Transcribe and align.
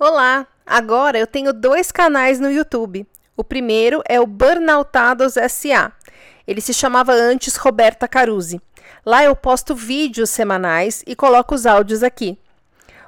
Olá! 0.00 0.46
Agora 0.64 1.18
eu 1.18 1.26
tenho 1.26 1.52
dois 1.52 1.90
canais 1.90 2.38
no 2.38 2.48
YouTube. 2.48 3.04
O 3.36 3.42
primeiro 3.42 4.00
é 4.08 4.20
o 4.20 4.28
Burnoutados 4.28 5.34
SA. 5.50 5.90
Ele 6.46 6.60
se 6.60 6.72
chamava 6.72 7.12
antes 7.12 7.56
Roberta 7.56 8.06
Caruzi. 8.06 8.62
Lá 9.04 9.24
eu 9.24 9.34
posto 9.34 9.74
vídeos 9.74 10.30
semanais 10.30 11.02
e 11.04 11.16
coloco 11.16 11.52
os 11.52 11.66
áudios 11.66 12.04
aqui. 12.04 12.38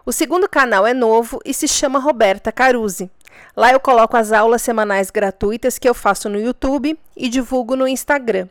O 0.05 0.11
segundo 0.11 0.49
canal 0.49 0.85
é 0.85 0.93
novo 0.93 1.39
e 1.45 1.55
se 1.55 1.69
chama 1.69 2.01
Roberta 2.01 2.51
Caruzi. 2.51 3.09
Lá 3.57 3.73
eu 3.73 3.81
coloco 3.81 4.17
as 4.17 4.33
aulas 4.33 4.63
semanais 4.63 5.11
gratuitas 5.11 5.79
que 5.79 5.89
eu 5.89 5.95
faço 5.95 6.29
no 6.29 6.41
YouTube 6.41 6.99
e 7.17 7.29
divulgo 7.29 7.77
no 7.77 7.89
Instagram. 7.89 8.49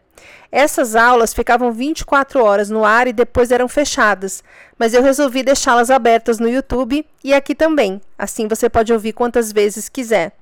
Essas 0.51 0.95
aulas 0.95 1.33
ficavam 1.33 1.71
24 1.71 2.43
horas 2.43 2.69
no 2.69 2.83
ar 2.83 3.07
e 3.07 3.13
depois 3.13 3.52
eram 3.52 3.67
fechadas, 3.67 4.43
mas 4.77 4.93
eu 4.93 5.02
resolvi 5.02 5.43
deixá-las 5.43 5.89
abertas 5.89 6.39
no 6.39 6.49
YouTube 6.49 7.05
e 7.23 7.33
aqui 7.33 7.55
também. 7.55 8.02
Assim 8.17 8.47
você 8.47 8.70
pode 8.70 8.91
ouvir 8.91 9.13
quantas 9.13 9.52
vezes 9.52 9.88
quiser. 9.88 10.33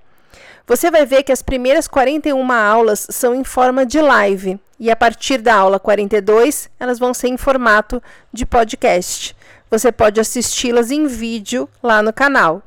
Você 0.65 0.91
vai 0.91 1.05
ver 1.05 1.23
que 1.23 1.31
as 1.31 1.41
primeiras 1.41 1.87
41 1.87 2.51
aulas 2.51 3.07
são 3.09 3.33
em 3.33 3.43
forma 3.43 3.85
de 3.85 4.01
live 4.01 4.59
e 4.79 4.91
a 4.91 4.95
partir 4.95 5.37
da 5.39 5.55
aula 5.55 5.79
42 5.79 6.69
elas 6.79 6.99
vão 6.99 7.13
ser 7.13 7.29
em 7.29 7.37
formato 7.37 8.01
de 8.33 8.45
podcast. 8.45 9.35
Você 9.69 9.91
pode 9.91 10.19
assisti-las 10.19 10.91
em 10.91 11.07
vídeo 11.07 11.69
lá 11.81 12.01
no 12.01 12.13
canal. 12.13 12.61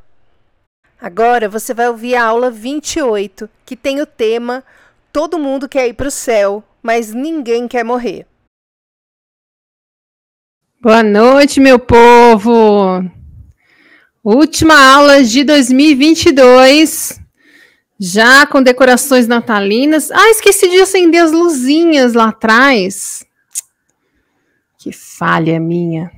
Agora 1.00 1.48
você 1.48 1.72
vai 1.72 1.88
ouvir 1.88 2.14
a 2.14 2.24
aula 2.24 2.50
28, 2.50 3.48
que 3.64 3.76
tem 3.76 4.00
o 4.00 4.06
tema 4.06 4.62
Todo 5.12 5.40
mundo 5.40 5.68
quer 5.68 5.88
ir 5.88 5.94
para 5.94 6.06
o 6.06 6.10
céu, 6.10 6.62
mas 6.80 7.12
ninguém 7.12 7.66
quer 7.66 7.84
morrer. 7.84 8.26
Boa 10.80 11.02
noite, 11.02 11.58
meu 11.58 11.80
povo! 11.80 13.04
Última 14.22 14.94
aula 14.94 15.24
de 15.24 15.42
2022, 15.42 17.20
já 17.98 18.46
com 18.46 18.62
decorações 18.62 19.26
natalinas. 19.26 20.12
Ah, 20.12 20.30
esqueci 20.30 20.68
de 20.68 20.80
acender 20.80 21.20
as 21.20 21.32
luzinhas 21.32 22.14
lá 22.14 22.28
atrás. 22.28 23.26
Que 24.78 24.92
falha 24.92 25.58
minha. 25.58 26.12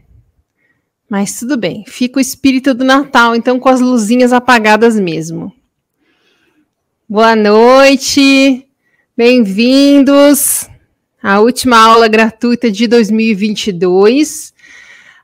Mas 1.12 1.38
tudo 1.38 1.58
bem, 1.58 1.84
fica 1.86 2.16
o 2.16 2.22
espírito 2.22 2.72
do 2.72 2.86
Natal, 2.86 3.36
então 3.36 3.60
com 3.60 3.68
as 3.68 3.82
luzinhas 3.82 4.32
apagadas 4.32 4.98
mesmo. 4.98 5.52
Boa 7.06 7.36
noite, 7.36 8.66
bem-vindos 9.14 10.66
à 11.22 11.38
última 11.38 11.76
aula 11.76 12.08
gratuita 12.08 12.70
de 12.70 12.86
2022. 12.86 14.54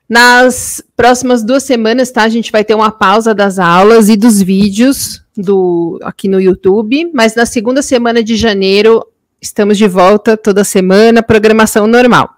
Nas 0.07 0.79
próximas 0.95 1.41
duas 1.41 1.63
semanas, 1.63 2.11
tá? 2.11 2.21
A 2.21 2.29
gente 2.29 2.51
vai 2.51 2.63
ter 2.63 2.75
uma 2.75 2.91
pausa 2.91 3.33
das 3.33 3.57
aulas 3.57 4.09
e 4.09 4.15
dos 4.15 4.39
vídeos 4.39 5.23
do 5.35 5.99
aqui 6.03 6.27
no 6.27 6.39
YouTube, 6.39 7.09
mas 7.15 7.33
na 7.33 7.47
segunda 7.47 7.81
semana 7.81 8.21
de 8.21 8.35
janeiro 8.35 9.03
estamos 9.41 9.75
de 9.75 9.87
volta 9.87 10.37
toda 10.37 10.63
semana, 10.63 11.23
programação 11.23 11.87
normal. 11.87 12.37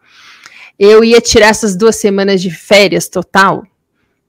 Eu 0.83 1.03
ia 1.03 1.21
tirar 1.21 1.49
essas 1.49 1.75
duas 1.75 1.95
semanas 1.95 2.41
de 2.41 2.49
férias 2.49 3.07
total, 3.07 3.63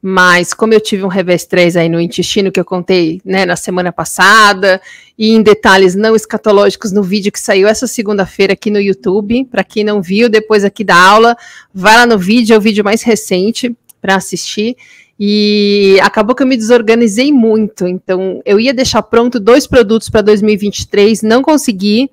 mas 0.02 0.52
como 0.52 0.74
eu 0.74 0.80
tive 0.82 1.02
um 1.02 1.08
revés 1.08 1.46
3 1.46 1.78
aí 1.78 1.88
no 1.88 1.98
intestino 1.98 2.52
que 2.52 2.60
eu 2.60 2.64
contei 2.64 3.22
né, 3.24 3.46
na 3.46 3.56
semana 3.56 3.90
passada, 3.90 4.78
e 5.18 5.30
em 5.30 5.40
detalhes 5.40 5.94
não 5.94 6.14
escatológicos 6.14 6.92
no 6.92 7.02
vídeo 7.02 7.32
que 7.32 7.40
saiu 7.40 7.66
essa 7.66 7.86
segunda-feira 7.86 8.52
aqui 8.52 8.70
no 8.70 8.78
YouTube, 8.78 9.46
para 9.46 9.64
quem 9.64 9.82
não 9.82 10.02
viu, 10.02 10.28
depois 10.28 10.62
aqui 10.62 10.84
da 10.84 10.94
aula, 10.94 11.34
vai 11.72 11.96
lá 11.96 12.04
no 12.04 12.18
vídeo, 12.18 12.52
é 12.52 12.58
o 12.58 12.60
vídeo 12.60 12.84
mais 12.84 13.00
recente 13.00 13.74
para 13.98 14.16
assistir. 14.16 14.76
E 15.18 15.98
acabou 16.02 16.36
que 16.36 16.42
eu 16.42 16.46
me 16.46 16.56
desorganizei 16.58 17.32
muito. 17.32 17.86
Então, 17.86 18.42
eu 18.44 18.60
ia 18.60 18.74
deixar 18.74 19.00
pronto 19.00 19.40
dois 19.40 19.66
produtos 19.66 20.10
para 20.10 20.20
2023, 20.20 21.22
não 21.22 21.40
consegui 21.40 22.10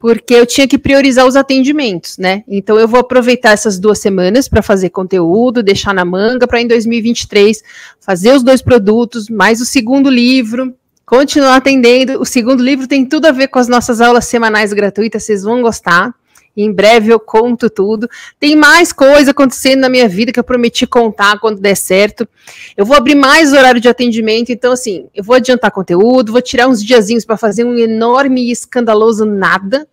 porque 0.00 0.32
eu 0.32 0.46
tinha 0.46 0.66
que 0.66 0.78
priorizar 0.78 1.26
os 1.26 1.36
atendimentos, 1.36 2.16
né? 2.16 2.42
Então 2.48 2.80
eu 2.80 2.88
vou 2.88 3.00
aproveitar 3.00 3.50
essas 3.50 3.78
duas 3.78 3.98
semanas 3.98 4.48
para 4.48 4.62
fazer 4.62 4.88
conteúdo, 4.88 5.62
deixar 5.62 5.92
na 5.92 6.06
manga 6.06 6.48
para 6.48 6.58
em 6.58 6.66
2023 6.66 7.62
fazer 8.00 8.32
os 8.32 8.42
dois 8.42 8.62
produtos, 8.62 9.28
mais 9.28 9.60
o 9.60 9.66
segundo 9.66 10.08
livro, 10.08 10.74
continuar 11.04 11.56
atendendo. 11.56 12.18
O 12.18 12.24
segundo 12.24 12.64
livro 12.64 12.88
tem 12.88 13.04
tudo 13.04 13.26
a 13.26 13.30
ver 13.30 13.48
com 13.48 13.58
as 13.58 13.68
nossas 13.68 14.00
aulas 14.00 14.24
semanais 14.24 14.72
gratuitas, 14.72 15.22
vocês 15.22 15.42
vão 15.42 15.60
gostar. 15.60 16.14
Em 16.56 16.72
breve 16.72 17.12
eu 17.12 17.20
conto 17.20 17.70
tudo. 17.70 18.08
Tem 18.38 18.56
mais 18.56 18.92
coisa 18.92 19.30
acontecendo 19.30 19.80
na 19.80 19.88
minha 19.88 20.08
vida 20.08 20.32
que 20.32 20.40
eu 20.40 20.44
prometi 20.44 20.86
contar 20.86 21.38
quando 21.38 21.60
der 21.60 21.76
certo. 21.76 22.28
Eu 22.76 22.84
vou 22.84 22.96
abrir 22.96 23.14
mais 23.14 23.52
horário 23.52 23.80
de 23.80 23.88
atendimento, 23.88 24.50
então 24.50 24.72
assim, 24.72 25.08
eu 25.14 25.22
vou 25.22 25.36
adiantar 25.36 25.70
conteúdo, 25.70 26.32
vou 26.32 26.42
tirar 26.42 26.68
uns 26.68 26.82
diazinhos 26.82 27.24
para 27.24 27.36
fazer 27.36 27.64
um 27.64 27.78
enorme 27.78 28.42
e 28.42 28.50
escandaloso 28.50 29.24
nada. 29.24 29.88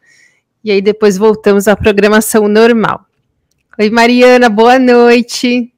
E 0.63 0.71
aí 0.71 0.81
depois 0.81 1.17
voltamos 1.17 1.67
à 1.67 1.75
programação 1.75 2.47
normal. 2.47 3.05
Oi, 3.79 3.89
Mariana, 3.89 4.49
boa 4.49 4.79
noite. 4.79 5.71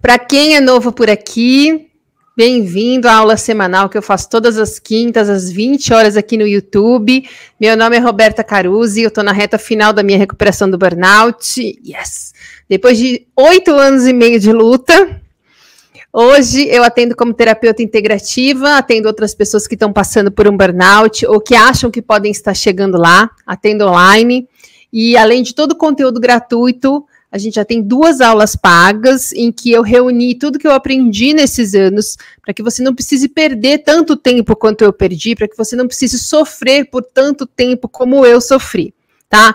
Para 0.00 0.18
quem 0.18 0.56
é 0.56 0.60
novo 0.60 0.92
por 0.92 1.10
aqui, 1.10 1.89
Bem-vindo 2.42 3.06
à 3.06 3.16
aula 3.16 3.36
semanal 3.36 3.90
que 3.90 3.98
eu 3.98 4.02
faço 4.02 4.30
todas 4.30 4.56
as 4.56 4.78
quintas, 4.78 5.28
às 5.28 5.52
20 5.52 5.92
horas 5.92 6.16
aqui 6.16 6.38
no 6.38 6.46
YouTube. 6.46 7.28
Meu 7.60 7.76
nome 7.76 7.98
é 7.98 7.98
Roberta 7.98 8.42
Caruzzi, 8.42 9.02
eu 9.02 9.08
estou 9.08 9.22
na 9.22 9.30
reta 9.30 9.58
final 9.58 9.92
da 9.92 10.02
minha 10.02 10.16
recuperação 10.16 10.70
do 10.70 10.78
burnout. 10.78 11.60
Yes! 11.86 12.32
Depois 12.66 12.96
de 12.96 13.26
oito 13.36 13.72
anos 13.72 14.06
e 14.06 14.14
meio 14.14 14.40
de 14.40 14.50
luta, 14.54 15.20
hoje 16.10 16.66
eu 16.70 16.82
atendo 16.82 17.14
como 17.14 17.34
terapeuta 17.34 17.82
integrativa, 17.82 18.78
atendo 18.78 19.06
outras 19.06 19.34
pessoas 19.34 19.66
que 19.66 19.74
estão 19.74 19.92
passando 19.92 20.32
por 20.32 20.48
um 20.48 20.56
burnout 20.56 21.26
ou 21.26 21.42
que 21.42 21.54
acham 21.54 21.90
que 21.90 22.00
podem 22.00 22.32
estar 22.32 22.54
chegando 22.54 22.96
lá, 22.96 23.28
atendo 23.46 23.86
online. 23.86 24.48
E 24.90 25.14
além 25.14 25.42
de 25.42 25.54
todo 25.54 25.72
o 25.72 25.76
conteúdo 25.76 26.18
gratuito, 26.18 27.04
a 27.30 27.38
gente 27.38 27.54
já 27.54 27.64
tem 27.64 27.80
duas 27.80 28.20
aulas 28.20 28.56
pagas 28.56 29.32
em 29.32 29.52
que 29.52 29.70
eu 29.70 29.82
reuni 29.82 30.34
tudo 30.34 30.58
que 30.58 30.66
eu 30.66 30.72
aprendi 30.72 31.32
nesses 31.32 31.74
anos, 31.74 32.16
para 32.42 32.52
que 32.52 32.62
você 32.62 32.82
não 32.82 32.94
precise 32.94 33.28
perder 33.28 33.78
tanto 33.78 34.16
tempo 34.16 34.56
quanto 34.56 34.82
eu 34.82 34.92
perdi, 34.92 35.36
para 35.36 35.46
que 35.46 35.56
você 35.56 35.76
não 35.76 35.86
precise 35.86 36.18
sofrer 36.18 36.90
por 36.90 37.02
tanto 37.02 37.46
tempo 37.46 37.88
como 37.88 38.26
eu 38.26 38.40
sofri, 38.40 38.92
tá? 39.28 39.54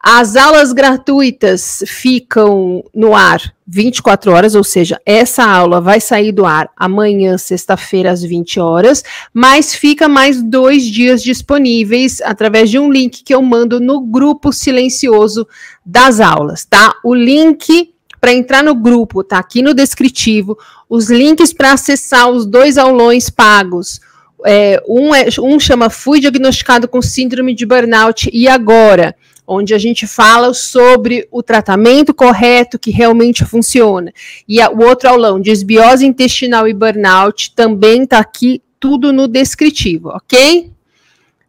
As 0.00 0.36
aulas 0.36 0.72
gratuitas 0.72 1.82
ficam 1.86 2.84
no 2.94 3.16
ar 3.16 3.52
24 3.66 4.32
horas, 4.32 4.54
ou 4.54 4.62
seja, 4.62 5.00
essa 5.04 5.44
aula 5.44 5.80
vai 5.80 6.00
sair 6.00 6.30
do 6.30 6.46
ar 6.46 6.70
amanhã, 6.76 7.36
sexta-feira, 7.36 8.12
às 8.12 8.22
20 8.22 8.60
horas, 8.60 9.02
mas 9.34 9.74
fica 9.74 10.08
mais 10.08 10.40
dois 10.40 10.84
dias 10.84 11.22
disponíveis 11.22 12.20
através 12.22 12.70
de 12.70 12.78
um 12.78 12.90
link 12.90 13.24
que 13.24 13.34
eu 13.34 13.42
mando 13.42 13.80
no 13.80 14.00
grupo 14.00 14.52
silencioso 14.52 15.46
das 15.84 16.20
aulas, 16.20 16.64
tá? 16.64 16.94
O 17.04 17.12
link 17.12 17.92
para 18.20 18.32
entrar 18.32 18.62
no 18.62 18.74
grupo 18.74 19.24
tá 19.24 19.38
aqui 19.38 19.62
no 19.62 19.74
descritivo, 19.74 20.56
os 20.88 21.10
links 21.10 21.52
para 21.52 21.72
acessar 21.72 22.30
os 22.30 22.46
dois 22.46 22.78
aulões 22.78 23.28
pagos. 23.30 24.00
É, 24.46 24.80
um, 24.88 25.12
é, 25.12 25.26
um 25.40 25.58
chama 25.58 25.90
Fui 25.90 26.20
diagnosticado 26.20 26.86
com 26.86 27.02
síndrome 27.02 27.52
de 27.54 27.66
burnout 27.66 28.30
e 28.32 28.46
agora 28.48 29.14
onde 29.48 29.72
a 29.72 29.78
gente 29.78 30.06
fala 30.06 30.52
sobre 30.52 31.26
o 31.32 31.42
tratamento 31.42 32.12
correto 32.12 32.78
que 32.78 32.90
realmente 32.90 33.46
funciona. 33.46 34.12
E 34.46 34.60
a, 34.60 34.70
o 34.70 34.82
outro 34.84 35.08
aulão, 35.08 35.40
desbiose 35.40 36.04
intestinal 36.04 36.68
e 36.68 36.74
burnout, 36.74 37.54
também 37.54 38.02
está 38.02 38.18
aqui 38.18 38.62
tudo 38.78 39.10
no 39.10 39.26
descritivo, 39.26 40.10
ok? 40.10 40.70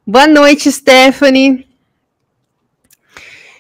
Boa 0.08 0.26
noite, 0.26 0.72
Stephanie. 0.72 1.68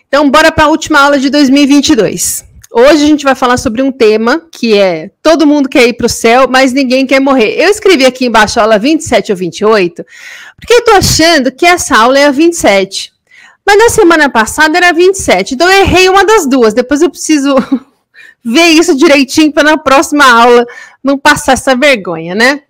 Então, 0.08 0.32
bora 0.32 0.52
para 0.52 0.64
a 0.64 0.70
última 0.70 1.02
aula 1.02 1.20
de 1.20 1.30
2022. 1.30 2.48
Hoje 2.72 3.04
a 3.04 3.08
gente 3.08 3.24
vai 3.24 3.36
falar 3.36 3.58
sobre 3.58 3.82
um 3.82 3.92
tema 3.92 4.48
que 4.52 4.78
é 4.78 5.12
todo 5.22 5.46
mundo 5.46 5.68
quer 5.68 5.88
ir 5.88 5.94
para 5.94 6.06
o 6.06 6.10
céu, 6.10 6.48
mas 6.48 6.72
ninguém 6.72 7.06
quer 7.06 7.20
morrer. 7.20 7.56
Eu 7.60 7.70
escrevi 7.70 8.06
aqui 8.06 8.26
embaixo 8.26 8.60
a 8.60 8.64
aula 8.64 8.80
27 8.80 9.32
ou 9.32 9.38
28, 9.38 10.06
porque 10.56 10.74
eu 10.74 10.80
estou 10.80 10.96
achando 10.96 11.52
que 11.52 11.66
essa 11.66 11.98
aula 11.98 12.18
é 12.18 12.26
a 12.26 12.32
27. 12.32 13.12
Mas 13.66 13.78
na 13.78 13.90
semana 13.90 14.30
passada 14.30 14.78
era 14.78 14.92
27. 14.92 15.54
Então 15.54 15.70
eu 15.70 15.82
errei 15.82 16.10
uma 16.10 16.26
das 16.26 16.48
duas. 16.48 16.74
Depois 16.74 17.02
eu 17.02 17.10
preciso 17.10 17.56
ver 18.44 18.70
isso 18.70 18.96
direitinho 18.96 19.52
para 19.52 19.72
na 19.72 19.78
próxima 19.78 20.26
aula 20.26 20.66
não 21.04 21.18
passar 21.18 21.54
essa 21.54 21.76
vergonha, 21.76 22.36
né? 22.36 22.64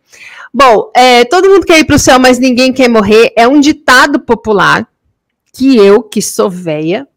Bom, 0.53 0.91
é, 0.95 1.25
todo 1.25 1.49
mundo 1.49 1.65
quer 1.65 1.79
ir 1.79 1.85
para 1.85 1.95
o 1.95 1.99
céu, 1.99 2.19
mas 2.19 2.39
ninguém 2.39 2.73
quer 2.73 2.89
morrer. 2.89 3.31
É 3.35 3.47
um 3.47 3.59
ditado 3.59 4.19
popular 4.19 4.87
que 5.53 5.77
eu, 5.77 6.01
que 6.01 6.21
sou 6.21 6.49
véia, 6.49 7.07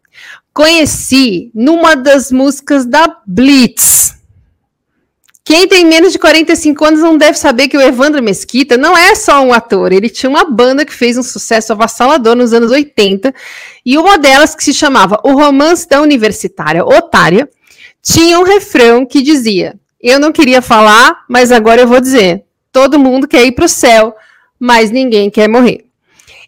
conheci 0.53 1.51
numa 1.53 1.95
das 1.95 2.31
músicas 2.31 2.85
da 2.85 3.17
Blitz. 3.25 4.15
Quem 5.45 5.67
tem 5.67 5.85
menos 5.85 6.13
de 6.13 6.19
45 6.19 6.85
anos 6.85 6.99
não 7.01 7.17
deve 7.17 7.37
saber 7.37 7.67
que 7.67 7.75
o 7.75 7.81
Evandro 7.81 8.23
Mesquita 8.23 8.77
não 8.77 8.97
é 8.97 9.13
só 9.13 9.41
um 9.41 9.51
ator, 9.51 9.91
ele 9.91 10.09
tinha 10.09 10.29
uma 10.29 10.45
banda 10.45 10.85
que 10.85 10.93
fez 10.93 11.17
um 11.17 11.23
sucesso 11.23 11.73
avassalador 11.73 12.33
nos 12.33 12.53
anos 12.53 12.71
80, 12.71 13.33
e 13.85 13.97
uma 13.97 14.17
delas, 14.17 14.55
que 14.55 14.63
se 14.63 14.73
chamava 14.73 15.19
O 15.21 15.33
Romance 15.33 15.87
da 15.87 16.01
Universitária 16.01 16.85
Otária, 16.85 17.49
tinha 18.01 18.39
um 18.39 18.43
refrão 18.43 19.05
que 19.05 19.21
dizia: 19.21 19.75
Eu 20.01 20.17
não 20.17 20.31
queria 20.31 20.61
falar, 20.61 21.25
mas 21.29 21.51
agora 21.51 21.81
eu 21.81 21.87
vou 21.87 21.99
dizer. 21.99 22.43
Todo 22.71 22.97
mundo 22.97 23.27
quer 23.27 23.45
ir 23.45 23.51
para 23.51 23.65
o 23.65 23.69
céu, 23.69 24.15
mas 24.57 24.91
ninguém 24.91 25.29
quer 25.29 25.49
morrer. 25.49 25.85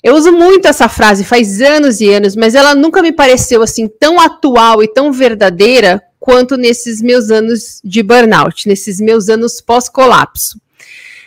Eu 0.01 0.15
uso 0.15 0.31
muito 0.31 0.67
essa 0.67 0.87
frase 0.87 1.23
faz 1.23 1.61
anos 1.61 1.99
e 1.99 2.09
anos, 2.09 2.35
mas 2.35 2.55
ela 2.55 2.73
nunca 2.73 3.01
me 3.01 3.11
pareceu 3.11 3.61
assim 3.61 3.87
tão 3.87 4.19
atual 4.19 4.81
e 4.81 4.87
tão 4.87 5.11
verdadeira 5.11 6.01
quanto 6.25 6.57
nesses 6.57 7.03
meus 7.03 7.29
anos 7.29 7.79
de 7.83 8.01
burnout, 8.01 8.67
nesses 8.67 8.99
meus 8.99 9.29
anos 9.29 9.61
pós-colapso. 9.61 10.59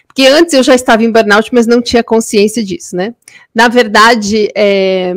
Porque 0.09 0.27
antes 0.27 0.55
eu 0.55 0.63
já 0.65 0.75
estava 0.75 1.05
em 1.05 1.13
burnout, 1.13 1.55
mas 1.55 1.69
não 1.69 1.81
tinha 1.81 2.03
consciência 2.03 2.65
disso, 2.65 2.97
né? 2.97 3.15
Na 3.55 3.69
verdade, 3.69 4.51
é, 4.57 5.15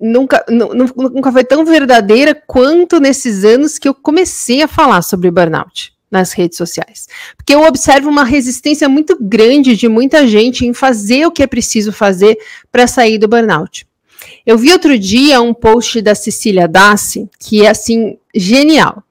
nunca, 0.00 0.44
nunca 0.48 1.30
foi 1.30 1.44
tão 1.44 1.64
verdadeira 1.64 2.34
quanto 2.34 2.98
nesses 2.98 3.44
anos 3.44 3.78
que 3.78 3.88
eu 3.88 3.94
comecei 3.94 4.60
a 4.60 4.66
falar 4.66 5.02
sobre 5.02 5.30
burnout 5.30 5.92
nas 6.10 6.32
redes 6.32 6.58
sociais. 6.58 7.06
Porque 7.36 7.54
eu 7.54 7.62
observo 7.62 8.10
uma 8.10 8.24
resistência 8.24 8.88
muito 8.88 9.16
grande 9.20 9.76
de 9.76 9.88
muita 9.88 10.26
gente 10.26 10.66
em 10.66 10.74
fazer 10.74 11.26
o 11.26 11.30
que 11.30 11.44
é 11.44 11.46
preciso 11.46 11.92
fazer 11.92 12.36
para 12.72 12.88
sair 12.88 13.18
do 13.18 13.28
burnout. 13.28 13.86
Eu 14.46 14.56
vi 14.58 14.72
outro 14.72 14.98
dia 14.98 15.40
um 15.40 15.54
post 15.54 16.00
da 16.00 16.14
Cecília 16.14 16.66
Dassi, 16.66 17.28
que 17.38 17.64
é 17.64 17.70
assim, 17.70 18.18
genial. 18.34 19.02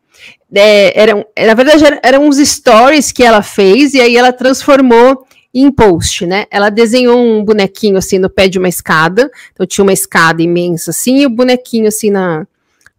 É, 0.54 1.06
na 1.46 1.54
verdade, 1.54 1.84
eram 2.02 2.28
uns 2.28 2.38
stories 2.38 3.12
que 3.12 3.24
ela 3.24 3.42
fez 3.42 3.94
e 3.94 4.02
aí 4.02 4.18
ela 4.18 4.34
transformou 4.34 5.26
em 5.54 5.72
post, 5.72 6.26
né? 6.26 6.46
Ela 6.52 6.70
desenhou 6.70 7.20
um 7.20 7.44
bonequinho 7.44 7.98
assim 7.98 8.20
no 8.20 8.30
pé 8.30 8.48
de 8.48 8.60
uma 8.60 8.70
escada, 8.70 9.30
então 9.52 9.66
tinha 9.66 9.84
uma 9.84 9.94
escada 9.94 10.42
imensa 10.42 10.92
assim, 10.92 11.18
e 11.18 11.26
o 11.26 11.30
bonequinho 11.30 11.88
assim 11.88 12.10
na, 12.10 12.48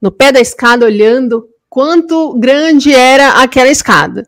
no 0.01 0.11
pé 0.11 0.33
da 0.33 0.41
escada 0.41 0.85
olhando 0.85 1.49
quanto 1.71 2.35
grande 2.35 2.93
era 2.93 3.41
aquela 3.41 3.71
escada. 3.71 4.27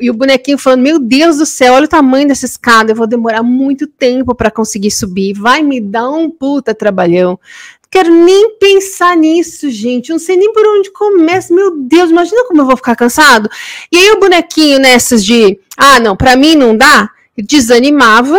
E 0.00 0.10
o 0.10 0.14
bonequinho 0.14 0.58
falando: 0.58 0.82
Meu 0.82 0.98
Deus 0.98 1.38
do 1.38 1.46
céu, 1.46 1.74
olha 1.74 1.86
o 1.86 1.88
tamanho 1.88 2.28
dessa 2.28 2.44
escada, 2.44 2.92
eu 2.92 2.96
vou 2.96 3.06
demorar 3.06 3.42
muito 3.42 3.86
tempo 3.86 4.34
para 4.34 4.50
conseguir 4.50 4.90
subir, 4.90 5.32
vai 5.32 5.62
me 5.62 5.80
dar 5.80 6.08
um 6.10 6.30
puta 6.30 6.74
trabalhão. 6.74 7.30
Não 7.30 7.90
quero 7.90 8.12
nem 8.12 8.58
pensar 8.58 9.16
nisso, 9.16 9.70
gente. 9.70 10.10
Eu 10.10 10.14
não 10.14 10.20
sei 10.20 10.36
nem 10.36 10.52
por 10.52 10.66
onde 10.66 10.90
começa. 10.92 11.54
Meu 11.54 11.78
Deus, 11.78 12.10
imagina 12.10 12.44
como 12.44 12.60
eu 12.60 12.66
vou 12.66 12.76
ficar 12.76 12.94
cansado. 12.94 13.48
E 13.90 13.96
aí 13.96 14.10
o 14.12 14.20
bonequinho 14.20 14.78
nessas 14.78 15.24
de: 15.24 15.58
Ah, 15.76 15.98
não, 15.98 16.14
para 16.14 16.36
mim 16.36 16.54
não 16.54 16.76
dá 16.76 17.10
desanimava, 17.42 18.38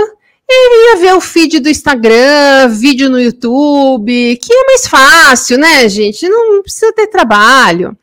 ele 0.50 0.90
ia 0.90 0.98
ver 0.98 1.14
o 1.14 1.22
feed 1.22 1.60
do 1.60 1.70
Instagram, 1.70 2.70
vídeo 2.70 3.10
no 3.10 3.20
YouTube, 3.20 4.38
que 4.38 4.54
é 4.54 4.66
mais 4.66 4.88
fácil, 4.88 5.58
né, 5.58 5.88
gente? 5.90 6.28
Não 6.28 6.62
precisa 6.64 6.92
ter 6.94 7.08
trabalho. 7.08 7.98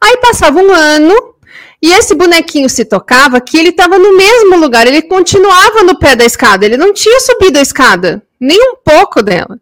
Aí 0.00 0.16
passava 0.18 0.60
um 0.60 0.72
ano 0.72 1.34
e 1.80 1.92
esse 1.92 2.14
bonequinho 2.14 2.68
se 2.68 2.84
tocava 2.84 3.40
que 3.40 3.56
ele 3.56 3.68
estava 3.68 3.98
no 3.98 4.16
mesmo 4.16 4.56
lugar, 4.56 4.86
ele 4.86 5.02
continuava 5.02 5.82
no 5.84 5.98
pé 5.98 6.16
da 6.16 6.24
escada, 6.24 6.64
ele 6.64 6.76
não 6.76 6.92
tinha 6.92 7.20
subido 7.20 7.58
a 7.58 7.62
escada, 7.62 8.22
nem 8.40 8.60
um 8.60 8.76
pouco 8.76 9.22
dela. 9.22 9.60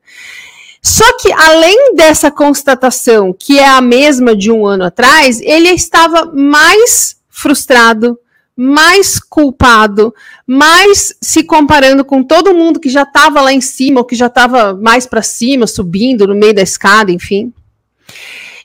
Só 0.82 1.04
que 1.18 1.32
além 1.32 1.94
dessa 1.94 2.30
constatação, 2.30 3.34
que 3.36 3.58
é 3.58 3.66
a 3.66 3.80
mesma 3.80 4.36
de 4.36 4.50
um 4.52 4.64
ano 4.64 4.84
atrás, 4.84 5.40
ele 5.40 5.68
estava 5.70 6.32
mais 6.32 7.16
frustrado, 7.28 8.18
mais 8.56 9.18
culpado, 9.18 10.14
mais 10.46 11.14
se 11.20 11.42
comparando 11.42 12.04
com 12.04 12.22
todo 12.22 12.54
mundo 12.54 12.80
que 12.80 12.88
já 12.88 13.02
estava 13.02 13.42
lá 13.42 13.52
em 13.52 13.60
cima, 13.60 14.00
ou 14.00 14.06
que 14.06 14.14
já 14.14 14.28
estava 14.28 14.74
mais 14.74 15.06
para 15.06 15.22
cima, 15.22 15.66
subindo 15.66 16.26
no 16.26 16.34
meio 16.34 16.54
da 16.54 16.62
escada, 16.62 17.12
enfim. 17.12 17.52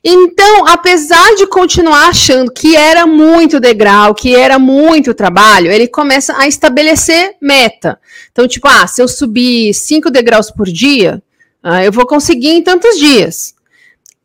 Então, 0.04 0.66
apesar 0.68 1.36
de 1.36 1.46
continuar 1.46 2.08
achando 2.08 2.52
que 2.52 2.76
era 2.76 3.06
muito 3.06 3.60
degrau, 3.60 4.16
que 4.16 4.36
era 4.36 4.58
muito 4.58 5.14
trabalho, 5.14 5.72
ele 5.72 5.88
começa 5.88 6.36
a 6.38 6.48
estabelecer 6.48 7.36
meta. 7.40 8.00
Então, 8.32 8.48
tipo, 8.48 8.68
ah, 8.68 8.88
se 8.88 9.02
eu 9.02 9.08
subir 9.08 9.74
cinco 9.76 10.10
degraus 10.10 10.50
por 10.50 10.66
dia, 10.66 11.22
ah, 11.62 11.84
eu 11.86 11.92
vou 11.92 12.08
conseguir 12.08 12.50
em 12.50 12.64
tantos 12.64 12.98
dias. 12.98 13.54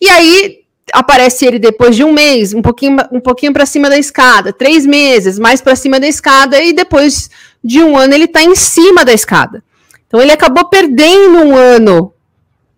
E 0.00 0.08
aí 0.08 0.60
aparece 0.94 1.44
ele 1.44 1.58
depois 1.58 1.94
de 1.94 2.04
um 2.04 2.12
mês, 2.12 2.54
um 2.54 2.62
pouquinho, 2.62 2.96
um 3.12 3.20
pouquinho 3.20 3.52
para 3.52 3.66
cima 3.66 3.90
da 3.90 3.98
escada, 3.98 4.54
três 4.54 4.86
meses, 4.86 5.38
mais 5.38 5.60
para 5.60 5.76
cima 5.76 6.00
da 6.00 6.08
escada, 6.08 6.58
e 6.62 6.72
depois 6.72 7.28
de 7.62 7.82
um 7.82 7.98
ano 7.98 8.14
ele 8.14 8.24
está 8.24 8.42
em 8.42 8.54
cima 8.54 9.04
da 9.04 9.12
escada. 9.12 9.62
Então 10.06 10.22
ele 10.22 10.32
acabou 10.32 10.70
perdendo 10.70 11.38
um 11.38 11.54
ano 11.54 12.14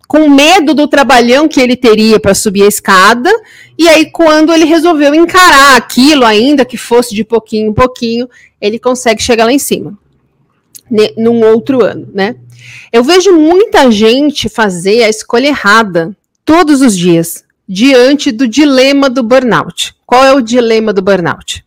com 0.08 0.30
medo 0.30 0.72
do 0.72 0.88
trabalhão 0.88 1.46
que 1.46 1.60
ele 1.60 1.76
teria 1.76 2.18
para 2.18 2.34
subir 2.34 2.62
a 2.62 2.68
escada, 2.68 3.30
e 3.78 3.86
aí 3.86 4.10
quando 4.10 4.54
ele 4.54 4.64
resolveu 4.64 5.14
encarar 5.14 5.76
aquilo, 5.76 6.24
ainda 6.24 6.64
que 6.64 6.78
fosse 6.78 7.14
de 7.14 7.22
pouquinho 7.22 7.68
em 7.68 7.74
pouquinho, 7.74 8.26
ele 8.58 8.78
consegue 8.78 9.22
chegar 9.22 9.44
lá 9.44 9.52
em 9.52 9.58
cima. 9.58 9.96
Num 11.18 11.44
outro 11.44 11.84
ano, 11.84 12.08
né? 12.14 12.36
Eu 12.90 13.04
vejo 13.04 13.38
muita 13.38 13.90
gente 13.90 14.48
fazer 14.48 15.04
a 15.04 15.10
escolha 15.10 15.48
errada 15.48 16.16
todos 16.42 16.80
os 16.80 16.96
dias 16.96 17.44
diante 17.68 18.32
do 18.32 18.48
dilema 18.48 19.10
do 19.10 19.22
burnout. 19.22 19.94
Qual 20.06 20.24
é 20.24 20.32
o 20.32 20.40
dilema 20.40 20.90
do 20.90 21.02
burnout? 21.02 21.62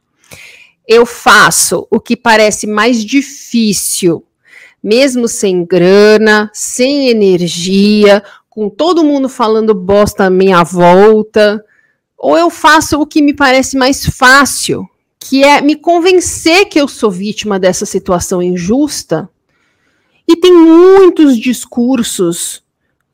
Eu 0.88 1.06
faço 1.06 1.88
o 1.92 2.00
que 2.00 2.18
parece 2.18 2.66
mais 2.66 3.06
difícil, 3.06 4.26
mesmo 4.84 5.28
sem 5.28 5.64
grana, 5.64 6.50
sem 6.54 7.10
energia, 7.10 8.24
com 8.50 8.70
todo 8.70 9.04
mundo 9.04 9.30
falando 9.30 9.74
bosta 9.74 10.26
à 10.26 10.30
minha 10.30 10.64
volta, 10.64 11.64
ou 12.18 12.38
eu 12.38 12.50
faço 12.50 13.00
o 13.00 13.06
que 13.06 13.22
me 13.22 13.34
parece 13.34 13.78
mais 13.78 14.06
fácil, 14.06 14.88
que 15.20 15.44
é 15.44 15.62
me 15.62 15.76
convencer 15.76 16.66
que 16.66 16.80
eu 16.80 16.88
sou 16.88 17.10
vítima 17.10 17.60
dessa 17.60 17.86
situação 17.86 18.42
injusta. 18.42 19.30
E 20.28 20.36
tem 20.36 20.54
muitos 20.54 21.38
discursos 21.38 22.64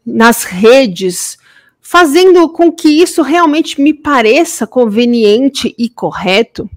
nas 0.05 0.43
redes 0.43 1.37
fazendo 1.81 2.49
com 2.49 2.71
que 2.71 2.89
isso 2.89 3.21
realmente 3.21 3.79
me 3.79 3.93
pareça 3.93 4.67
conveniente 4.67 5.73
e 5.77 5.89
correto, 5.89 6.69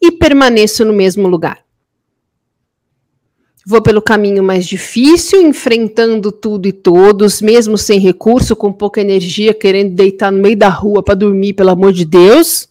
e 0.00 0.12
permaneço 0.12 0.84
no 0.84 0.92
mesmo 0.92 1.28
lugar. 1.28 1.67
Vou 3.70 3.82
pelo 3.82 4.00
caminho 4.00 4.42
mais 4.42 4.66
difícil, 4.66 5.42
enfrentando 5.42 6.32
tudo 6.32 6.66
e 6.66 6.72
todos, 6.72 7.42
mesmo 7.42 7.76
sem 7.76 8.00
recurso, 8.00 8.56
com 8.56 8.72
pouca 8.72 8.98
energia, 8.98 9.52
querendo 9.52 9.94
deitar 9.94 10.32
no 10.32 10.38
meio 10.38 10.56
da 10.56 10.70
rua 10.70 11.02
para 11.02 11.14
dormir, 11.14 11.52
pelo 11.52 11.68
amor 11.68 11.92
de 11.92 12.06
Deus. 12.06 12.66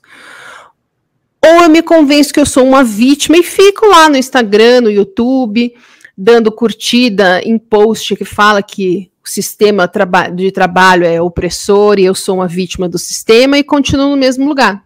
Ou 1.46 1.62
eu 1.62 1.70
me 1.70 1.84
convenço 1.84 2.34
que 2.34 2.40
eu 2.40 2.48
sou 2.48 2.66
uma 2.66 2.84
vítima 2.84 3.38
e 3.38 3.44
fico 3.44 3.86
lá 3.86 4.10
no 4.10 4.18
Instagram, 4.18 4.81
no 4.81 4.90
YouTube, 4.90 5.71
dando 6.18 6.52
curtida 6.52 7.44
em 7.44 7.60
post 7.60 8.16
que 8.16 8.26
fala 8.26 8.64
que 8.64 9.12
o 9.24 9.30
sistema 9.30 9.88
de 10.33 10.52
trabalho 10.52 11.06
é 11.06 11.21
opressor 11.21 12.00
e 12.00 12.06
eu 12.06 12.16
sou 12.16 12.38
uma 12.38 12.48
vítima 12.48 12.90
do 12.90 12.98
sistema 12.98 13.56
e 13.56 13.64
continuo 13.64 14.10
no 14.10 14.18
mesmo 14.18 14.48
lugar. 14.48 14.83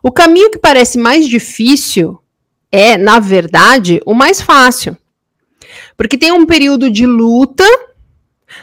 O 0.00 0.12
caminho 0.12 0.52
que 0.52 0.58
parece 0.58 0.98
mais 0.98 1.26
difícil 1.26 2.16
é, 2.74 2.98
na 2.98 3.20
verdade, 3.20 4.00
o 4.04 4.12
mais 4.12 4.40
fácil. 4.40 4.98
Porque 5.96 6.18
tem 6.18 6.32
um 6.32 6.44
período 6.44 6.90
de 6.90 7.06
luta, 7.06 7.64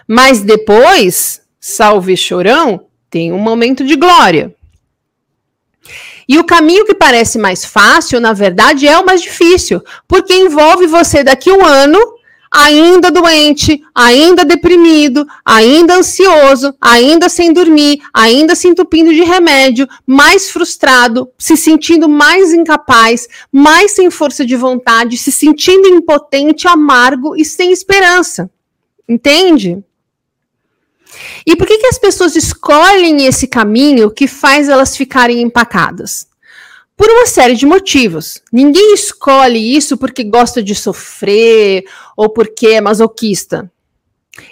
mas 0.05 0.41
depois, 0.41 1.41
salve 1.61 2.17
chorão, 2.17 2.87
tem 3.09 3.31
um 3.31 3.37
momento 3.37 3.85
de 3.85 3.95
glória. 3.95 4.53
E 6.27 6.37
o 6.37 6.43
caminho 6.43 6.85
que 6.85 6.93
parece 6.93 7.39
mais 7.39 7.63
fácil, 7.63 8.19
na 8.19 8.33
verdade, 8.33 8.85
é 8.85 8.99
o 8.99 9.05
mais 9.05 9.21
difícil, 9.21 9.81
porque 10.09 10.33
envolve 10.33 10.87
você 10.87 11.23
daqui 11.23 11.49
um 11.49 11.65
ano 11.65 11.97
ainda 12.51 13.09
doente, 13.09 13.81
ainda 13.95 14.43
deprimido, 14.43 15.25
ainda 15.45 15.95
ansioso, 15.95 16.75
ainda 16.81 17.29
sem 17.29 17.53
dormir, 17.53 18.01
ainda 18.13 18.55
se 18.55 18.67
entupindo 18.67 19.13
de 19.13 19.23
remédio, 19.23 19.87
mais 20.05 20.51
frustrado, 20.51 21.29
se 21.37 21.55
sentindo 21.55 22.09
mais 22.09 22.53
incapaz, 22.53 23.27
mais 23.51 23.91
sem 23.91 24.11
força 24.11 24.45
de 24.45 24.57
vontade, 24.57 25.17
se 25.17 25.31
sentindo 25.31 25.87
impotente, 25.87 26.67
amargo 26.67 27.35
e 27.37 27.45
sem 27.45 27.71
esperança. 27.71 28.51
Entende? 29.07 29.81
E 31.45 31.55
por 31.55 31.67
que, 31.67 31.77
que 31.77 31.87
as 31.87 31.97
pessoas 31.97 32.35
escolhem 32.35 33.25
esse 33.25 33.47
caminho 33.47 34.11
que 34.11 34.27
faz 34.27 34.69
elas 34.69 34.95
ficarem 34.95 35.41
empacadas? 35.41 36.30
Por 37.01 37.09
uma 37.09 37.25
série 37.25 37.55
de 37.55 37.65
motivos. 37.65 38.43
Ninguém 38.53 38.93
escolhe 38.93 39.75
isso 39.75 39.97
porque 39.97 40.23
gosta 40.23 40.61
de 40.61 40.75
sofrer 40.75 41.83
ou 42.15 42.29
porque 42.29 42.67
é 42.67 42.79
masoquista. 42.79 43.71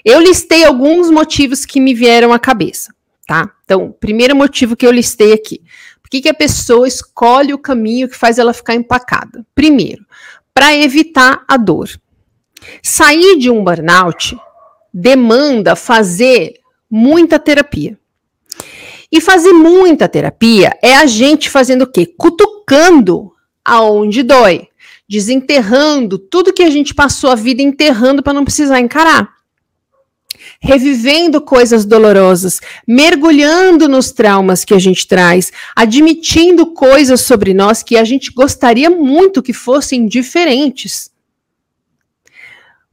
Eu 0.04 0.20
listei 0.20 0.64
alguns 0.64 1.12
motivos 1.12 1.64
que 1.64 1.80
me 1.80 1.94
vieram 1.94 2.34
à 2.34 2.40
cabeça, 2.40 2.92
tá? 3.28 3.52
Então, 3.64 3.96
primeiro 4.00 4.36
motivo 4.36 4.76
que 4.76 4.84
eu 4.84 4.90
listei 4.90 5.32
aqui. 5.32 5.62
Por 6.02 6.10
que, 6.10 6.22
que 6.22 6.30
a 6.30 6.34
pessoa 6.34 6.88
escolhe 6.88 7.54
o 7.54 7.60
caminho 7.60 8.10
que 8.10 8.18
faz 8.18 8.40
ela 8.40 8.52
ficar 8.52 8.74
empacada? 8.74 9.46
Primeiro, 9.54 10.04
para 10.52 10.76
evitar 10.76 11.46
a 11.48 11.56
dor. 11.56 11.88
Sair 12.82 13.38
de 13.38 13.52
um 13.52 13.64
burnout 13.64 14.36
demanda 14.92 15.76
fazer 15.76 16.54
muita 16.90 17.38
terapia. 17.38 17.96
E 19.12 19.20
fazer 19.20 19.54
muita 19.54 20.08
terapia 20.08 20.78
é 20.84 20.96
a 20.96 21.06
gente 21.06 21.50
fazendo 21.50 21.84
o 21.84 21.92
quê? 21.92 22.06
Cutucando 22.06 23.32
aonde 23.66 24.22
dói, 24.22 24.68
desenterrando 25.08 26.20
tudo 26.20 26.54
que 26.54 26.64
a 26.64 26.70
gente 26.70 26.94
passou 26.94 27.32
a 27.32 27.36
vida 27.36 27.62
enterrando 27.62 28.22
para 28.22 28.34
não 28.34 28.44
precisar 28.44 28.80
encarar. 28.80 29.40
Revivendo 30.62 31.42
coisas 31.42 31.86
dolorosas, 31.86 32.60
mergulhando 32.88 33.88
nos 33.88 34.12
traumas 34.12 34.64
que 34.64 34.74
a 34.74 34.80
gente 34.80 35.08
traz, 35.08 35.52
admitindo 35.76 36.68
coisas 36.68 37.22
sobre 37.22 37.54
nós 37.54 37.82
que 37.82 37.98
a 37.98 38.04
gente 38.04 38.32
gostaria 38.32 38.90
muito 38.90 39.42
que 39.42 39.54
fossem 39.54 40.06
diferentes. 40.06 41.12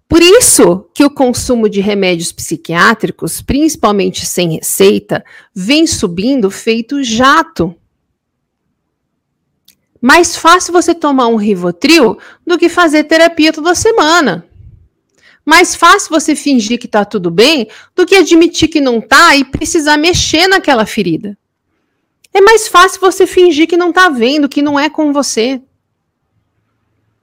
Por 0.09 0.23
isso 0.23 0.89
que 0.95 1.05
o 1.05 1.11
consumo 1.11 1.69
de 1.69 1.81
remédios 1.81 2.31
psiquiátricos, 2.31 3.41
principalmente 3.41 4.25
sem 4.25 4.55
receita, 4.55 5.25
vem 5.55 5.87
subindo 5.87 6.51
feito 6.51 7.03
jato. 7.03 7.75
Mais 10.01 10.37
fácil 10.37 10.73
você 10.73 10.95
tomar 10.95 11.27
um 11.27 11.37
Rivotril 11.37 12.19
do 12.47 12.57
que 12.57 12.69
fazer 12.69 13.05
terapia 13.05 13.53
toda 13.53 13.75
semana. 13.75 14.47
Mais 15.45 15.75
fácil 15.75 16.11
você 16.11 16.37
fingir 16.37 16.79
que 16.79 16.87
está 16.87 17.05
tudo 17.05 17.31
bem 17.31 17.69
do 17.95 18.07
que 18.07 18.15
admitir 18.15 18.69
que 18.69 18.81
não 18.81 18.99
está 18.99 19.37
e 19.37 19.45
precisar 19.45 19.97
mexer 19.97 20.47
naquela 20.47 20.87
ferida. 20.87 21.37
É 22.33 22.41
mais 22.41 22.69
fácil 22.69 23.01
você 23.01 23.27
fingir 23.27 23.67
que 23.67 23.77
não 23.77 23.91
está 23.91 24.09
vendo, 24.09 24.49
que 24.49 24.63
não 24.63 24.79
é 24.79 24.89
com 24.89 25.13
você. 25.13 25.61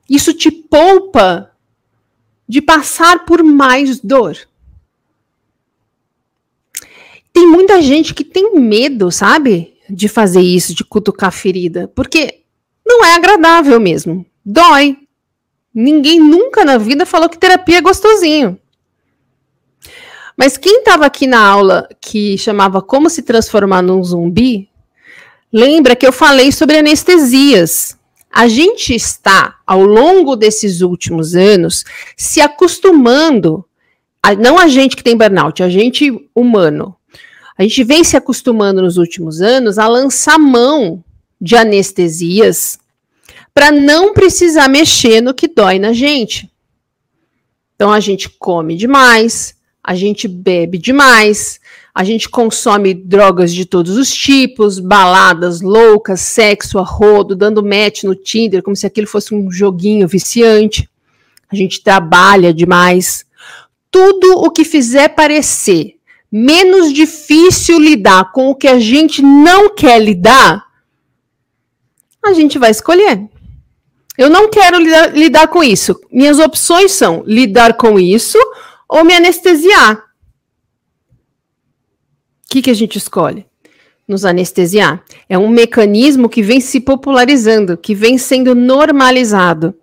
Isso 0.09 0.33
te 0.33 0.51
poupa 0.51 1.52
de 2.53 2.61
passar 2.61 3.25
por 3.25 3.41
mais 3.43 3.99
dor. 3.99 4.37
Tem 7.33 7.47
muita 7.47 7.81
gente 7.81 8.13
que 8.13 8.23
tem 8.23 8.59
medo, 8.59 9.09
sabe? 9.09 9.73
De 9.89 10.07
fazer 10.07 10.41
isso, 10.41 10.75
de 10.75 10.83
cutucar 10.83 11.29
a 11.29 11.31
ferida, 11.31 11.91
porque 11.95 12.41
não 12.85 13.03
é 13.03 13.15
agradável 13.15 13.79
mesmo. 13.79 14.23
Dói. 14.45 14.99
Ninguém 15.73 16.19
nunca 16.19 16.63
na 16.63 16.77
vida 16.77 17.07
falou 17.07 17.27
que 17.27 17.39
terapia 17.39 17.79
é 17.79 17.81
gostosinho. 17.81 18.59
Mas 20.37 20.55
quem 20.55 20.77
estava 20.77 21.07
aqui 21.07 21.25
na 21.25 21.43
aula 21.43 21.89
que 21.99 22.37
chamava 22.37 22.83
Como 22.83 23.09
se 23.09 23.23
transformar 23.23 23.81
num 23.81 24.03
zumbi, 24.03 24.69
lembra 25.51 25.95
que 25.95 26.05
eu 26.05 26.13
falei 26.13 26.51
sobre 26.51 26.77
anestesias 26.77 27.97
a 28.33 28.47
gente 28.47 28.95
está, 28.95 29.59
ao 29.65 29.83
longo 29.83 30.35
desses 30.35 30.81
últimos 30.81 31.35
anos, 31.35 31.83
se 32.17 32.41
acostumando, 32.41 33.63
a, 34.23 34.33
não 34.33 34.57
a 34.57 34.67
gente 34.67 34.95
que 34.95 35.03
tem 35.03 35.15
burnout, 35.15 35.61
a 35.61 35.69
gente 35.69 36.11
humano, 36.33 36.95
a 37.55 37.61
gente 37.61 37.83
vem 37.83 38.03
se 38.03 38.17
acostumando 38.17 38.81
nos 38.81 38.97
últimos 38.97 39.39
anos 39.39 39.77
a 39.77 39.87
lançar 39.87 40.39
mão 40.39 41.03
de 41.39 41.55
anestesias 41.55 42.79
para 43.53 43.71
não 43.71 44.13
precisar 44.13 44.67
mexer 44.67 45.21
no 45.21 45.35
que 45.35 45.47
dói 45.47 45.77
na 45.77 45.93
gente. 45.93 46.51
Então 47.75 47.91
a 47.91 47.99
gente 47.99 48.27
come 48.27 48.75
demais, 48.75 49.53
a 49.83 49.93
gente 49.93 50.27
bebe 50.27 50.79
demais, 50.79 51.59
a 51.95 52.03
gente 52.03 52.27
consome 52.27 52.93
drogas 52.93 53.53
de 53.53 53.65
todos 53.65 53.97
os 53.97 54.11
tipos, 54.11 54.79
baladas 54.79 55.61
loucas, 55.61 56.21
sexo 56.21 56.79
a 56.79 56.83
rodo, 56.83 57.35
dando 57.35 57.63
match 57.63 58.03
no 58.03 58.15
Tinder, 58.15 58.63
como 58.63 58.75
se 58.75 58.87
aquilo 58.87 59.05
fosse 59.05 59.35
um 59.35 59.51
joguinho 59.51 60.07
viciante. 60.07 60.89
A 61.51 61.55
gente 61.55 61.83
trabalha 61.83 62.51
demais. 62.51 63.25
Tudo 63.91 64.39
o 64.39 64.49
que 64.49 64.63
fizer 64.63 65.09
parecer 65.09 65.97
menos 66.31 66.91
difícil 66.91 67.77
lidar 67.77 68.31
com 68.31 68.49
o 68.49 68.55
que 68.55 68.67
a 68.67 68.79
gente 68.79 69.21
não 69.21 69.69
quer 69.69 70.01
lidar, 70.01 70.65
a 72.25 72.33
gente 72.33 72.57
vai 72.57 72.71
escolher. 72.71 73.29
Eu 74.17 74.31
não 74.31 74.49
quero 74.49 74.79
lidar, 74.79 75.15
lidar 75.15 75.47
com 75.47 75.63
isso. 75.63 75.99
Minhas 76.11 76.39
opções 76.39 76.91
são 76.91 77.23
lidar 77.27 77.75
com 77.75 77.99
isso 77.99 78.39
ou 78.89 79.05
me 79.05 79.13
anestesiar 79.13 80.03
que, 82.53 82.61
que 82.61 82.69
a 82.69 82.75
gente 82.75 82.99
escolhe? 82.99 83.47
Nos 84.07 84.25
anestesiar. 84.25 85.01
É 85.27 85.37
um 85.39 85.47
mecanismo 85.47 86.29
que 86.29 86.43
vem 86.43 86.61
se 86.61 86.79
popularizando, 86.79 87.75
que 87.75 87.95
vem 87.95 88.19
sendo 88.19 88.53
normalizado. 88.53 89.73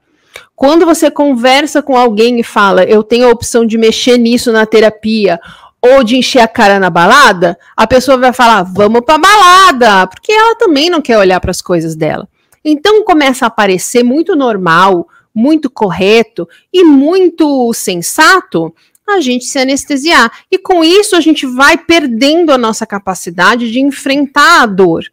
Quando 0.54 0.86
você 0.86 1.10
conversa 1.10 1.82
com 1.82 1.96
alguém 1.96 2.38
e 2.38 2.44
fala, 2.44 2.84
eu 2.84 3.02
tenho 3.02 3.26
a 3.26 3.32
opção 3.32 3.66
de 3.66 3.76
mexer 3.76 4.18
nisso 4.18 4.52
na 4.52 4.66
terapia, 4.66 5.40
ou 5.82 6.04
de 6.04 6.16
encher 6.16 6.40
a 6.40 6.46
cara 6.46 6.78
na 6.78 6.90
balada, 6.90 7.58
a 7.76 7.86
pessoa 7.86 8.18
vai 8.18 8.32
falar, 8.32 8.62
vamos 8.62 9.00
pra 9.00 9.18
balada, 9.18 10.06
porque 10.06 10.30
ela 10.30 10.54
também 10.54 10.90
não 10.90 11.00
quer 11.00 11.18
olhar 11.18 11.40
para 11.40 11.50
as 11.50 11.62
coisas 11.62 11.96
dela. 11.96 12.28
Então 12.64 13.02
começa 13.02 13.46
a 13.46 13.50
parecer 13.50 14.04
muito 14.04 14.36
normal, 14.36 15.08
muito 15.34 15.70
correto 15.70 16.46
e 16.72 16.84
muito 16.84 17.72
sensato 17.72 18.72
a 19.14 19.20
gente 19.20 19.44
se 19.44 19.58
anestesiar. 19.58 20.30
E 20.50 20.58
com 20.58 20.84
isso 20.84 21.16
a 21.16 21.20
gente 21.20 21.46
vai 21.46 21.76
perdendo 21.76 22.52
a 22.52 22.58
nossa 22.58 22.86
capacidade 22.86 23.70
de 23.70 23.80
enfrentar 23.80 24.62
a 24.62 24.66
dor, 24.66 25.04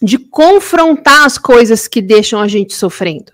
de 0.00 0.18
confrontar 0.18 1.24
as 1.24 1.38
coisas 1.38 1.88
que 1.88 2.02
deixam 2.02 2.40
a 2.40 2.48
gente 2.48 2.74
sofrendo. 2.74 3.32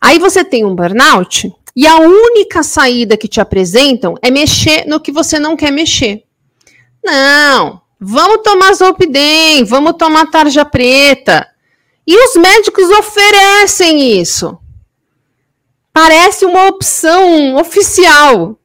Aí 0.00 0.18
você 0.18 0.44
tem 0.44 0.64
um 0.64 0.74
burnout 0.74 1.52
e 1.76 1.86
a 1.86 1.96
única 1.96 2.62
saída 2.62 3.16
que 3.16 3.28
te 3.28 3.40
apresentam 3.40 4.14
é 4.22 4.30
mexer 4.30 4.86
no 4.86 5.00
que 5.00 5.12
você 5.12 5.38
não 5.38 5.56
quer 5.56 5.70
mexer. 5.70 6.24
Não, 7.04 7.82
vamos 8.00 8.42
tomar 8.42 8.74
Zolpidem, 8.74 9.64
vamos 9.64 9.94
tomar 9.98 10.30
tarja 10.30 10.64
preta. 10.64 11.48
E 12.06 12.16
os 12.16 12.34
médicos 12.36 12.88
oferecem 12.90 14.20
isso 14.20 14.58
parece 15.92 16.44
uma 16.44 16.66
opção 16.68 17.56
oficial. 17.56 18.58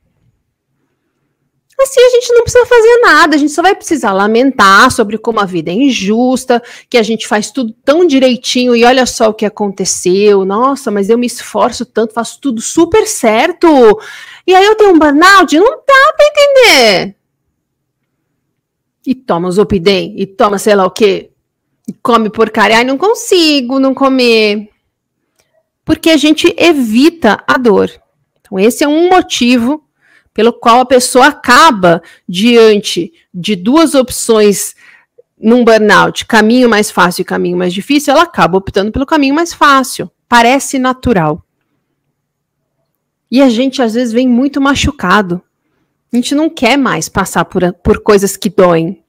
Assim 1.79 2.01
a 2.01 2.09
gente 2.09 2.33
não 2.33 2.41
precisa 2.41 2.65
fazer 2.65 2.97
nada, 3.01 3.35
a 3.35 3.37
gente 3.37 3.51
só 3.51 3.61
vai 3.61 3.75
precisar 3.75 4.11
lamentar 4.11 4.89
sobre 4.89 5.15
como 5.15 5.39
a 5.39 5.45
vida 5.45 5.69
é 5.69 5.75
injusta, 5.75 6.61
que 6.89 6.97
a 6.97 7.03
gente 7.03 7.27
faz 7.27 7.51
tudo 7.51 7.71
tão 7.85 8.07
direitinho 8.07 8.75
e 8.75 8.83
olha 8.83 9.05
só 9.05 9.29
o 9.29 9.33
que 9.33 9.45
aconteceu. 9.45 10.43
Nossa, 10.43 10.89
mas 10.89 11.07
eu 11.07 11.19
me 11.19 11.27
esforço 11.27 11.85
tanto, 11.85 12.15
faço 12.15 12.39
tudo 12.41 12.61
super 12.61 13.05
certo. 13.05 13.67
E 14.47 14.55
aí 14.55 14.65
eu 14.65 14.73
tenho 14.73 14.91
um 14.91 14.97
burnout, 14.97 15.55
não 15.59 15.77
dá 15.85 16.13
para 16.15 16.25
entender. 16.25 17.15
E 19.05 19.13
toma 19.13 19.47
os 19.47 19.59
opidem, 19.59 20.15
e 20.17 20.25
toma 20.25 20.57
sei 20.57 20.73
lá 20.73 20.83
o 20.83 20.91
quê. 20.91 21.29
E 21.87 21.93
come 21.93 22.31
porcaria, 22.31 22.77
ai 22.77 22.83
não 22.83 22.97
consigo 22.97 23.79
não 23.79 23.93
comer 23.93 24.67
porque 25.87 26.09
a 26.09 26.17
gente 26.17 26.53
evita 26.57 27.41
a 27.47 27.57
dor. 27.57 27.89
Então, 28.41 28.59
esse 28.59 28.83
é 28.83 28.87
um 28.87 29.07
motivo 29.07 29.85
pelo 30.33 30.51
qual 30.51 30.81
a 30.81 30.85
pessoa 30.85 31.27
acaba 31.27 32.01
diante 32.27 33.13
de 33.33 33.55
duas 33.55 33.95
opções 33.95 34.75
num 35.39 35.63
burnout, 35.63 36.25
caminho 36.25 36.67
mais 36.67 36.91
fácil 36.91 37.21
e 37.21 37.25
caminho 37.25 37.57
mais 37.57 37.73
difícil, 37.73 38.11
ela 38.11 38.23
acaba 38.23 38.57
optando 38.57 38.91
pelo 38.91 39.05
caminho 39.05 39.33
mais 39.33 39.53
fácil. 39.53 40.11
Parece 40.27 40.77
natural. 40.77 41.41
E 43.31 43.41
a 43.41 43.47
gente 43.47 43.81
às 43.81 43.93
vezes 43.93 44.11
vem 44.11 44.27
muito 44.27 44.59
machucado. 44.59 45.41
A 46.11 46.17
gente 46.17 46.35
não 46.35 46.49
quer 46.49 46.77
mais 46.77 47.07
passar 47.07 47.45
por, 47.45 47.71
por 47.75 48.01
coisas 48.01 48.35
que 48.35 48.49
doem. 48.49 49.01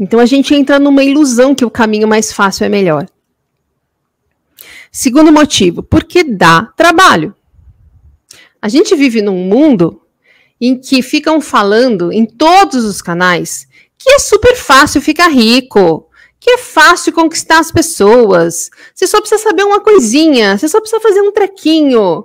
Então 0.00 0.20
a 0.20 0.26
gente 0.26 0.54
entra 0.54 0.78
numa 0.78 1.04
ilusão 1.04 1.54
que 1.54 1.66
o 1.66 1.70
caminho 1.70 2.08
mais 2.08 2.32
fácil 2.32 2.64
é 2.64 2.68
melhor. 2.70 3.06
Segundo 4.90 5.32
motivo, 5.32 5.82
porque 5.82 6.24
dá 6.24 6.72
trabalho. 6.76 7.34
A 8.60 8.68
gente 8.68 8.96
vive 8.96 9.22
num 9.22 9.44
mundo 9.44 10.02
em 10.60 10.78
que 10.78 11.02
ficam 11.02 11.40
falando 11.40 12.12
em 12.12 12.26
todos 12.26 12.84
os 12.84 13.00
canais 13.00 13.68
que 13.96 14.10
é 14.10 14.18
super 14.18 14.56
fácil 14.56 15.00
ficar 15.00 15.28
rico, 15.28 16.08
que 16.38 16.50
é 16.50 16.58
fácil 16.58 17.12
conquistar 17.12 17.58
as 17.58 17.72
pessoas. 17.72 18.70
Você 18.94 19.06
só 19.06 19.20
precisa 19.20 19.42
saber 19.42 19.64
uma 19.64 19.80
coisinha, 19.80 20.56
você 20.56 20.68
só 20.68 20.80
precisa 20.80 21.00
fazer 21.00 21.20
um 21.20 21.32
trequinho. 21.32 22.24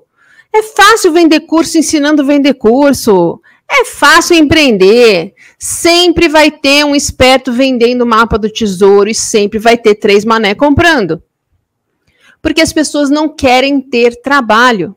É 0.53 0.61
fácil 0.61 1.11
vender 1.11 1.41
curso 1.41 1.79
ensinando 1.79 2.21
a 2.21 2.25
vender 2.25 2.53
curso. 2.53 3.41
É 3.69 3.85
fácil 3.85 4.35
empreender. 4.35 5.33
Sempre 5.57 6.29
vai 6.29 6.51
ter 6.51 6.85
um 6.85 6.95
esperto 6.95 7.51
vendendo 7.51 8.03
o 8.03 8.07
mapa 8.07 8.37
do 8.37 8.49
tesouro 8.51 9.09
e 9.09 9.15
sempre 9.15 9.57
vai 9.57 9.77
ter 9.77 9.95
três 9.95 10.23
mané 10.23 10.53
comprando 10.53 11.21
porque 12.43 12.59
as 12.59 12.73
pessoas 12.73 13.09
não 13.09 13.29
querem 13.29 13.79
ter 13.79 14.21
trabalho. 14.21 14.93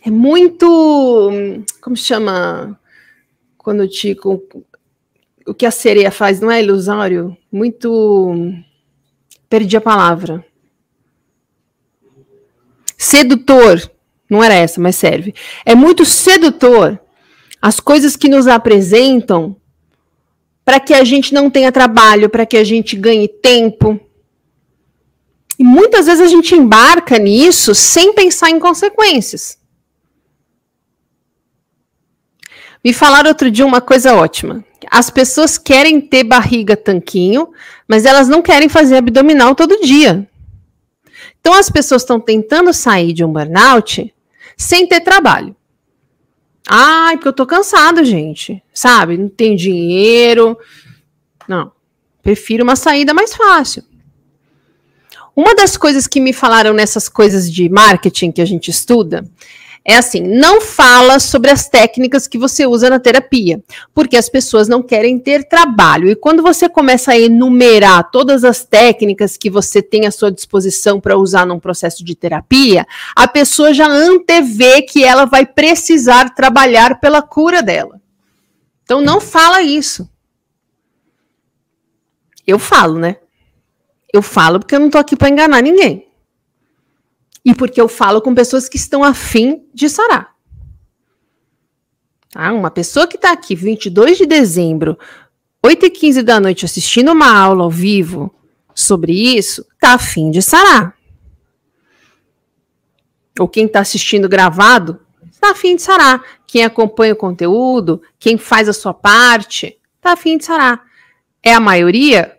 É 0.00 0.08
muito. 0.08 1.28
Como 1.82 1.96
chama? 1.96 2.78
Quando 3.58 3.88
te. 3.88 4.16
O 5.44 5.52
que 5.52 5.66
a 5.66 5.72
sereia 5.72 6.12
faz 6.12 6.40
não 6.40 6.52
é 6.52 6.62
ilusório? 6.62 7.36
Muito. 7.50 8.32
Perdi 9.48 9.76
a 9.76 9.80
palavra. 9.80 10.46
Sedutor. 12.96 13.90
Não 14.30 14.44
era 14.44 14.54
essa, 14.54 14.80
mas 14.80 14.94
serve. 14.94 15.34
É 15.66 15.74
muito 15.74 16.04
sedutor 16.04 17.00
as 17.60 17.80
coisas 17.80 18.14
que 18.14 18.28
nos 18.28 18.46
apresentam 18.46 19.59
para 20.70 20.78
que 20.78 20.94
a 20.94 21.02
gente 21.02 21.34
não 21.34 21.50
tenha 21.50 21.72
trabalho, 21.72 22.30
para 22.30 22.46
que 22.46 22.56
a 22.56 22.62
gente 22.62 22.94
ganhe 22.94 23.26
tempo. 23.26 23.98
E 25.58 25.64
muitas 25.64 26.06
vezes 26.06 26.20
a 26.20 26.28
gente 26.28 26.54
embarca 26.54 27.18
nisso 27.18 27.74
sem 27.74 28.14
pensar 28.14 28.50
em 28.50 28.60
consequências. 28.60 29.58
Me 32.84 32.92
falaram 32.92 33.30
outro 33.30 33.50
dia 33.50 33.66
uma 33.66 33.80
coisa 33.80 34.14
ótima. 34.14 34.64
As 34.88 35.10
pessoas 35.10 35.58
querem 35.58 36.00
ter 36.00 36.22
barriga 36.22 36.76
tanquinho, 36.76 37.48
mas 37.88 38.04
elas 38.04 38.28
não 38.28 38.40
querem 38.40 38.68
fazer 38.68 38.98
abdominal 38.98 39.56
todo 39.56 39.80
dia. 39.80 40.24
Então 41.40 41.52
as 41.52 41.68
pessoas 41.68 42.02
estão 42.02 42.20
tentando 42.20 42.72
sair 42.72 43.12
de 43.12 43.24
um 43.24 43.32
burnout 43.32 44.14
sem 44.56 44.86
ter 44.86 45.00
trabalho. 45.00 45.56
Ai, 46.68 47.16
porque 47.16 47.28
eu 47.28 47.32
tô 47.32 47.46
cansado, 47.46 48.04
gente. 48.04 48.62
Sabe? 48.72 49.16
Não 49.16 49.28
tenho 49.28 49.56
dinheiro. 49.56 50.56
Não. 51.48 51.72
Prefiro 52.22 52.62
uma 52.62 52.76
saída 52.76 53.14
mais 53.14 53.34
fácil. 53.34 53.82
Uma 55.34 55.54
das 55.54 55.76
coisas 55.76 56.06
que 56.06 56.20
me 56.20 56.32
falaram 56.32 56.72
nessas 56.72 57.08
coisas 57.08 57.50
de 57.50 57.68
marketing 57.68 58.30
que 58.30 58.42
a 58.42 58.44
gente 58.44 58.70
estuda 58.70 59.24
é 59.84 59.96
assim: 59.96 60.20
não 60.20 60.60
fala 60.60 61.18
sobre 61.18 61.50
as 61.50 61.68
técnicas 61.68 62.26
que 62.28 62.38
você 62.38 62.66
usa 62.66 62.90
na 62.90 62.98
terapia, 62.98 63.62
porque 63.94 64.16
as 64.16 64.28
pessoas 64.28 64.68
não 64.68 64.82
querem 64.82 65.18
ter 65.18 65.48
trabalho. 65.48 66.10
E 66.10 66.16
quando 66.16 66.42
você 66.42 66.68
começa 66.68 67.12
a 67.12 67.18
enumerar 67.18 68.10
todas 68.10 68.44
as 68.44 68.64
técnicas 68.64 69.36
que 69.36 69.48
você 69.48 69.82
tem 69.82 70.06
à 70.06 70.10
sua 70.10 70.30
disposição 70.30 71.00
para 71.00 71.16
usar 71.16 71.46
num 71.46 71.58
processo 71.58 72.04
de 72.04 72.14
terapia, 72.14 72.86
a 73.16 73.26
pessoa 73.26 73.72
já 73.72 73.86
antevê 73.86 74.82
que 74.82 75.02
ela 75.02 75.24
vai 75.24 75.46
precisar 75.46 76.34
trabalhar 76.34 77.00
pela 77.00 77.22
cura 77.22 77.62
dela. 77.62 78.00
Então 78.84 79.00
não 79.00 79.20
fala 79.20 79.62
isso. 79.62 80.08
Eu 82.46 82.58
falo, 82.58 82.98
né? 82.98 83.16
Eu 84.12 84.22
falo 84.22 84.58
porque 84.58 84.74
eu 84.74 84.80
não 84.80 84.90
tô 84.90 84.98
aqui 84.98 85.14
para 85.14 85.28
enganar 85.28 85.62
ninguém 85.62 86.09
e 87.44 87.54
porque 87.54 87.80
eu 87.80 87.88
falo 87.88 88.20
com 88.20 88.34
pessoas 88.34 88.68
que 88.68 88.76
estão 88.76 89.02
afim 89.02 89.64
de 89.72 89.88
sarar. 89.88 90.34
Tá? 92.30 92.52
Uma 92.52 92.70
pessoa 92.70 93.06
que 93.06 93.16
está 93.16 93.32
aqui 93.32 93.54
22 93.54 94.18
de 94.18 94.26
dezembro, 94.26 94.98
8 95.64 95.86
e 95.86 95.90
15 95.90 96.22
da 96.22 96.40
noite, 96.40 96.64
assistindo 96.64 97.12
uma 97.12 97.30
aula 97.30 97.64
ao 97.64 97.70
vivo 97.70 98.34
sobre 98.74 99.12
isso, 99.12 99.66
está 99.74 99.94
afim 99.94 100.30
de 100.30 100.40
sarar. 100.40 100.94
Ou 103.38 103.48
quem 103.48 103.66
está 103.66 103.80
assistindo 103.80 104.28
gravado, 104.28 105.00
está 105.30 105.50
afim 105.50 105.76
de 105.76 105.82
sarar. 105.82 106.22
Quem 106.46 106.64
acompanha 106.64 107.12
o 107.12 107.16
conteúdo, 107.16 108.02
quem 108.18 108.36
faz 108.36 108.68
a 108.68 108.72
sua 108.72 108.92
parte, 108.92 109.78
está 109.96 110.12
afim 110.12 110.36
de 110.36 110.44
sarar. 110.44 110.82
É 111.42 111.54
a 111.54 111.60
maioria? 111.60 112.36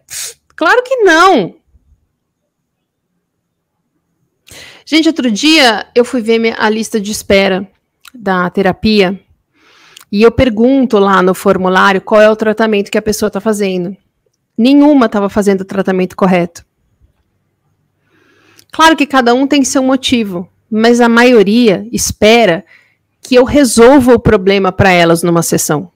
Claro 0.56 0.84
que 0.84 0.98
não. 0.98 1.61
Gente, 4.86 5.08
outro 5.08 5.30
dia 5.30 5.86
eu 5.94 6.04
fui 6.04 6.22
ver 6.22 6.56
a 6.58 6.70
lista 6.70 7.00
de 7.00 7.12
espera 7.12 7.68
da 8.14 8.50
terapia 8.50 9.20
e 10.12 10.24
eu 10.24 10.32
pergunto 10.32 10.98
lá 11.00 11.22
no 11.22 11.34
formulário 11.34 12.02
qual 12.02 12.20
é 12.20 12.30
o 12.30 12.36
tratamento 12.36 12.92
que 12.92 12.98
a 12.98 13.02
pessoa 13.02 13.28
está 13.28 13.40
fazendo. 13.40 13.96
Nenhuma 14.58 15.06
estava 15.06 15.30
fazendo 15.30 15.62
o 15.62 15.66
tratamento 15.66 16.16
correto. 16.16 16.66
Claro 18.72 18.96
que 18.96 19.06
cada 19.06 19.34
um 19.34 19.48
tem 19.48 19.64
seu 19.64 19.84
motivo, 19.84 20.50
mas 20.70 21.02
a 21.02 21.10
maioria 21.10 21.88
espera 21.92 22.66
que 23.22 23.36
eu 23.36 23.44
resolva 23.44 24.14
o 24.14 24.20
problema 24.20 24.72
para 24.72 24.92
elas 24.92 25.24
numa 25.24 25.44
sessão. 25.44 25.92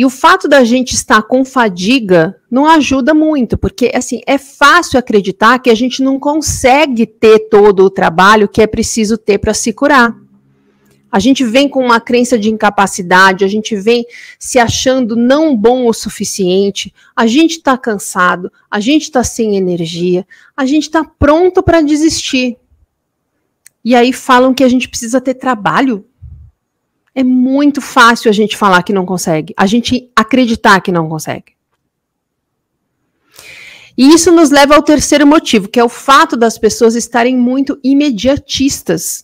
E 0.00 0.04
o 0.06 0.08
fato 0.08 0.48
da 0.48 0.64
gente 0.64 0.94
estar 0.94 1.20
com 1.24 1.44
fadiga 1.44 2.34
não 2.50 2.64
ajuda 2.64 3.12
muito, 3.12 3.58
porque 3.58 3.92
assim, 3.94 4.22
é 4.26 4.38
fácil 4.38 4.98
acreditar 4.98 5.58
que 5.58 5.68
a 5.68 5.74
gente 5.74 6.02
não 6.02 6.18
consegue 6.18 7.04
ter 7.04 7.50
todo 7.50 7.84
o 7.84 7.90
trabalho 7.90 8.48
que 8.48 8.62
é 8.62 8.66
preciso 8.66 9.18
ter 9.18 9.36
para 9.36 9.52
se 9.52 9.74
curar. 9.74 10.16
A 11.12 11.18
gente 11.18 11.44
vem 11.44 11.68
com 11.68 11.84
uma 11.84 12.00
crença 12.00 12.38
de 12.38 12.48
incapacidade, 12.48 13.44
a 13.44 13.48
gente 13.48 13.76
vem 13.76 14.06
se 14.38 14.58
achando 14.58 15.14
não 15.14 15.54
bom 15.54 15.86
o 15.86 15.92
suficiente, 15.92 16.94
a 17.14 17.26
gente 17.26 17.58
está 17.58 17.76
cansado, 17.76 18.50
a 18.70 18.80
gente 18.80 19.02
está 19.02 19.22
sem 19.22 19.54
energia, 19.54 20.26
a 20.56 20.64
gente 20.64 20.84
está 20.84 21.04
pronto 21.04 21.62
para 21.62 21.82
desistir. 21.82 22.56
E 23.84 23.94
aí 23.94 24.14
falam 24.14 24.54
que 24.54 24.64
a 24.64 24.68
gente 24.70 24.88
precisa 24.88 25.20
ter 25.20 25.34
trabalho 25.34 26.06
é 27.14 27.24
muito 27.24 27.80
fácil 27.80 28.28
a 28.28 28.32
gente 28.32 28.56
falar 28.56 28.82
que 28.82 28.92
não 28.92 29.04
consegue, 29.04 29.54
a 29.56 29.66
gente 29.66 30.10
acreditar 30.14 30.80
que 30.80 30.92
não 30.92 31.08
consegue. 31.08 31.52
E 33.98 34.14
isso 34.14 34.30
nos 34.32 34.50
leva 34.50 34.76
ao 34.76 34.82
terceiro 34.82 35.26
motivo, 35.26 35.68
que 35.68 35.78
é 35.78 35.84
o 35.84 35.88
fato 35.88 36.36
das 36.36 36.56
pessoas 36.56 36.94
estarem 36.94 37.36
muito 37.36 37.78
imediatistas. 37.84 39.22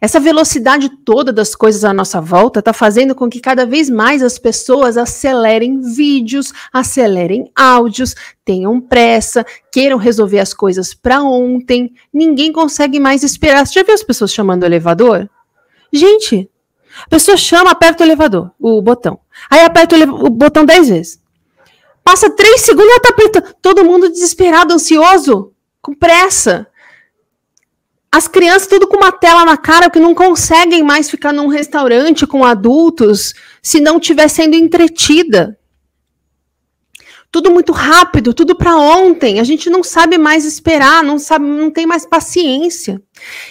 Essa 0.00 0.18
velocidade 0.18 0.88
toda 1.04 1.32
das 1.32 1.54
coisas 1.54 1.84
à 1.84 1.92
nossa 1.92 2.20
volta 2.20 2.58
está 2.58 2.72
fazendo 2.72 3.14
com 3.14 3.28
que 3.28 3.40
cada 3.40 3.64
vez 3.64 3.88
mais 3.88 4.22
as 4.22 4.38
pessoas 4.38 4.96
acelerem 4.96 5.80
vídeos, 5.80 6.52
acelerem 6.72 7.50
áudios, 7.54 8.14
tenham 8.44 8.80
pressa, 8.80 9.46
queiram 9.72 9.96
resolver 9.96 10.40
as 10.40 10.52
coisas 10.52 10.94
para 10.94 11.22
ontem. 11.22 11.92
Ninguém 12.12 12.52
consegue 12.52 12.98
mais 12.98 13.22
esperar. 13.22 13.66
Você 13.66 13.74
já 13.74 13.82
viu 13.84 13.94
as 13.94 14.02
pessoas 14.02 14.32
chamando 14.32 14.62
o 14.64 14.66
elevador? 14.66 15.28
Gente, 15.92 16.50
a 17.04 17.08
pessoa 17.08 17.36
chama, 17.36 17.70
aperta 17.70 18.02
o 18.02 18.06
elevador, 18.06 18.50
o 18.58 18.80
botão. 18.82 19.20
Aí 19.50 19.60
aperta 19.60 19.96
o, 19.96 20.26
o 20.26 20.30
botão 20.30 20.64
dez 20.64 20.88
vezes. 20.88 21.20
Passa 22.02 22.30
três 22.30 22.62
segundos, 22.62 22.90
ela 22.90 23.00
tá 23.00 23.10
apertando. 23.10 23.54
Todo 23.60 23.84
mundo 23.84 24.08
desesperado, 24.08 24.72
ansioso, 24.72 25.52
com 25.82 25.94
pressa. 25.94 26.66
As 28.10 28.26
crianças 28.26 28.66
tudo 28.66 28.86
com 28.86 28.96
uma 28.96 29.12
tela 29.12 29.44
na 29.44 29.56
cara 29.56 29.90
que 29.90 30.00
não 30.00 30.14
conseguem 30.14 30.82
mais 30.82 31.10
ficar 31.10 31.32
num 31.32 31.48
restaurante 31.48 32.26
com 32.26 32.44
adultos 32.44 33.34
se 33.62 33.80
não 33.80 33.98
estiver 33.98 34.28
sendo 34.28 34.54
entretida 34.54 35.58
tudo 37.30 37.50
muito 37.50 37.72
rápido, 37.72 38.32
tudo 38.32 38.56
para 38.56 38.76
ontem. 38.76 39.38
A 39.38 39.44
gente 39.44 39.68
não 39.68 39.82
sabe 39.82 40.16
mais 40.16 40.44
esperar, 40.44 41.02
não 41.02 41.18
sabe, 41.18 41.44
não 41.44 41.70
tem 41.70 41.86
mais 41.86 42.06
paciência. 42.06 43.02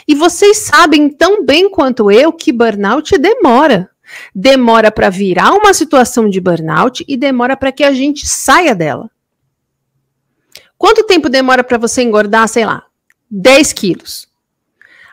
E 0.07 0.15
vocês 0.15 0.57
sabem 0.57 1.09
tão 1.09 1.45
bem 1.45 1.69
quanto 1.69 2.11
eu 2.11 2.33
que 2.33 2.51
burnout 2.51 3.17
demora. 3.17 3.89
Demora 4.33 4.91
para 4.91 5.09
virar 5.09 5.51
uma 5.53 5.73
situação 5.73 6.29
de 6.29 6.39
burnout 6.39 7.03
e 7.07 7.17
demora 7.17 7.55
para 7.55 7.71
que 7.71 7.83
a 7.83 7.91
gente 7.91 8.27
saia 8.27 8.73
dela. 8.73 9.11
Quanto 10.77 11.03
tempo 11.03 11.29
demora 11.29 11.63
para 11.63 11.77
você 11.77 12.01
engordar, 12.01 12.47
sei 12.47 12.65
lá, 12.65 12.83
10 13.29 13.73
quilos? 13.73 14.27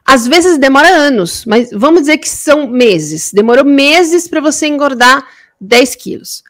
Às 0.05 0.27
vezes 0.27 0.59
demora 0.59 0.89
anos, 0.89 1.45
mas 1.47 1.71
vamos 1.73 2.03
dizer 2.03 2.19
que 2.19 2.29
são 2.29 2.67
meses. 2.67 3.33
Demorou 3.33 3.65
meses 3.65 4.29
para 4.29 4.41
você 4.41 4.67
engordar 4.67 5.27
10 5.61 5.95
quilos. 5.97 6.45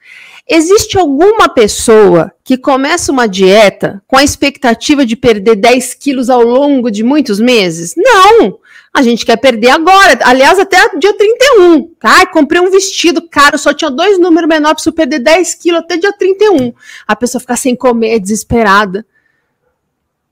Existe 0.47 0.99
alguma 0.99 1.49
pessoa 1.49 2.31
que 2.45 2.59
começa 2.59 3.11
uma 3.11 3.27
dieta 3.27 4.03
com 4.07 4.19
a 4.19 4.23
expectativa 4.23 5.07
de 5.07 5.17
perder 5.17 5.57
10 5.57 5.95
quilos 5.95 6.29
ao 6.29 6.43
longo 6.43 6.91
de 6.91 7.03
muitos 7.03 7.41
meses? 7.41 7.95
Não! 7.97 8.59
A 8.93 9.03
gente 9.03 9.25
quer 9.25 9.37
perder 9.37 9.71
agora. 9.71 10.19
Aliás, 10.23 10.59
até 10.59 10.77
dia 10.99 11.17
31. 11.17 11.95
Tá? 11.99 12.27
Comprei 12.27 12.61
um 12.61 12.71
vestido 12.71 13.27
caro, 13.29 13.59
só 13.59 13.73
tinha 13.73 13.91
dois 13.91 14.21
números 14.21 14.49
menores 14.49 14.85
eu 14.85 14.93
perder 14.93 15.19
10 15.19 15.55
quilos 15.55 15.81
até 15.81 15.97
dia 15.97 16.13
31. 16.13 16.73
A 17.09 17.17
pessoa 17.17 17.41
fica 17.41 17.57
sem 17.57 17.75
comer, 17.75 18.21
desesperada. 18.21 19.05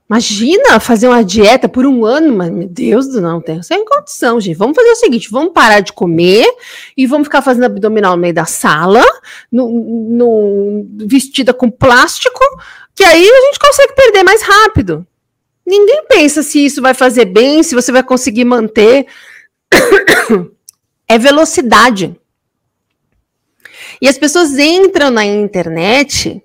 Imagina 0.08 0.78
fazer 0.78 1.08
uma 1.08 1.24
dieta 1.24 1.68
por 1.68 1.86
um 1.86 2.04
ano, 2.04 2.36
mas 2.36 2.50
meu 2.50 2.68
Deus 2.68 3.08
do 3.08 3.20
não, 3.20 3.40
tem 3.40 3.62
sem 3.62 3.84
condição, 3.84 4.38
gente. 4.40 4.56
Vamos 4.56 4.76
fazer 4.76 4.90
o 4.90 4.96
seguinte: 4.96 5.30
vamos 5.30 5.52
parar 5.52 5.80
de 5.80 5.92
comer 5.92 6.46
e 6.96 7.06
vamos 7.06 7.26
ficar 7.26 7.40
fazendo 7.40 7.64
abdominal 7.64 8.14
no 8.14 8.20
meio 8.20 8.34
da 8.34 8.44
sala, 8.44 9.02
no, 9.50 9.68
no, 9.70 10.86
vestida 11.06 11.54
com 11.54 11.70
plástico, 11.70 12.40
que 12.94 13.02
aí 13.04 13.26
a 13.26 13.40
gente 13.46 13.58
consegue 13.58 13.94
perder 13.94 14.22
mais 14.22 14.42
rápido. 14.42 15.06
Ninguém 15.64 16.04
pensa 16.08 16.42
se 16.42 16.64
isso 16.64 16.82
vai 16.82 16.92
fazer 16.92 17.24
bem, 17.24 17.62
se 17.62 17.74
você 17.74 17.90
vai 17.90 18.02
conseguir 18.02 18.44
manter. 18.44 19.06
é 21.08 21.18
velocidade. 21.18 22.14
E 24.00 24.08
as 24.08 24.18
pessoas 24.18 24.58
entram 24.58 25.10
na 25.10 25.24
internet 25.24 26.42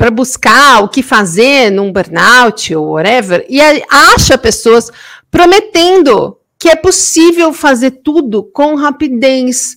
para 0.00 0.10
buscar 0.10 0.82
o 0.82 0.88
que 0.88 1.02
fazer 1.02 1.70
num 1.70 1.92
burnout 1.92 2.74
ou 2.74 2.92
whatever, 2.92 3.44
e 3.50 3.60
acha 3.90 4.38
pessoas 4.38 4.90
prometendo 5.30 6.38
que 6.58 6.70
é 6.70 6.74
possível 6.74 7.52
fazer 7.52 7.90
tudo 8.02 8.42
com 8.42 8.76
rapidez, 8.76 9.76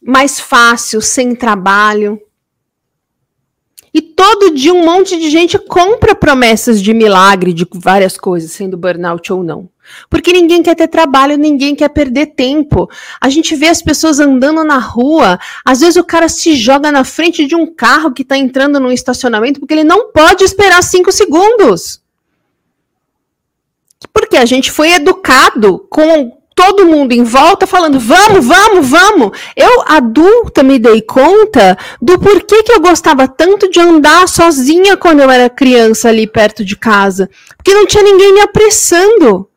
mais 0.00 0.38
fácil, 0.38 1.00
sem 1.00 1.34
trabalho. 1.34 2.20
E 3.92 4.00
todo 4.00 4.54
dia 4.54 4.72
um 4.72 4.84
monte 4.84 5.18
de 5.18 5.28
gente 5.28 5.58
compra 5.58 6.14
promessas 6.14 6.80
de 6.80 6.94
milagre 6.94 7.52
de 7.52 7.66
várias 7.74 8.16
coisas, 8.16 8.52
sendo 8.52 8.76
burnout 8.76 9.32
ou 9.32 9.42
não. 9.42 9.68
Porque 10.08 10.32
ninguém 10.32 10.62
quer 10.62 10.74
ter 10.74 10.88
trabalho, 10.88 11.36
ninguém 11.36 11.74
quer 11.74 11.88
perder 11.88 12.26
tempo. 12.26 12.88
A 13.20 13.28
gente 13.28 13.54
vê 13.54 13.68
as 13.68 13.82
pessoas 13.82 14.20
andando 14.20 14.64
na 14.64 14.78
rua, 14.78 15.38
às 15.64 15.80
vezes 15.80 15.96
o 15.96 16.04
cara 16.04 16.28
se 16.28 16.54
joga 16.56 16.92
na 16.92 17.04
frente 17.04 17.46
de 17.46 17.54
um 17.54 17.66
carro 17.66 18.12
que 18.12 18.22
está 18.22 18.36
entrando 18.36 18.80
num 18.80 18.92
estacionamento 18.92 19.60
porque 19.60 19.74
ele 19.74 19.84
não 19.84 20.12
pode 20.12 20.44
esperar 20.44 20.82
cinco 20.82 21.12
segundos. 21.12 22.00
Porque 24.12 24.36
a 24.36 24.44
gente 24.44 24.70
foi 24.70 24.92
educado 24.92 25.86
com 25.90 26.36
todo 26.56 26.86
mundo 26.86 27.12
em 27.12 27.22
volta 27.22 27.66
falando 27.66 28.00
vamos, 28.00 28.44
vamos, 28.46 28.88
vamos. 28.88 29.38
Eu, 29.54 29.82
adulta, 29.86 30.62
me 30.62 30.78
dei 30.78 31.02
conta 31.02 31.76
do 32.00 32.18
porquê 32.18 32.62
que 32.62 32.72
eu 32.72 32.80
gostava 32.80 33.28
tanto 33.28 33.70
de 33.70 33.78
andar 33.78 34.26
sozinha 34.26 34.96
quando 34.96 35.20
eu 35.20 35.30
era 35.30 35.50
criança 35.50 36.08
ali 36.08 36.26
perto 36.26 36.64
de 36.64 36.74
casa. 36.74 37.28
Porque 37.56 37.74
não 37.74 37.86
tinha 37.86 38.02
ninguém 38.02 38.32
me 38.32 38.40
apressando. 38.40 39.48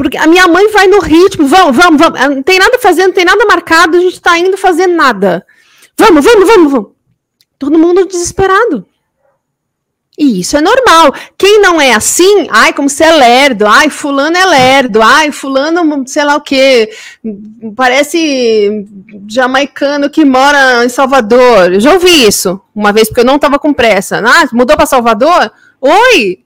Porque 0.00 0.16
a 0.16 0.26
minha 0.26 0.48
mãe 0.48 0.66
vai 0.72 0.86
no 0.86 0.98
ritmo, 0.98 1.46
vamos, 1.46 1.76
vamos, 1.76 2.00
vamos. 2.00 2.18
Não 2.36 2.42
tem 2.42 2.58
nada 2.58 2.78
fazendo, 2.78 3.08
não 3.08 3.14
tem 3.14 3.24
nada 3.26 3.44
marcado, 3.44 3.98
a 3.98 4.00
gente 4.00 4.14
está 4.14 4.38
indo 4.38 4.56
fazer 4.56 4.86
nada. 4.86 5.44
Vamos, 5.98 6.24
vamos, 6.24 6.48
vamos, 6.48 6.72
vamos. 6.72 6.90
Todo 7.58 7.78
mundo 7.78 8.06
desesperado. 8.06 8.86
E 10.18 10.40
isso 10.40 10.56
é 10.56 10.62
normal. 10.62 11.12
Quem 11.36 11.60
não 11.60 11.78
é 11.78 11.92
assim, 11.92 12.48
ai, 12.50 12.72
como 12.72 12.88
você 12.88 13.04
é 13.04 13.12
lerdo, 13.12 13.66
ai, 13.66 13.90
fulano 13.90 14.38
é 14.38 14.46
lerdo, 14.46 15.02
ai, 15.02 15.30
fulano, 15.32 16.02
sei 16.08 16.24
lá 16.24 16.36
o 16.36 16.40
quê, 16.40 16.90
parece 17.76 18.86
jamaicano 19.28 20.08
que 20.08 20.24
mora 20.24 20.82
em 20.82 20.88
Salvador. 20.88 21.74
Eu 21.74 21.80
já 21.80 21.92
ouvi 21.92 22.26
isso 22.26 22.58
uma 22.74 22.90
vez, 22.90 23.08
porque 23.08 23.20
eu 23.20 23.26
não 23.26 23.36
estava 23.36 23.58
com 23.58 23.74
pressa. 23.74 24.22
Ah, 24.24 24.48
mudou 24.50 24.78
para 24.78 24.86
Salvador? 24.86 25.52
Oi, 25.78 26.38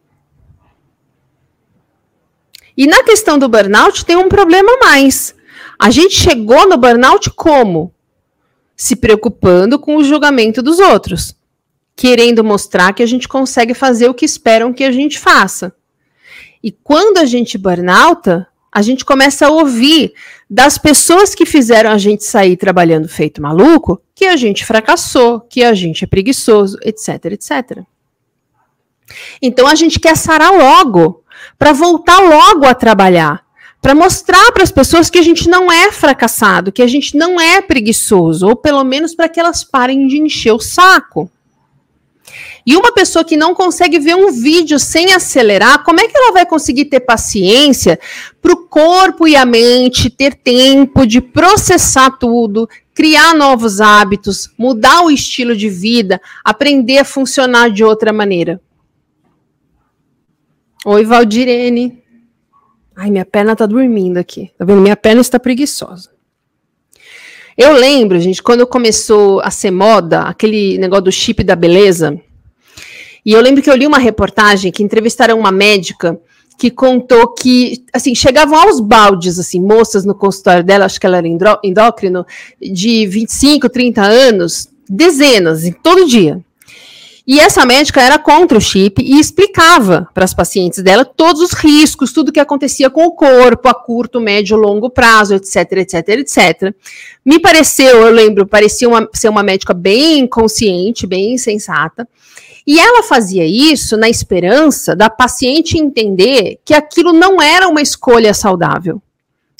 e 2.76 2.86
na 2.86 3.02
questão 3.02 3.38
do 3.38 3.48
burnout 3.48 4.04
tem 4.04 4.16
um 4.16 4.28
problema 4.28 4.72
a 4.72 4.86
mais. 4.86 5.34
A 5.78 5.90
gente 5.90 6.14
chegou 6.14 6.68
no 6.68 6.76
burnout 6.76 7.30
como? 7.30 7.92
Se 8.76 8.96
preocupando 8.96 9.78
com 9.78 9.96
o 9.96 10.04
julgamento 10.04 10.62
dos 10.62 10.78
outros, 10.78 11.36
querendo 11.94 12.42
mostrar 12.42 12.92
que 12.92 13.02
a 13.02 13.06
gente 13.06 13.28
consegue 13.28 13.74
fazer 13.74 14.08
o 14.08 14.14
que 14.14 14.24
esperam 14.24 14.72
que 14.72 14.84
a 14.84 14.90
gente 14.90 15.18
faça. 15.18 15.74
E 16.62 16.72
quando 16.72 17.18
a 17.18 17.24
gente 17.24 17.56
burnouta, 17.58 18.48
a 18.72 18.82
gente 18.82 19.04
começa 19.04 19.46
a 19.46 19.50
ouvir 19.50 20.12
das 20.50 20.78
pessoas 20.78 21.34
que 21.34 21.46
fizeram 21.46 21.90
a 21.90 21.98
gente 21.98 22.24
sair 22.24 22.56
trabalhando 22.56 23.08
feito 23.08 23.40
maluco 23.40 24.00
que 24.14 24.24
a 24.24 24.36
gente 24.36 24.64
fracassou, 24.64 25.40
que 25.40 25.62
a 25.62 25.74
gente 25.74 26.04
é 26.04 26.06
preguiçoso, 26.06 26.78
etc, 26.82 27.26
etc. 27.26 27.82
Então 29.40 29.66
a 29.66 29.74
gente 29.74 30.00
quer 30.00 30.16
sarar 30.16 30.52
logo 30.52 31.23
para 31.58 31.72
voltar 31.72 32.18
logo 32.20 32.66
a 32.66 32.74
trabalhar, 32.74 33.44
para 33.80 33.94
mostrar 33.94 34.50
para 34.52 34.62
as 34.62 34.70
pessoas 34.70 35.10
que 35.10 35.18
a 35.18 35.22
gente 35.22 35.48
não 35.48 35.70
é 35.70 35.92
fracassado, 35.92 36.72
que 36.72 36.82
a 36.82 36.86
gente 36.86 37.16
não 37.16 37.40
é 37.40 37.60
preguiçoso, 37.60 38.46
ou 38.46 38.56
pelo 38.56 38.82
menos 38.84 39.14
para 39.14 39.28
que 39.28 39.38
elas 39.38 39.62
parem 39.62 40.06
de 40.06 40.18
encher 40.18 40.52
o 40.52 40.58
saco. 40.58 41.30
E 42.66 42.76
uma 42.76 42.92
pessoa 42.92 43.24
que 43.24 43.36
não 43.36 43.54
consegue 43.54 43.98
ver 43.98 44.16
um 44.16 44.32
vídeo 44.32 44.78
sem 44.78 45.12
acelerar, 45.12 45.84
como 45.84 46.00
é 46.00 46.08
que 46.08 46.16
ela 46.16 46.32
vai 46.32 46.46
conseguir 46.46 46.86
ter 46.86 47.00
paciência 47.00 47.98
para 48.40 48.52
o 48.52 48.66
corpo 48.66 49.28
e 49.28 49.36
a 49.36 49.44
mente 49.44 50.08
ter 50.08 50.34
tempo 50.34 51.06
de 51.06 51.20
processar 51.20 52.12
tudo, 52.12 52.66
criar 52.94 53.34
novos 53.34 53.82
hábitos, 53.82 54.48
mudar 54.56 55.02
o 55.02 55.10
estilo 55.10 55.54
de 55.54 55.68
vida, 55.68 56.20
aprender 56.42 56.98
a 56.98 57.04
funcionar 57.04 57.70
de 57.70 57.84
outra 57.84 58.12
maneira? 58.12 58.60
Oi, 60.86 61.02
Valdirene. 61.02 62.02
Ai, 62.94 63.10
minha 63.10 63.24
perna 63.24 63.56
tá 63.56 63.64
dormindo 63.64 64.18
aqui. 64.18 64.50
Tá 64.58 64.66
vendo? 64.66 64.82
Minha 64.82 64.96
perna 64.96 65.22
está 65.22 65.40
preguiçosa. 65.40 66.10
Eu 67.56 67.72
lembro, 67.72 68.20
gente, 68.20 68.42
quando 68.42 68.66
começou 68.66 69.40
a 69.40 69.50
ser 69.50 69.70
moda, 69.70 70.24
aquele 70.24 70.76
negócio 70.76 71.04
do 71.04 71.12
chip 71.12 71.42
da 71.42 71.56
beleza. 71.56 72.20
E 73.24 73.32
eu 73.32 73.40
lembro 73.40 73.62
que 73.62 73.70
eu 73.70 73.74
li 73.74 73.86
uma 73.86 73.98
reportagem 73.98 74.70
que 74.70 74.82
entrevistaram 74.82 75.38
uma 75.38 75.50
médica 75.50 76.20
que 76.58 76.70
contou 76.70 77.32
que, 77.32 77.82
assim, 77.90 78.14
chegavam 78.14 78.58
aos 78.58 78.78
baldes, 78.78 79.38
assim, 79.38 79.60
moças 79.60 80.04
no 80.04 80.14
consultório 80.14 80.62
dela, 80.62 80.84
acho 80.84 81.00
que 81.00 81.06
ela 81.06 81.16
era 81.16 81.26
endócrino, 81.64 82.26
de 82.60 83.06
25, 83.06 83.70
30 83.70 84.02
anos, 84.02 84.68
dezenas, 84.88 85.62
todo 85.82 86.06
dia. 86.06 86.44
E 87.26 87.40
essa 87.40 87.64
médica 87.64 88.02
era 88.02 88.18
contra 88.18 88.58
o 88.58 88.60
chip 88.60 89.02
e 89.02 89.18
explicava 89.18 90.06
para 90.12 90.24
as 90.24 90.34
pacientes 90.34 90.82
dela 90.82 91.06
todos 91.06 91.40
os 91.40 91.52
riscos, 91.54 92.12
tudo 92.12 92.30
que 92.30 92.38
acontecia 92.38 92.90
com 92.90 93.06
o 93.06 93.12
corpo 93.12 93.66
a 93.66 93.74
curto, 93.74 94.20
médio, 94.20 94.58
longo 94.58 94.90
prazo, 94.90 95.34
etc, 95.34 95.56
etc, 95.72 96.08
etc. 96.08 96.74
Me 97.24 97.38
pareceu, 97.38 98.02
eu 98.02 98.12
lembro, 98.12 98.46
parecia 98.46 98.86
uma, 98.86 99.08
ser 99.14 99.30
uma 99.30 99.42
médica 99.42 99.72
bem 99.72 100.26
consciente, 100.26 101.06
bem 101.06 101.38
sensata. 101.38 102.06
E 102.66 102.78
ela 102.78 103.02
fazia 103.02 103.46
isso 103.46 103.96
na 103.96 104.08
esperança 104.08 104.94
da 104.94 105.08
paciente 105.08 105.78
entender 105.78 106.58
que 106.62 106.74
aquilo 106.74 107.12
não 107.12 107.40
era 107.40 107.68
uma 107.68 107.80
escolha 107.80 108.34
saudável, 108.34 109.00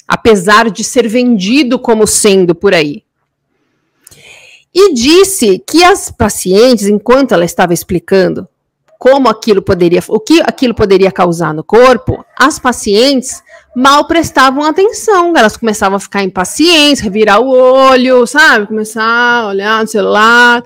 apesar 0.07 0.70
de 0.70 0.85
ser 0.85 1.09
vendido 1.09 1.79
como 1.79 2.07
sendo 2.07 2.55
por 2.55 2.74
aí 2.74 3.03
e 4.74 4.92
disse 4.92 5.62
que 5.64 5.84
as 5.84 6.10
pacientes, 6.10 6.88
enquanto 6.88 7.32
ela 7.32 7.44
estava 7.44 7.72
explicando 7.72 8.48
como 8.98 9.28
aquilo 9.28 9.62
poderia, 9.62 10.02
o 10.08 10.18
que 10.18 10.40
aquilo 10.40 10.74
poderia 10.74 11.12
causar 11.12 11.52
no 11.52 11.62
corpo, 11.62 12.24
as 12.38 12.58
pacientes 12.58 13.42
mal 13.76 14.06
prestavam 14.06 14.64
atenção, 14.64 15.34
elas 15.37 15.56
começavam 15.56 15.96
a 15.96 16.00
ficar 16.00 16.22
impacientes, 16.22 17.02
revirar 17.02 17.40
o 17.40 17.50
olho, 17.50 18.26
sabe, 18.26 18.66
começar 18.66 19.04
a 19.04 19.48
olhar 19.48 19.82
no 19.82 19.88
celular. 19.88 20.62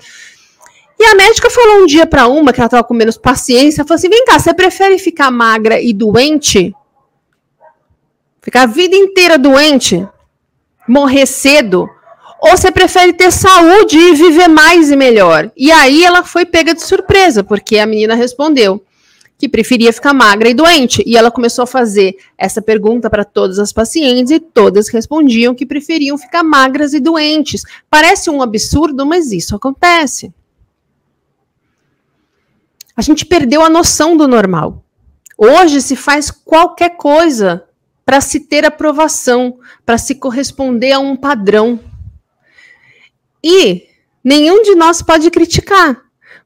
E 0.97 1.05
a 1.05 1.15
médica 1.15 1.49
falou 1.49 1.83
um 1.83 1.85
dia 1.85 2.07
para 2.07 2.27
uma 2.27 2.51
que 2.53 2.59
ela 2.59 2.67
estava 2.67 2.83
com 2.83 2.93
menos 2.93 3.17
paciência, 3.17 3.83
falou 3.83 3.95
assim: 3.95 4.09
"Vem 4.09 4.25
cá, 4.25 4.39
você 4.39 4.53
prefere 4.53 4.97
ficar 4.97 5.29
magra 5.29 5.79
e 5.79 5.93
doente? 5.93 6.73
Ficar 8.41 8.63
a 8.63 8.67
vida 8.67 8.95
inteira 8.95 9.37
doente? 9.37 10.07
Morrer 10.87 11.25
cedo?" 11.25 11.89
Ou 12.41 12.51
você 12.51 12.71
prefere 12.71 13.13
ter 13.13 13.31
saúde 13.31 13.97
e 13.97 14.15
viver 14.15 14.47
mais 14.47 14.89
e 14.89 14.95
melhor? 14.95 15.51
E 15.57 15.71
aí 15.71 16.03
ela 16.03 16.23
foi 16.23 16.45
pega 16.45 16.73
de 16.73 16.81
surpresa, 16.81 17.43
porque 17.43 17.77
a 17.77 17.85
menina 17.85 18.15
respondeu 18.15 18.83
que 19.39 19.47
preferia 19.47 19.93
ficar 19.93 20.13
magra 20.13 20.49
e 20.49 20.53
doente. 20.53 21.01
E 21.05 21.15
ela 21.15 21.31
começou 21.31 21.63
a 21.63 21.67
fazer 21.67 22.17
essa 22.37 22.61
pergunta 22.61 23.09
para 23.09 23.23
todas 23.23 23.57
as 23.57 23.71
pacientes 23.71 24.31
e 24.31 24.39
todas 24.39 24.89
respondiam 24.89 25.55
que 25.55 25.65
preferiam 25.65 26.17
ficar 26.17 26.43
magras 26.43 26.93
e 26.93 26.99
doentes. 26.99 27.63
Parece 27.89 28.29
um 28.29 28.41
absurdo, 28.41 29.05
mas 29.05 29.31
isso 29.31 29.55
acontece. 29.55 30.33
A 32.95 33.01
gente 33.01 33.25
perdeu 33.25 33.63
a 33.63 33.69
noção 33.69 34.17
do 34.17 34.27
normal. 34.27 34.83
Hoje 35.37 35.81
se 35.81 35.95
faz 35.95 36.29
qualquer 36.29 36.97
coisa 36.97 37.63
para 38.05 38.19
se 38.19 38.41
ter 38.41 38.65
aprovação, 38.65 39.57
para 39.85 39.97
se 39.97 40.15
corresponder 40.15 40.91
a 40.91 40.99
um 40.99 41.15
padrão. 41.15 41.79
E 43.43 43.87
nenhum 44.23 44.61
de 44.63 44.75
nós 44.75 45.01
pode 45.01 45.29
criticar, 45.31 46.01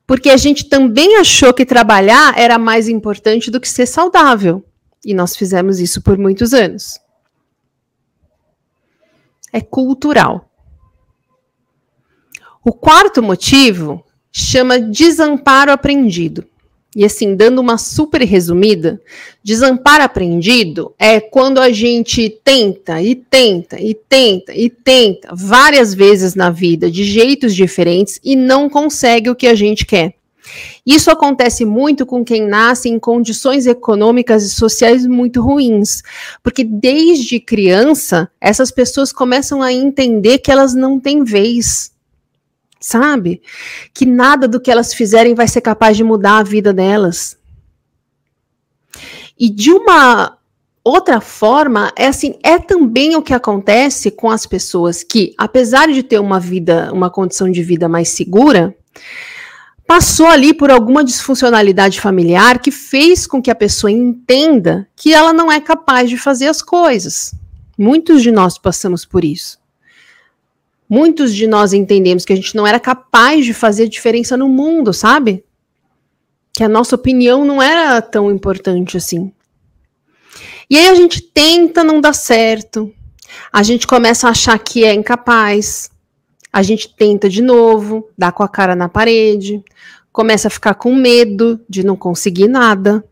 porque 0.06 0.30
a 0.30 0.38
gente 0.38 0.70
também 0.70 1.18
achou 1.18 1.54
que 1.54 1.66
trabalhar 1.66 2.38
era 2.38 2.58
mais 2.58 2.88
importante 2.88 3.50
do 3.50 3.60
que 3.60 3.68
ser 3.68 3.86
saudável. 3.86 4.64
E 5.06 5.14
nós 5.14 5.36
fizemos 5.36 5.80
isso 5.80 6.02
por 6.02 6.18
muitos 6.18 6.54
anos. 6.54 7.00
É 9.52 9.62
cultural. 9.62 10.50
O 12.64 12.72
quarto 12.72 13.22
motivo 13.22 14.04
chama 14.32 14.80
desamparo 14.80 15.72
aprendido. 15.72 16.48
E 16.96 17.04
assim, 17.04 17.36
dando 17.36 17.60
uma 17.60 17.78
super 17.78 18.22
resumida, 18.22 19.02
desamparo 19.44 20.04
aprendido 20.04 20.94
é 21.00 21.20
quando 21.20 21.60
a 21.60 21.72
gente 21.72 22.30
tenta 22.44 23.02
e 23.02 23.16
tenta 23.16 23.82
e 23.82 23.96
tenta 23.96 24.54
e 24.54 24.70
tenta 24.70 25.30
várias 25.34 25.94
vezes 25.94 26.36
na 26.36 26.52
vida, 26.52 26.92
de 26.92 27.04
jeitos 27.04 27.56
diferentes, 27.56 28.20
e 28.24 28.36
não 28.36 28.70
consegue 28.70 29.30
o 29.30 29.36
que 29.36 29.48
a 29.48 29.56
gente 29.56 29.86
quer. 29.86 30.14
Isso 30.86 31.10
acontece 31.10 31.66
muito 31.66 32.06
com 32.06 32.24
quem 32.24 32.46
nasce 32.46 32.90
em 32.90 33.00
condições 33.00 33.66
econômicas 33.66 34.44
e 34.44 34.50
sociais 34.50 35.08
muito 35.08 35.42
ruins, 35.42 36.04
porque 36.44 36.64
desde 36.64 37.40
criança 37.40 38.30
essas 38.40 38.70
pessoas 38.70 39.12
começam 39.12 39.62
a 39.62 39.72
entender 39.72 40.40
que 40.40 40.52
elas 40.52 40.76
não 40.76 41.00
têm 41.00 41.24
vez 41.24 41.93
sabe? 42.84 43.42
Que 43.94 44.06
nada 44.06 44.48
do 44.48 44.60
que 44.60 44.70
elas 44.70 44.94
fizerem 44.94 45.34
vai 45.34 45.48
ser 45.48 45.62
capaz 45.62 45.96
de 45.96 46.04
mudar 46.04 46.40
a 46.40 46.44
vida 46.44 46.74
delas. 46.74 47.38
E 49.40 49.50
de 49.50 49.72
uma 49.72 50.38
outra 50.84 51.22
forma, 51.22 51.92
é 51.96 52.08
assim, 52.08 52.38
é 52.44 52.60
também 52.60 53.16
o 53.16 53.22
que 53.22 53.34
acontece 53.34 54.12
com 54.12 54.30
as 54.30 54.46
pessoas 54.46 55.02
que, 55.02 55.34
apesar 55.38 55.88
de 55.88 56.04
ter 56.04 56.20
uma 56.20 56.40
vida, 56.40 56.92
uma 56.92 57.10
condição 57.10 57.50
de 57.50 57.64
vida 57.64 57.88
mais 57.88 58.10
segura, 58.10 58.76
passou 59.88 60.28
ali 60.28 60.54
por 60.54 60.70
alguma 60.70 61.04
disfuncionalidade 61.04 62.02
familiar 62.02 62.60
que 62.60 62.70
fez 62.70 63.26
com 63.26 63.42
que 63.42 63.50
a 63.50 63.56
pessoa 63.56 63.92
entenda 63.92 64.88
que 64.94 65.14
ela 65.14 65.32
não 65.32 65.50
é 65.50 65.62
capaz 65.62 66.10
de 66.10 66.18
fazer 66.18 66.48
as 66.48 66.62
coisas. 66.62 67.34
Muitos 67.78 68.22
de 68.22 68.32
nós 68.32 68.58
passamos 68.58 69.06
por 69.06 69.24
isso. 69.24 69.63
Muitos 70.94 71.34
de 71.34 71.48
nós 71.48 71.74
entendemos 71.74 72.24
que 72.24 72.32
a 72.32 72.36
gente 72.36 72.56
não 72.56 72.68
era 72.68 72.80
capaz 72.80 73.44
de 73.44 73.52
fazer 73.52 73.88
diferença 73.88 74.38
no 74.38 74.48
mundo, 74.48 74.94
sabe? 74.94 75.44
Que 76.54 76.64
a 76.64 76.70
nossa 76.70 76.94
opinião 76.94 77.44
não 77.44 77.60
era 77.60 78.00
tão 78.00 78.30
importante 78.30 78.96
assim. 78.96 79.34
E 80.70 80.78
aí 80.78 80.88
a 80.90 80.94
gente 80.94 81.20
tenta, 81.20 81.84
não 81.84 82.00
dá 82.00 82.14
certo. 82.14 82.94
A 83.52 83.64
gente 83.64 83.88
começa 83.88 84.28
a 84.28 84.30
achar 84.30 84.60
que 84.60 84.86
é 84.86 84.94
incapaz. 84.94 85.90
A 86.52 86.62
gente 86.62 86.96
tenta 86.96 87.28
de 87.28 87.42
novo, 87.42 88.08
dá 88.16 88.32
com 88.32 88.44
a 88.44 88.48
cara 88.48 88.76
na 88.76 88.88
parede, 88.88 89.64
começa 90.12 90.48
a 90.48 90.52
ficar 90.52 90.76
com 90.76 90.94
medo 90.94 91.60
de 91.68 91.84
não 91.84 91.96
conseguir 91.96 92.48
nada. 92.48 93.04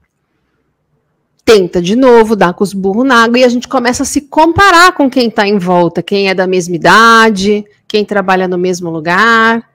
Tenta 1.43 1.81
de 1.81 1.95
novo, 1.95 2.35
dá 2.35 2.53
com 2.53 2.63
os 2.63 2.73
burros 2.73 3.05
na 3.05 3.23
água 3.23 3.39
e 3.39 3.43
a 3.43 3.49
gente 3.49 3.67
começa 3.67 4.03
a 4.03 4.05
se 4.05 4.21
comparar 4.21 4.93
com 4.93 5.09
quem 5.09 5.27
está 5.27 5.47
em 5.47 5.57
volta, 5.57 6.03
quem 6.03 6.29
é 6.29 6.33
da 6.33 6.45
mesma 6.45 6.75
idade, 6.75 7.65
quem 7.87 8.05
trabalha 8.05 8.47
no 8.47 8.57
mesmo 8.57 8.89
lugar. 8.89 9.69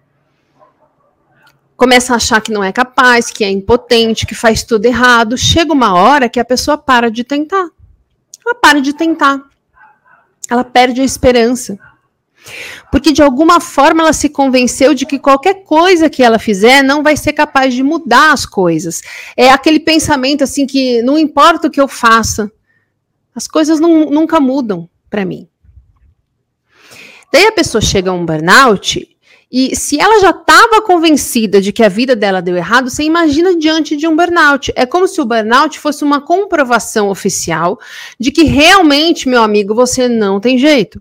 Começa 1.76 2.14
a 2.14 2.16
achar 2.16 2.40
que 2.40 2.52
não 2.52 2.64
é 2.64 2.72
capaz, 2.72 3.30
que 3.30 3.44
é 3.44 3.50
impotente, 3.50 4.26
que 4.26 4.34
faz 4.34 4.62
tudo 4.62 4.86
errado. 4.86 5.36
Chega 5.36 5.72
uma 5.72 5.94
hora 5.94 6.28
que 6.28 6.40
a 6.40 6.44
pessoa 6.44 6.78
para 6.78 7.10
de 7.10 7.22
tentar. 7.22 7.68
Ela 8.44 8.54
para 8.54 8.80
de 8.80 8.94
tentar. 8.94 9.42
Ela 10.48 10.64
perde 10.64 11.00
a 11.02 11.04
esperança. 11.04 11.78
Porque 12.90 13.12
de 13.12 13.22
alguma 13.22 13.60
forma 13.60 14.02
ela 14.02 14.12
se 14.12 14.28
convenceu 14.28 14.94
de 14.94 15.06
que 15.06 15.18
qualquer 15.18 15.64
coisa 15.64 16.10
que 16.10 16.22
ela 16.22 16.38
fizer 16.38 16.82
não 16.82 17.02
vai 17.02 17.16
ser 17.16 17.32
capaz 17.32 17.74
de 17.74 17.82
mudar 17.82 18.32
as 18.32 18.46
coisas. 18.46 19.02
É 19.36 19.50
aquele 19.50 19.80
pensamento 19.80 20.44
assim 20.44 20.66
que 20.66 21.02
não 21.02 21.18
importa 21.18 21.68
o 21.68 21.70
que 21.70 21.80
eu 21.80 21.88
faça, 21.88 22.50
as 23.34 23.46
coisas 23.46 23.78
não, 23.78 24.10
nunca 24.10 24.40
mudam 24.40 24.88
para 25.10 25.24
mim. 25.24 25.48
Daí 27.32 27.46
a 27.46 27.52
pessoa 27.52 27.82
chega 27.82 28.10
a 28.10 28.14
um 28.14 28.24
burnout 28.24 29.16
e 29.50 29.76
se 29.76 30.00
ela 30.00 30.20
já 30.20 30.30
estava 30.30 30.82
convencida 30.82 31.60
de 31.60 31.72
que 31.72 31.84
a 31.84 31.88
vida 31.88 32.16
dela 32.16 32.42
deu 32.42 32.56
errado, 32.56 32.90
você 32.90 33.04
imagina 33.04 33.56
diante 33.56 33.96
de 33.96 34.06
um 34.06 34.16
burnout. 34.16 34.72
É 34.74 34.84
como 34.84 35.06
se 35.06 35.20
o 35.20 35.24
burnout 35.24 35.78
fosse 35.78 36.02
uma 36.02 36.20
comprovação 36.20 37.08
oficial 37.08 37.78
de 38.18 38.32
que 38.32 38.42
realmente, 38.42 39.28
meu 39.28 39.42
amigo, 39.42 39.74
você 39.74 40.08
não 40.08 40.40
tem 40.40 40.58
jeito. 40.58 41.00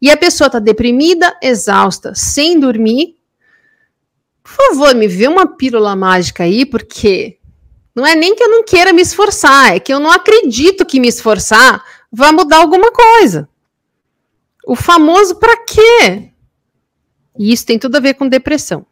E 0.00 0.10
a 0.10 0.16
pessoa 0.16 0.46
está 0.46 0.58
deprimida, 0.58 1.36
exausta, 1.42 2.14
sem 2.14 2.58
dormir. 2.58 3.16
Por 4.42 4.50
favor, 4.50 4.94
me 4.94 5.06
vê 5.06 5.28
uma 5.28 5.56
pílula 5.56 5.94
mágica 5.94 6.44
aí, 6.44 6.64
porque 6.64 7.38
não 7.94 8.06
é 8.06 8.14
nem 8.14 8.34
que 8.34 8.42
eu 8.42 8.48
não 8.48 8.64
queira 8.64 8.92
me 8.92 9.02
esforçar, 9.02 9.74
é 9.74 9.80
que 9.80 9.92
eu 9.92 10.00
não 10.00 10.10
acredito 10.10 10.86
que 10.86 11.00
me 11.00 11.08
esforçar 11.08 11.84
vai 12.10 12.32
mudar 12.32 12.58
alguma 12.58 12.90
coisa. 12.90 13.48
O 14.66 14.74
famoso 14.76 15.36
para 15.36 15.56
quê? 15.64 16.30
E 17.38 17.52
isso 17.52 17.66
tem 17.66 17.78
tudo 17.78 17.96
a 17.96 18.00
ver 18.00 18.14
com 18.14 18.28
depressão. 18.28 18.86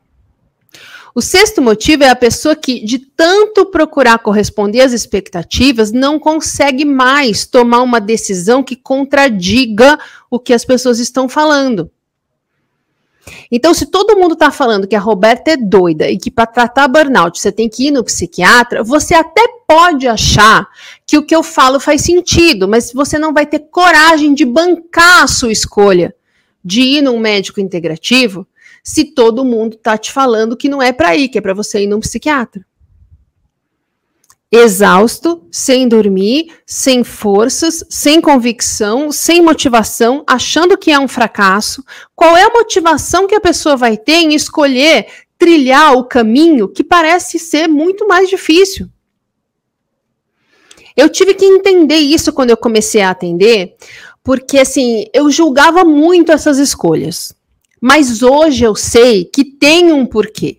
O 1.17 1.23
sexto 1.23 1.63
motivo 1.63 2.05
é 2.05 2.11
a 2.11 2.15
pessoa 2.15 2.55
que, 2.55 2.85
de 2.85 2.99
tanto 2.99 3.65
procurar 3.65 4.19
corresponder 4.19 4.83
às 4.83 4.93
expectativas, 4.93 5.91
não 5.91 6.21
consegue 6.21 6.85
mais 6.85 7.47
tomar 7.47 7.81
uma 7.81 7.99
decisão 7.99 8.63
que 8.63 8.77
contradiga 8.77 9.99
o 10.31 10.39
que 10.39 10.53
as 10.53 10.63
pessoas 10.63 10.99
estão 10.99 11.27
falando. 11.27 11.91
Então, 13.51 13.73
se 13.73 13.87
todo 13.87 14.19
mundo 14.19 14.35
está 14.35 14.51
falando 14.51 14.87
que 14.87 14.95
a 14.95 15.01
Roberta 15.01 15.53
é 15.53 15.57
doida 15.57 16.11
e 16.11 16.19
que 16.19 16.31
para 16.31 16.45
tratar 16.45 16.87
burnout 16.87 17.41
você 17.41 17.51
tem 17.51 17.67
que 17.67 17.87
ir 17.87 17.93
no 17.93 18.05
psiquiatra, 18.05 18.85
você 18.85 19.15
até 19.15 19.41
pode 19.67 20.07
achar 20.07 20.69
que 21.07 21.17
o 21.17 21.25
que 21.25 21.35
eu 21.35 21.43
falo 21.43 21.81
faz 21.81 22.03
sentido, 22.03 22.69
mas 22.69 22.93
você 22.93 23.19
não 23.19 23.33
vai 23.33 23.47
ter 23.47 23.61
coragem 23.71 24.35
de 24.35 24.45
bancar 24.45 25.23
a 25.23 25.27
sua 25.27 25.51
escolha 25.51 26.15
de 26.63 26.83
ir 26.83 27.01
num 27.01 27.19
médico 27.19 27.59
integrativo 27.59 28.47
se 28.87 29.03
todo 29.03 29.45
mundo 29.45 29.77
tá 29.77 29.99
te 29.99 30.13
falando 30.13 30.57
que 30.57 30.69
não 30.69 30.81
é 30.81 30.93
para 30.93 31.17
ir, 31.17 31.29
que 31.29 31.39
é 31.39 31.41
para 31.41 31.53
você 31.53 31.83
ir 31.83 31.89
num 31.89 31.99
psiquiatra. 31.99 32.65
Exausto, 34.51 35.45
sem 35.51 35.89
dormir, 35.89 36.53
sem 36.65 37.03
forças, 37.03 37.85
sem 37.91 38.21
convicção, 38.21 39.11
sem 39.11 39.43
motivação, 39.43 40.23
achando 40.25 40.79
que 40.79 40.93
é 40.93 40.99
um 41.01 41.09
fracasso. 41.09 41.85
Qual 42.15 42.37
é 42.37 42.45
a 42.45 42.53
motivação 42.53 43.27
que 43.27 43.35
a 43.35 43.41
pessoa 43.41 43.77
vai 43.77 43.97
ter 43.97 44.19
em 44.19 44.37
escolher 44.37 45.09
trilhar 45.37 45.95
o 45.95 46.05
caminho 46.05 46.69
que 46.69 46.85
parece 46.85 47.41
ser 47.41 47.67
muito 47.67 48.07
mais 48.07 48.29
difícil? 48.29 48.89
Eu 50.97 51.09
tive 51.09 51.35
que 51.35 51.45
entender 51.45 51.99
isso 51.99 52.33
quando 52.33 52.51
eu 52.51 52.57
comecei 52.57 53.03
a 53.03 53.11
atender, 53.11 53.75
porque 54.23 54.61
assim, 54.61 55.07
eu 55.13 55.29
julgava 55.29 55.85
muito 55.85 56.31
essas 56.31 56.59
escolhas. 56.59 57.36
Mas 57.89 58.21
hoje 58.21 58.65
eu 58.65 58.75
sei 58.75 59.25
que 59.25 59.45
tem 59.45 59.93
um 59.93 60.05
porquê. 60.05 60.59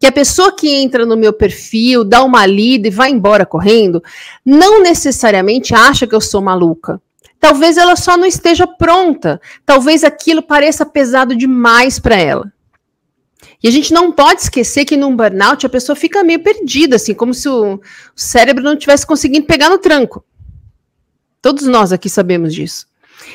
Que 0.00 0.06
a 0.06 0.10
pessoa 0.10 0.50
que 0.50 0.68
entra 0.68 1.06
no 1.06 1.16
meu 1.16 1.32
perfil, 1.32 2.02
dá 2.02 2.24
uma 2.24 2.44
lida 2.44 2.88
e 2.88 2.90
vai 2.90 3.08
embora 3.08 3.46
correndo, 3.46 4.02
não 4.44 4.82
necessariamente 4.82 5.76
acha 5.76 6.08
que 6.08 6.14
eu 6.14 6.20
sou 6.20 6.42
maluca. 6.42 7.00
Talvez 7.38 7.76
ela 7.76 7.94
só 7.94 8.16
não 8.16 8.26
esteja 8.26 8.66
pronta. 8.66 9.40
Talvez 9.64 10.02
aquilo 10.02 10.42
pareça 10.42 10.84
pesado 10.84 11.36
demais 11.36 12.00
para 12.00 12.16
ela. 12.16 12.52
E 13.62 13.68
a 13.68 13.70
gente 13.70 13.94
não 13.94 14.10
pode 14.10 14.40
esquecer 14.40 14.84
que 14.84 14.96
num 14.96 15.14
burnout 15.14 15.64
a 15.64 15.68
pessoa 15.68 15.94
fica 15.94 16.24
meio 16.24 16.42
perdida, 16.42 16.96
assim, 16.96 17.14
como 17.14 17.32
se 17.32 17.48
o 17.48 17.80
cérebro 18.16 18.64
não 18.64 18.74
tivesse 18.74 19.06
conseguindo 19.06 19.46
pegar 19.46 19.70
no 19.70 19.78
tranco. 19.78 20.24
Todos 21.40 21.68
nós 21.68 21.92
aqui 21.92 22.10
sabemos 22.10 22.52
disso. 22.52 22.89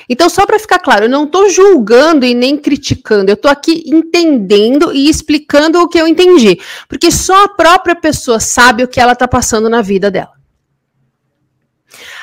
Então, 0.09 0.29
só 0.29 0.45
para 0.45 0.59
ficar 0.59 0.79
claro, 0.79 1.05
eu 1.05 1.09
não 1.09 1.25
estou 1.25 1.49
julgando 1.49 2.25
e 2.25 2.33
nem 2.33 2.57
criticando, 2.57 3.29
eu 3.29 3.35
estou 3.35 3.49
aqui 3.49 3.83
entendendo 3.85 4.93
e 4.93 5.09
explicando 5.09 5.79
o 5.79 5.87
que 5.87 5.99
eu 5.99 6.07
entendi, 6.07 6.59
porque 6.87 7.11
só 7.11 7.45
a 7.45 7.49
própria 7.49 7.95
pessoa 7.95 8.39
sabe 8.39 8.83
o 8.83 8.87
que 8.87 8.99
ela 8.99 9.13
está 9.13 9.27
passando 9.27 9.69
na 9.69 9.81
vida 9.81 10.11
dela. 10.11 10.33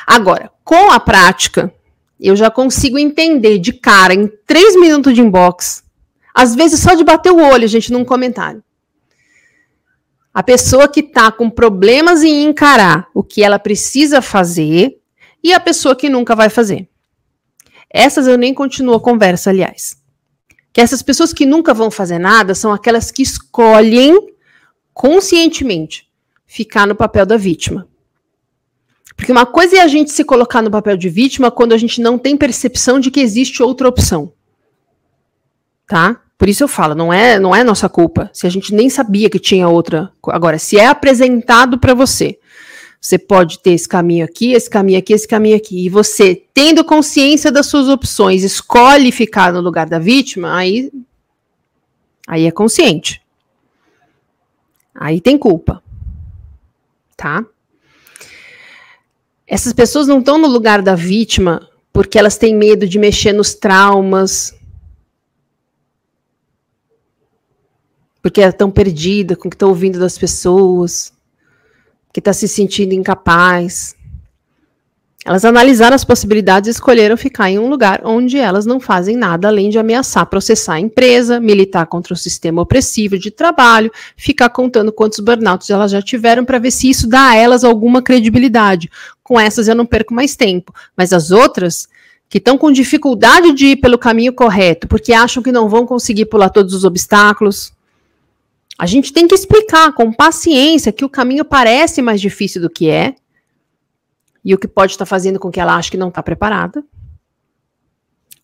Agora, 0.07 0.51
com 0.65 0.91
a 0.91 1.01
prática, 1.01 1.73
eu 2.21 2.37
já 2.37 2.51
consigo 2.51 2.99
entender 2.99 3.59
de 3.59 3.73
cara, 3.73 4.15
em 4.15 4.31
três 4.47 4.77
minutos 4.77 5.15
de 5.15 5.21
inbox, 5.21 5.83
às 6.35 6.55
vezes 6.55 6.81
só 6.81 6.95
de 6.95 7.05
bater 7.05 7.33
o 7.33 7.43
olho, 7.43 7.69
gente, 7.69 7.93
num 7.93 8.05
comentário. 8.05 8.63
A 10.33 10.43
pessoa 10.43 10.89
que 10.89 11.01
está 11.01 11.31
com 11.31 11.51
problemas 11.51 12.23
em 12.23 12.45
encarar 12.45 13.09
o 13.13 13.23
que 13.23 13.43
ela 13.43 13.59
precisa 13.59 14.23
fazer 14.23 14.99
e 15.43 15.53
a 15.53 15.61
pessoa 15.61 15.95
que 15.95 16.09
nunca 16.09 16.35
vai 16.35 16.49
fazer. 16.49 16.89
Essas 17.93 18.27
eu 18.27 18.39
nem 18.39 18.55
continuo 18.55 18.95
a 18.95 19.01
conversa, 19.01 19.51
aliás. 19.51 19.97
Que 20.73 20.81
essas 20.81 21.03
pessoas 21.03 21.33
que 21.33 21.45
nunca 21.45 21.75
vão 21.75 21.91
fazer 21.91 22.19
nada 22.19 22.55
são 22.55 22.73
aquelas 22.73 23.11
que 23.11 23.23
escolhem 23.23 24.33
conscientemente 24.95 26.09
ficar 26.47 26.87
no 26.87 26.95
papel 26.95 27.27
da 27.27 27.37
vítima. 27.37 27.87
Porque 29.15 29.33
uma 29.33 29.45
coisa 29.45 29.77
é 29.77 29.81
a 29.81 29.87
gente 29.87 30.11
se 30.11 30.25
colocar 30.25 30.63
no 30.63 30.71
papel 30.71 30.97
de 30.97 31.09
vítima 31.09 31.51
quando 31.51 31.73
a 31.73 31.79
gente 31.79 32.01
não 32.01 32.19
tem 32.19 32.37
percepção 32.37 32.99
de 32.99 33.11
que 33.11 33.21
existe 33.21 33.63
outra 33.63 33.89
opção. 33.89 34.33
Tá? 35.87 36.21
Por 36.39 36.49
isso 36.49 36.65
eu 36.65 36.69
falo, 36.69 36.95
não 36.95 37.13
é, 37.13 37.39
não 37.39 37.55
é 37.55 37.63
nossa 37.63 37.89
culpa 37.89 38.31
se 38.33 38.47
a 38.47 38.51
gente 38.51 38.75
nem 38.75 38.89
sabia 38.89 39.31
que 39.31 39.39
tinha 39.39 39.69
outra. 39.69 40.11
Agora, 40.29 40.59
se 40.59 40.79
é 40.79 40.87
apresentado 40.87 41.79
para 41.79 41.95
você 41.95 42.39
você 43.03 43.19
pode 43.19 43.59
ter 43.59 43.73
esse 43.73 43.89
caminho 43.89 44.25
aqui, 44.25 44.53
esse 44.53 44.71
caminho 44.71 45.01
aqui, 45.01 45.13
esse 45.13 45.27
caminho 45.27 45.57
aqui. 45.57 45.87
E 45.87 45.89
você, 45.89 46.45
tendo 46.55 46.85
consciência 46.85 47.51
das 47.51 47.67
suas 47.67 47.89
opções, 47.89 48.45
escolhe 48.45 49.11
ficar 49.11 49.53
no 49.53 49.61
lugar 49.61 49.89
da 49.89 49.99
vítima, 49.99 50.57
aí, 50.57 50.89
aí 52.29 52.47
é 52.47 52.53
consciente. 52.53 53.21
Aí 54.95 55.21
tem 55.21 55.37
culpa. 55.37 55.83
Tá? 57.17 57.45
Essas 59.49 59.73
pessoas 59.73 60.07
não 60.07 60.21
estão 60.21 60.39
no 60.39 60.47
lugar 60.47 60.81
da 60.81 60.95
vítima 60.95 61.69
porque 61.93 62.17
elas 62.17 62.39
têm 62.39 62.55
medo 62.55 62.87
de 62.87 63.01
mexer 63.01 63.33
nos 63.33 63.53
traumas. 63.53 64.55
Porque 68.23 68.41
estão 68.41 68.71
perdidas 68.71 69.37
com 69.37 69.49
o 69.49 69.51
que 69.51 69.57
estão 69.57 69.71
ouvindo 69.71 69.99
das 69.99 70.17
pessoas 70.17 71.13
que 72.13 72.21
está 72.21 72.33
se 72.33 72.47
sentindo 72.47 72.93
incapaz. 72.93 73.97
Elas 75.25 75.45
analisaram 75.45 75.95
as 75.95 76.05
possibilidades 76.05 76.67
e 76.67 76.71
escolheram 76.73 77.17
ficar 77.17 77.49
em 77.49 77.57
um 77.57 77.69
lugar 77.69 78.01
onde 78.05 78.39
elas 78.39 78.67
não 78.67 78.81
fazem 78.81 79.17
nada 79.17 79.47
além 79.47 79.71
de 79.71 79.79
ameaçar 79.79 80.27
processar 80.27 80.75
a 80.75 80.81
empresa, 80.81 81.39
militar 81.39 81.87
contra 81.87 82.13
o 82.13 82.17
sistema 82.17 82.61
opressivo 82.61 83.17
de 83.17 83.31
trabalho, 83.31 83.93
ficar 84.17 84.49
contando 84.49 84.93
quantos 84.93 85.21
burnouts 85.21 85.71
elas 85.71 85.93
já 85.93 86.03
tiveram 86.03 86.45
para 86.45 86.59
ver 86.59 86.73
se 86.73 86.91
isso 86.91 87.07
dá 87.07 87.31
a 87.31 87.37
elas 87.37 87.63
alguma 87.63 88.03
credibilidade. 88.03 88.91
Com 89.23 89.39
essas 89.39 89.69
eu 89.69 89.77
não 89.77 89.87
perco 89.87 90.13
mais 90.13 90.35
tempo. 90.35 90.75
Mas 90.97 91.13
as 91.13 91.31
outras, 91.31 91.87
que 92.29 92.39
estão 92.39 92.59
com 92.59 92.73
dificuldade 92.73 93.53
de 93.53 93.67
ir 93.67 93.77
pelo 93.77 93.99
caminho 93.99 94.33
correto, 94.33 94.89
porque 94.89 95.13
acham 95.13 95.41
que 95.41 95.53
não 95.53 95.69
vão 95.69 95.87
conseguir 95.87 96.27
pular 96.27 96.51
todos 96.51 96.75
os 96.75 96.83
obstáculos, 96.83 97.73
A 98.83 98.87
gente 98.87 99.13
tem 99.13 99.29
que 99.29 99.35
explicar 99.37 99.93
com 99.93 100.13
paciência 100.13 100.91
que 100.91 101.05
o 101.05 101.09
caminho 101.09 101.45
parece 101.45 102.03
mais 102.03 102.21
difícil 102.21 102.61
do 102.61 102.69
que 102.69 102.91
é, 102.91 103.15
e 104.45 104.53
o 104.53 104.59
que 104.59 104.67
pode 104.67 104.91
estar 104.91 105.07
fazendo 105.07 105.39
com 105.39 105.53
que 105.53 105.61
ela 105.61 105.77
ache 105.77 105.89
que 105.89 105.97
não 105.97 106.09
está 106.09 106.21
preparada 106.21 106.85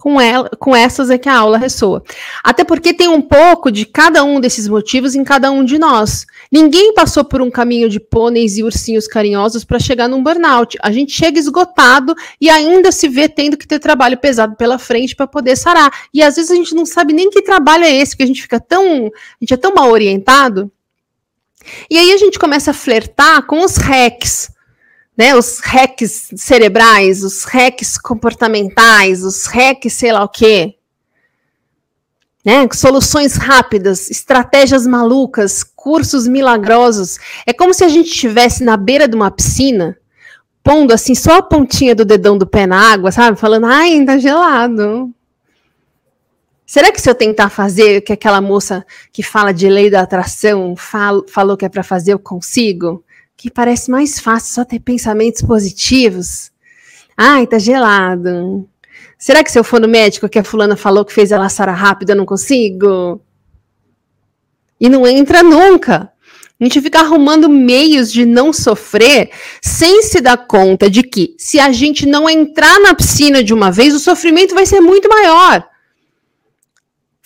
com, 0.00 0.20
ela, 0.20 0.48
com 0.60 0.76
essas 0.76 1.10
é 1.10 1.18
que 1.18 1.28
a 1.28 1.36
aula 1.36 1.58
ressoa. 1.58 2.04
Até 2.44 2.62
porque 2.62 2.94
tem 2.94 3.08
um 3.08 3.20
pouco 3.20 3.68
de 3.68 3.84
cada 3.84 4.22
um 4.22 4.38
desses 4.38 4.68
motivos 4.68 5.16
em 5.16 5.24
cada 5.24 5.50
um 5.50 5.64
de 5.64 5.76
nós. 5.76 6.24
Ninguém 6.52 6.94
passou 6.94 7.24
por 7.24 7.42
um 7.42 7.50
caminho 7.50 7.88
de 7.88 7.98
pôneis 7.98 8.56
e 8.56 8.62
ursinhos 8.62 9.08
carinhosos 9.08 9.64
para 9.64 9.80
chegar 9.80 10.08
num 10.08 10.22
burnout. 10.22 10.78
A 10.80 10.92
gente 10.92 11.12
chega 11.12 11.40
esgotado 11.40 12.14
e 12.40 12.48
ainda 12.48 12.92
se 12.92 13.08
vê 13.08 13.28
tendo 13.28 13.56
que 13.56 13.66
ter 13.66 13.80
trabalho 13.80 14.16
pesado 14.16 14.54
pela 14.54 14.78
frente 14.78 15.16
para 15.16 15.26
poder 15.26 15.56
sarar. 15.56 15.90
E 16.14 16.22
às 16.22 16.36
vezes 16.36 16.52
a 16.52 16.54
gente 16.54 16.76
não 16.76 16.86
sabe 16.86 17.12
nem 17.12 17.28
que 17.28 17.42
trabalho 17.42 17.82
é 17.82 17.90
esse, 17.90 18.12
porque 18.12 18.22
a 18.22 18.26
gente 18.26 18.42
fica 18.42 18.60
tão, 18.60 19.06
a 19.06 19.38
gente 19.40 19.52
é 19.52 19.56
tão 19.56 19.74
mal 19.74 19.90
orientado. 19.90 20.70
E 21.90 21.98
aí 21.98 22.12
a 22.12 22.16
gente 22.16 22.38
começa 22.38 22.70
a 22.70 22.74
flertar 22.74 23.44
com 23.46 23.64
os 23.64 23.76
hacks 23.76 24.48
né, 25.18 25.34
os 25.34 25.58
hacks 25.58 26.30
cerebrais, 26.36 27.24
os 27.24 27.42
hacks 27.42 27.98
comportamentais, 27.98 29.24
os 29.24 29.46
hacks 29.46 29.92
sei 29.94 30.12
lá 30.12 30.22
o 30.22 30.28
quê. 30.28 30.76
Né, 32.44 32.66
soluções 32.72 33.34
rápidas, 33.34 34.08
estratégias 34.10 34.86
malucas, 34.86 35.64
cursos 35.64 36.28
milagrosos. 36.28 37.18
É 37.44 37.52
como 37.52 37.74
se 37.74 37.82
a 37.82 37.88
gente 37.88 38.10
estivesse 38.10 38.62
na 38.62 38.76
beira 38.76 39.08
de 39.08 39.16
uma 39.16 39.28
piscina, 39.28 39.98
pondo 40.62 40.92
assim 40.92 41.16
só 41.16 41.38
a 41.38 41.42
pontinha 41.42 41.96
do 41.96 42.04
dedão 42.04 42.38
do 42.38 42.46
pé 42.46 42.64
na 42.64 42.92
água, 42.92 43.10
sabe? 43.10 43.38
Falando, 43.38 43.66
ai, 43.66 43.94
ainda 43.94 44.20
gelado. 44.20 45.12
Será 46.64 46.92
que 46.92 47.00
se 47.00 47.10
eu 47.10 47.14
tentar 47.14 47.48
fazer 47.50 47.98
o 47.98 48.02
que 48.02 48.12
aquela 48.12 48.40
moça 48.40 48.86
que 49.12 49.22
fala 49.22 49.52
de 49.52 49.68
lei 49.68 49.90
da 49.90 50.02
atração 50.02 50.76
fal 50.76 51.24
falou 51.28 51.56
que 51.56 51.64
é 51.64 51.68
para 51.68 51.82
fazer, 51.82 52.12
eu 52.12 52.18
consigo? 52.18 53.04
Que 53.38 53.48
parece 53.48 53.88
mais 53.88 54.18
fácil 54.18 54.52
só 54.52 54.64
ter 54.64 54.80
pensamentos 54.80 55.42
positivos. 55.42 56.50
Ai, 57.16 57.46
tá 57.46 57.56
gelado. 57.56 58.68
Será 59.16 59.44
que 59.44 59.52
se 59.52 59.58
eu 59.58 59.62
for 59.62 59.80
no 59.80 59.86
médico 59.86 60.28
que 60.28 60.40
a 60.40 60.44
fulana 60.44 60.76
falou 60.76 61.04
que 61.04 61.12
fez 61.12 61.30
ela 61.30 61.48
sarar 61.48 61.76
rápido, 61.76 62.10
eu 62.10 62.16
não 62.16 62.26
consigo? 62.26 63.20
E 64.80 64.88
não 64.88 65.06
entra 65.06 65.44
nunca. 65.44 66.12
A 66.60 66.64
gente 66.64 66.80
fica 66.80 66.98
arrumando 66.98 67.48
meios 67.48 68.12
de 68.12 68.26
não 68.26 68.52
sofrer 68.52 69.30
sem 69.62 70.02
se 70.02 70.20
dar 70.20 70.36
conta 70.36 70.90
de 70.90 71.04
que 71.04 71.36
se 71.38 71.60
a 71.60 71.70
gente 71.70 72.06
não 72.06 72.28
entrar 72.28 72.80
na 72.80 72.92
piscina 72.92 73.44
de 73.44 73.54
uma 73.54 73.70
vez, 73.70 73.94
o 73.94 74.00
sofrimento 74.00 74.52
vai 74.52 74.66
ser 74.66 74.80
muito 74.80 75.08
maior 75.08 75.64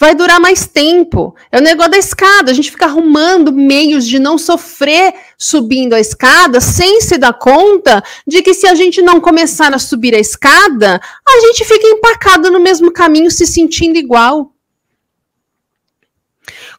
vai 0.02 0.16
durar 0.16 0.40
mais 0.40 0.66
tempo. 0.66 1.32
É 1.52 1.58
o 1.58 1.62
negócio 1.62 1.92
da 1.92 1.96
escada. 1.96 2.50
A 2.50 2.54
gente 2.54 2.72
fica 2.72 2.86
arrumando 2.86 3.52
meios 3.52 4.04
de 4.04 4.18
não 4.18 4.36
sofrer 4.36 5.14
subindo 5.38 5.94
a 5.94 6.00
escada 6.00 6.60
sem 6.60 7.00
se 7.00 7.16
dar 7.16 7.32
conta 7.34 8.02
de 8.26 8.42
que 8.42 8.52
se 8.52 8.66
a 8.66 8.74
gente 8.74 9.00
não 9.00 9.20
começar 9.20 9.72
a 9.72 9.78
subir 9.78 10.12
a 10.12 10.18
escada, 10.18 11.00
a 11.24 11.40
gente 11.42 11.64
fica 11.64 11.86
empacado 11.86 12.50
no 12.50 12.58
mesmo 12.58 12.90
caminho 12.90 13.30
se 13.30 13.46
sentindo 13.46 13.96
igual. 13.96 14.52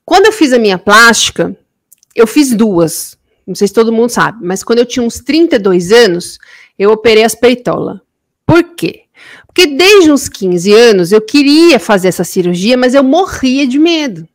Quando 0.04 0.26
eu 0.26 0.34
fiz 0.34 0.52
a 0.52 0.60
minha 0.60 0.78
plástica, 0.78 1.56
eu 2.14 2.28
fiz 2.28 2.54
duas. 2.54 3.18
Não 3.48 3.56
sei 3.56 3.70
se 3.70 3.74
todo 3.74 3.94
mundo 3.94 4.10
sabe, 4.10 4.46
mas 4.46 4.66
quando 4.66 4.80
eu 4.80 4.86
tinha 4.86 5.06
uns 5.06 5.20
32 5.20 5.94
anos, 5.94 6.40
eu 6.78 6.92
operei 6.92 7.24
as 7.24 7.36
peitolas. 7.36 8.02
Por 8.46 8.76
quê? 8.76 9.03
Porque 9.54 9.68
desde 9.68 10.12
uns 10.12 10.28
15 10.28 10.74
anos 10.74 11.12
eu 11.12 11.22
queria 11.22 11.80
fazer 11.80 12.08
essa 12.08 12.24
cirurgia, 12.24 12.76
mas 12.76 12.96
eu 12.96 13.04
morria 13.04 13.68
de 13.68 13.78
medo. 13.78 14.28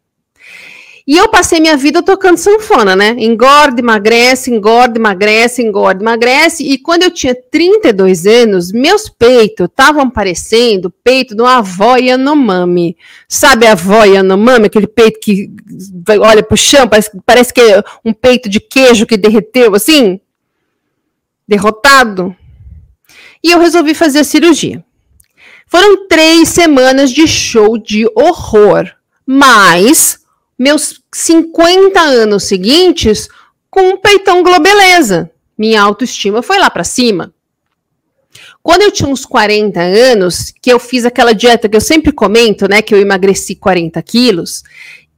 E 1.05 1.17
eu 1.17 1.27
passei 1.29 1.59
minha 1.59 1.77
vida 1.77 2.03
tocando 2.03 2.37
sanfona, 2.37 2.95
né? 2.95 3.17
Engorda, 3.19 3.81
emagrece, 3.81 4.51
engorda, 4.51 4.99
emagrece, 4.99 5.63
engorda, 5.63 6.05
emagrece. 6.05 6.63
E 6.63 6.77
quando 6.77 7.03
eu 7.03 7.11
tinha 7.11 7.35
32 7.35 8.27
anos, 8.27 8.71
meus 8.71 9.09
peitos 9.09 9.67
estavam 9.67 10.11
parecendo 10.11 10.93
peito 11.03 11.35
de 11.35 11.41
uma 11.41 11.57
avó 11.59 11.97
Yanomami. 11.97 12.95
Sabe 13.27 13.67
a 13.67 13.73
avó 13.73 14.05
Yanomami? 14.05 14.67
Aquele 14.67 14.87
peito 14.87 15.19
que 15.19 15.51
olha 16.21 16.43
pro 16.43 16.59
chão, 16.59 16.87
parece, 16.87 17.11
parece 17.25 17.55
que 17.55 17.61
é 17.63 17.83
um 18.05 18.13
peito 18.13 18.49
de 18.49 18.61
queijo 18.61 19.07
que 19.07 19.17
derreteu, 19.17 19.75
assim? 19.75 20.21
Derrotado. 21.49 22.37
E 23.43 23.51
eu 23.51 23.59
resolvi 23.59 23.95
fazer 23.95 24.19
a 24.19 24.25
cirurgia. 24.25 24.85
Foram 25.69 26.09
três 26.09 26.49
semanas 26.49 27.11
de 27.11 27.29
show 27.29 27.77
de 27.77 28.07
horror, 28.15 28.91
mas 29.27 30.19
meus 30.59 31.01
50 31.15 32.01
anos 32.01 32.45
seguintes 32.45 33.29
com 33.71 33.91
um 33.91 33.97
peitão 33.99 34.43
globeleza. 34.43 35.31
Minha 35.57 35.83
autoestima 35.83 36.43
foi 36.43 36.59
lá 36.59 36.71
para 36.71 36.85
cima. 36.85 37.33
Quando 38.63 38.83
eu 38.83 38.91
tinha 38.91 39.09
uns 39.09 39.25
40 39.25 39.81
anos, 39.81 40.53
que 40.61 40.73
eu 40.73 40.79
fiz 40.79 41.05
aquela 41.05 41.33
dieta 41.33 41.69
que 41.69 41.77
eu 41.77 41.81
sempre 41.81 42.13
comento, 42.13 42.69
né, 42.69 42.83
que 42.83 42.95
eu 42.95 43.01
emagreci 43.01 43.55
40 43.55 44.01
quilos, 44.03 44.63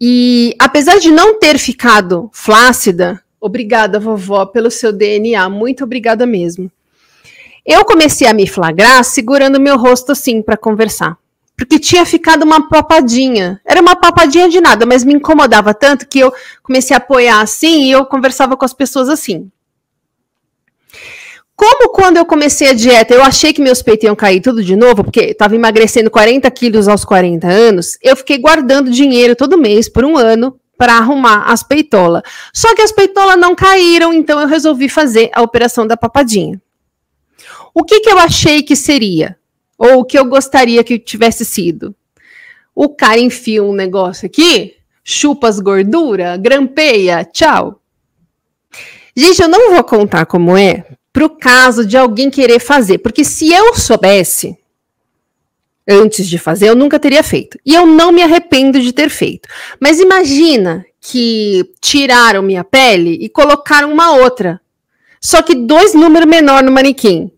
e 0.00 0.54
apesar 0.58 0.98
de 0.98 1.10
não 1.10 1.38
ter 1.38 1.58
ficado 1.58 2.30
flácida, 2.32 3.22
obrigada, 3.40 4.00
vovó, 4.00 4.46
pelo 4.46 4.70
seu 4.70 4.92
DNA, 4.92 5.48
muito 5.48 5.84
obrigada 5.84 6.26
mesmo. 6.26 6.70
Eu 7.64 7.84
comecei 7.84 8.26
a 8.26 8.32
me 8.32 8.46
flagrar 8.46 9.04
segurando 9.04 9.60
meu 9.60 9.76
rosto 9.76 10.12
assim 10.12 10.42
para 10.42 10.56
conversar. 10.56 11.16
Porque 11.56 11.78
tinha 11.78 12.06
ficado 12.06 12.42
uma 12.42 12.68
papadinha. 12.68 13.60
Era 13.66 13.82
uma 13.82 13.94
papadinha 13.94 14.48
de 14.48 14.60
nada, 14.60 14.86
mas 14.86 15.04
me 15.04 15.14
incomodava 15.14 15.74
tanto 15.74 16.08
que 16.08 16.18
eu 16.18 16.32
comecei 16.62 16.94
a 16.94 16.98
apoiar 16.98 17.42
assim 17.42 17.84
e 17.84 17.90
eu 17.90 18.06
conversava 18.06 18.56
com 18.56 18.64
as 18.64 18.72
pessoas 18.72 19.08
assim. 19.08 19.50
Como 21.54 21.90
quando 21.90 22.16
eu 22.16 22.24
comecei 22.24 22.70
a 22.70 22.72
dieta, 22.72 23.12
eu 23.12 23.22
achei 23.22 23.52
que 23.52 23.60
meus 23.60 23.82
peitos 23.82 24.04
iam 24.04 24.16
cair 24.16 24.40
tudo 24.40 24.64
de 24.64 24.74
novo, 24.74 25.04
porque 25.04 25.20
estava 25.20 25.54
emagrecendo 25.54 26.10
40 26.10 26.50
quilos 26.52 26.88
aos 26.88 27.04
40 27.04 27.46
anos, 27.46 27.98
eu 28.02 28.16
fiquei 28.16 28.38
guardando 28.38 28.90
dinheiro 28.90 29.36
todo 29.36 29.58
mês 29.58 29.86
por 29.86 30.02
um 30.02 30.16
ano 30.16 30.58
para 30.78 30.94
arrumar 30.94 31.44
as 31.52 31.62
peitolas. 31.62 32.22
Só 32.54 32.74
que 32.74 32.80
as 32.80 32.90
peitolas 32.90 33.36
não 33.36 33.54
caíram, 33.54 34.14
então 34.14 34.40
eu 34.40 34.48
resolvi 34.48 34.88
fazer 34.88 35.28
a 35.34 35.42
operação 35.42 35.86
da 35.86 35.98
papadinha. 35.98 36.58
O 37.74 37.84
que, 37.84 38.00
que 38.00 38.10
eu 38.10 38.18
achei 38.18 38.62
que 38.62 38.74
seria? 38.74 39.36
Ou 39.78 40.00
o 40.00 40.04
que 40.04 40.18
eu 40.18 40.24
gostaria 40.24 40.84
que 40.84 40.98
tivesse 40.98 41.44
sido? 41.44 41.94
O 42.74 42.88
cara 42.88 43.18
enfia 43.18 43.62
um 43.62 43.72
negócio 43.72 44.26
aqui, 44.26 44.74
chupa 45.02 45.48
as 45.48 45.58
gorduras, 45.58 46.38
grampeia, 46.38 47.24
tchau. 47.24 47.80
Gente, 49.16 49.42
eu 49.42 49.48
não 49.48 49.74
vou 49.74 49.84
contar 49.84 50.26
como 50.26 50.56
é 50.56 50.86
para 51.12 51.24
o 51.24 51.30
caso 51.30 51.84
de 51.84 51.96
alguém 51.96 52.30
querer 52.30 52.60
fazer, 52.60 52.98
porque 52.98 53.24
se 53.24 53.52
eu 53.52 53.74
soubesse 53.74 54.56
antes 55.88 56.28
de 56.28 56.38
fazer, 56.38 56.68
eu 56.68 56.76
nunca 56.76 57.00
teria 57.00 57.22
feito. 57.22 57.58
E 57.66 57.74
eu 57.74 57.84
não 57.84 58.12
me 58.12 58.22
arrependo 58.22 58.80
de 58.80 58.92
ter 58.92 59.08
feito. 59.08 59.48
Mas 59.80 59.98
imagina 59.98 60.84
que 61.00 61.72
tiraram 61.80 62.42
minha 62.42 62.62
pele 62.62 63.18
e 63.20 63.28
colocaram 63.28 63.92
uma 63.92 64.12
outra. 64.16 64.60
Só 65.20 65.42
que 65.42 65.54
dois 65.54 65.94
números 65.94 66.28
menor 66.28 66.62
no 66.62 66.70
manequim 66.70 67.32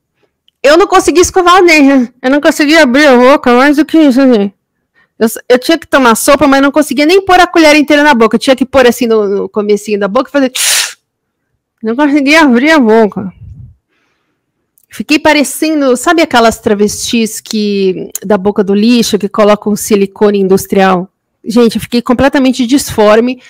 eu 0.62 0.78
não 0.78 0.86
consegui 0.86 1.20
escovar 1.20 1.62
o. 1.62 1.66
Eu 2.22 2.30
não 2.30 2.40
conseguia 2.40 2.82
abrir 2.82 3.06
a 3.06 3.16
boca 3.16 3.52
mais 3.52 3.76
do 3.76 3.84
que 3.84 3.98
isso, 3.98 4.20
assim. 4.20 4.52
Eu, 5.18 5.28
eu, 5.48 5.58
tinha 5.58 5.78
que 5.78 5.86
tomar 5.86 6.14
sopa, 6.14 6.46
mas 6.46 6.62
não 6.62 6.70
conseguia 6.70 7.06
nem 7.06 7.24
pôr 7.24 7.38
a 7.40 7.46
colher 7.46 7.76
inteira 7.76 8.02
na 8.02 8.14
boca. 8.14 8.36
Eu 8.36 8.40
tinha 8.40 8.56
que 8.56 8.64
pôr 8.64 8.86
assim 8.86 9.06
no, 9.06 9.28
no 9.28 9.48
comecinho 9.48 9.98
da 9.98 10.08
boca 10.08 10.28
e 10.28 10.32
fazer. 10.32 10.52
Não 11.82 11.96
conseguia 11.96 12.42
abrir 12.42 12.70
a 12.70 12.78
boca. 12.78 13.32
Fiquei 14.88 15.18
parecendo, 15.18 15.96
sabe 15.96 16.22
aquelas 16.22 16.58
travestis 16.58 17.40
que 17.40 18.10
da 18.24 18.36
boca 18.36 18.62
do 18.62 18.74
lixo 18.74 19.18
que 19.18 19.28
colocam 19.28 19.74
silicone 19.74 20.38
industrial? 20.38 21.08
Gente, 21.44 21.76
eu 21.76 21.80
fiquei 21.80 22.02
completamente 22.02 22.66
disforme 22.66 23.40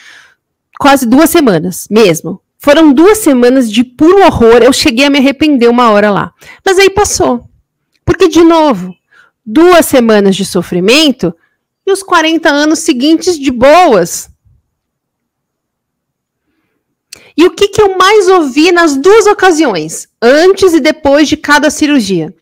quase 0.79 1.05
duas 1.05 1.31
semanas, 1.31 1.87
mesmo. 1.91 2.41
Foram 2.63 2.93
duas 2.93 3.19
semanas 3.19 3.69
de 3.69 3.83
puro 3.83 4.25
horror. 4.25 4.63
Eu 4.63 4.73
cheguei 4.73 5.05
a 5.05 5.11
me 5.11 5.19
arrepender 5.19 5.69
uma 5.69 5.91
hora 5.91 6.13
lá. 6.13 6.33
Mas 6.65 6.79
aí 6.79 6.89
passou. 6.89 7.51
Porque, 8.05 8.29
de 8.29 8.45
novo, 8.45 8.95
duas 9.45 9.85
semanas 9.85 10.37
de 10.37 10.45
sofrimento 10.45 11.35
e 11.85 11.91
os 11.91 12.05
40 12.05 12.49
anos 12.49 12.79
seguintes 12.79 13.37
de 13.37 13.51
boas. 13.51 14.31
E 17.37 17.45
o 17.47 17.51
que, 17.51 17.67
que 17.67 17.83
eu 17.83 17.99
mais 17.99 18.29
ouvi 18.29 18.71
nas 18.71 18.97
duas 18.97 19.27
ocasiões, 19.27 20.07
antes 20.21 20.73
e 20.73 20.79
depois 20.79 21.29
de 21.29 21.37
cada 21.37 21.69
cirurgia? 21.69 22.33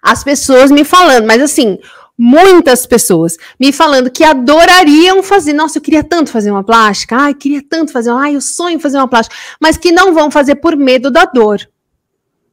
As 0.00 0.24
pessoas 0.24 0.70
me 0.70 0.84
falando, 0.84 1.26
mas 1.26 1.42
assim, 1.42 1.78
muitas 2.18 2.84
pessoas 2.84 3.36
me 3.60 3.72
falando 3.72 4.10
que 4.10 4.24
adorariam 4.24 5.22
fazer. 5.22 5.52
Nossa, 5.52 5.78
eu 5.78 5.82
queria 5.82 6.02
tanto 6.02 6.30
fazer 6.30 6.50
uma 6.50 6.64
plástica. 6.64 7.16
Ai, 7.16 7.34
queria 7.34 7.62
tanto 7.62 7.92
fazer. 7.92 8.10
Ai, 8.10 8.34
eu 8.34 8.40
sonho 8.40 8.80
fazer 8.80 8.96
uma 8.96 9.06
plástica. 9.06 9.36
Mas 9.60 9.76
que 9.76 9.92
não 9.92 10.12
vão 10.12 10.30
fazer 10.30 10.56
por 10.56 10.76
medo 10.76 11.10
da 11.10 11.24
dor. 11.24 11.60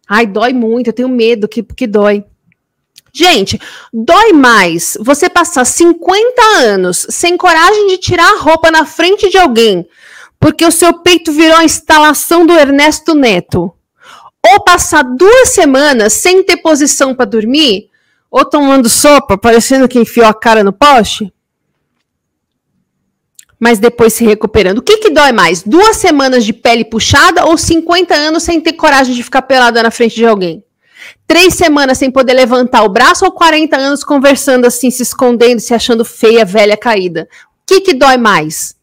Ai, 0.07 0.27
dói 0.27 0.53
muito. 0.53 0.87
Eu 0.87 0.93
tenho 0.93 1.09
medo 1.09 1.47
que 1.47 1.63
porque 1.63 1.87
dói. 1.87 2.23
Gente, 3.11 3.59
dói 3.93 4.33
mais 4.33 4.97
você 4.99 5.29
passar 5.29 5.63
50 5.65 6.41
anos 6.57 7.07
sem 7.09 7.37
coragem 7.37 7.87
de 7.87 7.97
tirar 7.97 8.29
a 8.29 8.39
roupa 8.39 8.69
na 8.69 8.85
frente 8.85 9.29
de 9.29 9.37
alguém, 9.37 9.87
porque 10.37 10.65
o 10.65 10.71
seu 10.71 10.95
peito 10.99 11.31
virou 11.31 11.55
a 11.55 11.63
instalação 11.63 12.45
do 12.45 12.51
Ernesto 12.51 13.15
Neto, 13.15 13.73
ou 14.45 14.63
passar 14.65 15.01
duas 15.03 15.47
semanas 15.47 16.11
sem 16.11 16.43
ter 16.43 16.57
posição 16.57 17.15
para 17.15 17.23
dormir, 17.23 17.89
ou 18.35 18.43
tomando 18.43 18.89
sopa, 18.89 19.37
parecendo 19.37 19.87
que 19.87 19.97
enfiou 19.97 20.25
a 20.25 20.33
cara 20.33 20.61
no 20.61 20.73
poste, 20.73 21.33
mas 23.57 23.79
depois 23.79 24.11
se 24.11 24.25
recuperando. 24.25 24.79
O 24.79 24.81
que, 24.81 24.97
que 24.97 25.09
dói 25.09 25.31
mais? 25.31 25.63
Duas 25.63 25.95
semanas 25.95 26.43
de 26.43 26.51
pele 26.51 26.83
puxada 26.83 27.45
ou 27.45 27.57
50 27.57 28.13
anos 28.13 28.43
sem 28.43 28.59
ter 28.59 28.73
coragem 28.73 29.15
de 29.15 29.23
ficar 29.23 29.43
pelada 29.43 29.81
na 29.81 29.89
frente 29.89 30.15
de 30.15 30.25
alguém? 30.25 30.61
Três 31.25 31.53
semanas 31.53 31.97
sem 31.97 32.11
poder 32.11 32.33
levantar 32.33 32.83
o 32.83 32.89
braço 32.89 33.23
ou 33.23 33.31
40 33.31 33.77
anos 33.77 34.03
conversando 34.03 34.65
assim, 34.65 34.91
se 34.91 35.01
escondendo, 35.01 35.61
se 35.61 35.73
achando 35.73 36.03
feia, 36.03 36.43
velha, 36.43 36.75
caída? 36.75 37.29
O 37.31 37.65
que, 37.65 37.79
que 37.79 37.93
dói 37.93 38.17
mais? 38.17 38.75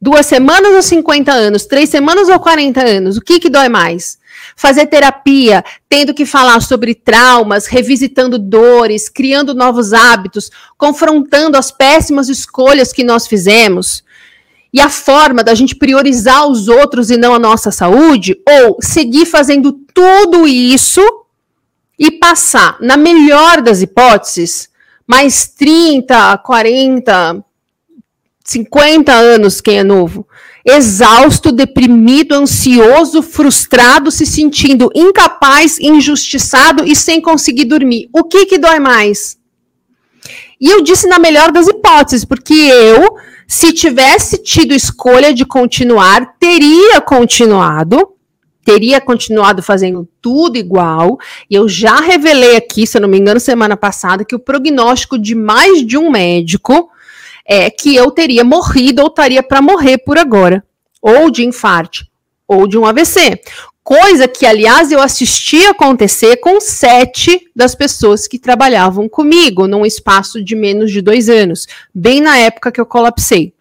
Duas 0.00 0.26
semanas 0.26 0.74
ou 0.74 0.82
50 0.82 1.30
anos? 1.30 1.66
Três 1.66 1.88
semanas 1.88 2.28
ou 2.28 2.40
40 2.40 2.84
anos? 2.84 3.16
O 3.16 3.20
que, 3.20 3.38
que 3.38 3.48
dói 3.48 3.68
mais? 3.68 4.18
Fazer 4.56 4.86
terapia, 4.86 5.64
tendo 5.88 6.14
que 6.14 6.26
falar 6.26 6.60
sobre 6.60 6.94
traumas, 6.94 7.66
revisitando 7.66 8.38
dores, 8.38 9.08
criando 9.08 9.54
novos 9.54 9.92
hábitos, 9.92 10.50
confrontando 10.76 11.56
as 11.56 11.70
péssimas 11.70 12.28
escolhas 12.28 12.92
que 12.92 13.04
nós 13.04 13.26
fizemos. 13.26 14.04
E 14.72 14.80
a 14.80 14.88
forma 14.88 15.44
da 15.44 15.54
gente 15.54 15.76
priorizar 15.76 16.46
os 16.46 16.68
outros 16.68 17.10
e 17.10 17.16
não 17.16 17.34
a 17.34 17.38
nossa 17.38 17.70
saúde, 17.70 18.36
ou 18.48 18.78
seguir 18.80 19.26
fazendo 19.26 19.72
tudo 19.94 20.48
isso 20.48 21.02
e 21.98 22.10
passar, 22.10 22.78
na 22.80 22.96
melhor 22.96 23.60
das 23.60 23.82
hipóteses, 23.82 24.70
mais 25.06 25.46
30, 25.46 26.38
40, 26.38 27.44
50 28.44 29.12
anos, 29.12 29.60
quem 29.60 29.78
é 29.78 29.84
novo, 29.84 30.26
exausto, 30.64 31.50
deprimido, 31.50 32.34
ansioso, 32.34 33.22
frustrado, 33.22 34.10
se 34.10 34.24
sentindo 34.24 34.90
incapaz, 34.94 35.78
injustiçado 35.78 36.84
e 36.84 36.94
sem 36.94 37.20
conseguir 37.20 37.64
dormir. 37.64 38.08
O 38.12 38.24
que 38.24 38.46
que 38.46 38.58
dói 38.58 38.78
mais? 38.78 39.36
E 40.60 40.70
eu 40.70 40.82
disse 40.82 41.08
na 41.08 41.18
melhor 41.18 41.50
das 41.50 41.66
hipóteses, 41.66 42.24
porque 42.24 42.54
eu, 42.54 43.16
se 43.48 43.72
tivesse 43.72 44.38
tido 44.38 44.72
escolha 44.72 45.34
de 45.34 45.44
continuar, 45.44 46.34
teria 46.38 47.00
continuado 47.00 48.12
teria 48.64 49.00
continuado 49.00 49.62
fazendo 49.62 50.08
tudo 50.20 50.56
igual. 50.56 51.18
E 51.50 51.54
eu 51.54 51.68
já 51.68 51.96
revelei 51.96 52.56
aqui, 52.56 52.86
se 52.86 52.96
eu 52.96 53.02
não 53.02 53.08
me 53.08 53.18
engano, 53.18 53.40
semana 53.40 53.76
passada, 53.76 54.24
que 54.24 54.34
o 54.34 54.38
prognóstico 54.38 55.18
de 55.18 55.34
mais 55.34 55.84
de 55.84 55.98
um 55.98 56.10
médico 56.10 56.90
é 57.46 57.70
que 57.70 57.94
eu 57.94 58.10
teria 58.10 58.44
morrido 58.44 59.02
ou 59.02 59.08
estaria 59.08 59.42
para 59.42 59.62
morrer 59.62 59.98
por 59.98 60.18
agora, 60.18 60.64
ou 61.00 61.30
de 61.30 61.44
infarte, 61.44 62.10
ou 62.46 62.66
de 62.66 62.78
um 62.78 62.86
AVC. 62.86 63.40
Coisa 63.82 64.28
que, 64.28 64.46
aliás, 64.46 64.92
eu 64.92 65.02
assisti 65.02 65.66
acontecer 65.66 66.36
com 66.36 66.60
sete 66.60 67.50
das 67.54 67.74
pessoas 67.74 68.28
que 68.28 68.38
trabalhavam 68.38 69.08
comigo, 69.08 69.66
num 69.66 69.84
espaço 69.84 70.42
de 70.42 70.54
menos 70.54 70.92
de 70.92 71.02
dois 71.02 71.28
anos, 71.28 71.66
bem 71.92 72.20
na 72.20 72.38
época 72.38 72.70
que 72.70 72.80
eu 72.80 72.86
colapsei. 72.86 73.52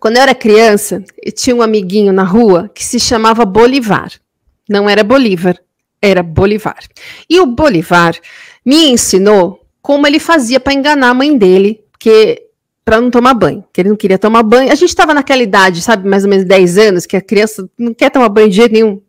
Quando 0.00 0.16
eu 0.16 0.22
era 0.22 0.34
criança, 0.34 1.04
eu 1.24 1.30
tinha 1.30 1.54
um 1.54 1.62
amiguinho 1.62 2.12
na 2.12 2.24
rua 2.24 2.68
que 2.74 2.84
se 2.84 2.98
chamava 2.98 3.44
Bolivar. 3.44 4.10
Não 4.68 4.90
era 4.90 5.04
Bolívar, 5.04 5.56
era 6.00 6.24
Bolivar. 6.24 6.80
E 7.30 7.38
o 7.38 7.46
Bolivar 7.46 8.18
me 8.66 8.88
ensinou 8.88 9.61
como 9.82 10.06
ele 10.06 10.20
fazia 10.20 10.60
para 10.60 10.72
enganar 10.72 11.10
a 11.10 11.14
mãe 11.14 11.36
dele, 11.36 11.82
porque 11.90 12.46
para 12.84 13.00
não 13.00 13.10
tomar 13.10 13.34
banho, 13.34 13.64
que 13.72 13.80
ele 13.80 13.90
não 13.90 13.96
queria 13.96 14.18
tomar 14.18 14.42
banho. 14.42 14.72
A 14.72 14.74
gente 14.74 14.88
estava 14.88 15.12
naquela 15.12 15.42
idade, 15.42 15.82
sabe, 15.82 16.08
mais 16.08 16.24
ou 16.24 16.30
menos 16.30 16.44
10 16.44 16.78
anos, 16.78 17.06
que 17.06 17.16
a 17.16 17.20
criança 17.20 17.68
não 17.78 17.92
quer 17.92 18.10
tomar 18.10 18.28
banho 18.28 18.48
de 18.48 18.56
jeito 18.56 18.72
nenhum. 18.72 19.00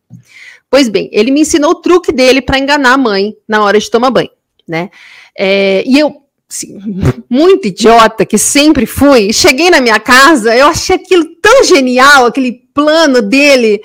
Pois 0.70 0.90
bem, 0.90 1.10
ele 1.12 1.32
me 1.32 1.42
ensinou 1.42 1.72
o 1.72 1.76
truque 1.76 2.12
dele 2.12 2.42
para 2.42 2.58
enganar 2.58 2.94
a 2.94 2.98
mãe 2.98 3.36
na 3.48 3.64
hora 3.64 3.80
de 3.80 3.90
tomar 3.90 4.10
banho, 4.10 4.30
né? 4.68 4.90
É, 5.38 5.84
e 5.86 6.00
eu 6.00 6.24
assim, 6.50 6.80
muito 7.30 7.68
idiota 7.68 8.26
que 8.26 8.38
sempre 8.38 8.86
fui, 8.86 9.32
cheguei 9.34 9.70
na 9.70 9.82
minha 9.82 10.00
casa, 10.00 10.56
eu 10.56 10.68
achei 10.68 10.96
aquilo 10.96 11.26
tão 11.42 11.64
genial, 11.64 12.26
aquele 12.26 12.64
plano 12.74 13.22
dele 13.22 13.82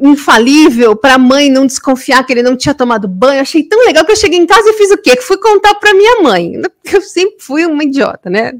infalível 0.00 0.96
para 0.96 1.14
a 1.14 1.18
mãe 1.18 1.50
não 1.50 1.66
desconfiar 1.66 2.24
que 2.24 2.32
ele 2.32 2.42
não 2.42 2.56
tinha 2.56 2.74
tomado 2.74 3.06
banho. 3.06 3.40
Achei 3.40 3.62
tão 3.62 3.84
legal 3.84 4.04
que 4.04 4.12
eu 4.12 4.16
cheguei 4.16 4.38
em 4.38 4.46
casa 4.46 4.68
e 4.68 4.72
fiz 4.74 4.90
o 4.90 4.98
quê? 4.98 5.16
Que 5.16 5.22
fui 5.22 5.36
contar 5.36 5.74
para 5.74 5.94
minha 5.94 6.22
mãe. 6.22 6.52
Eu 6.92 7.02
sempre 7.02 7.36
fui 7.38 7.64
uma 7.66 7.84
idiota, 7.84 8.28
né? 8.28 8.52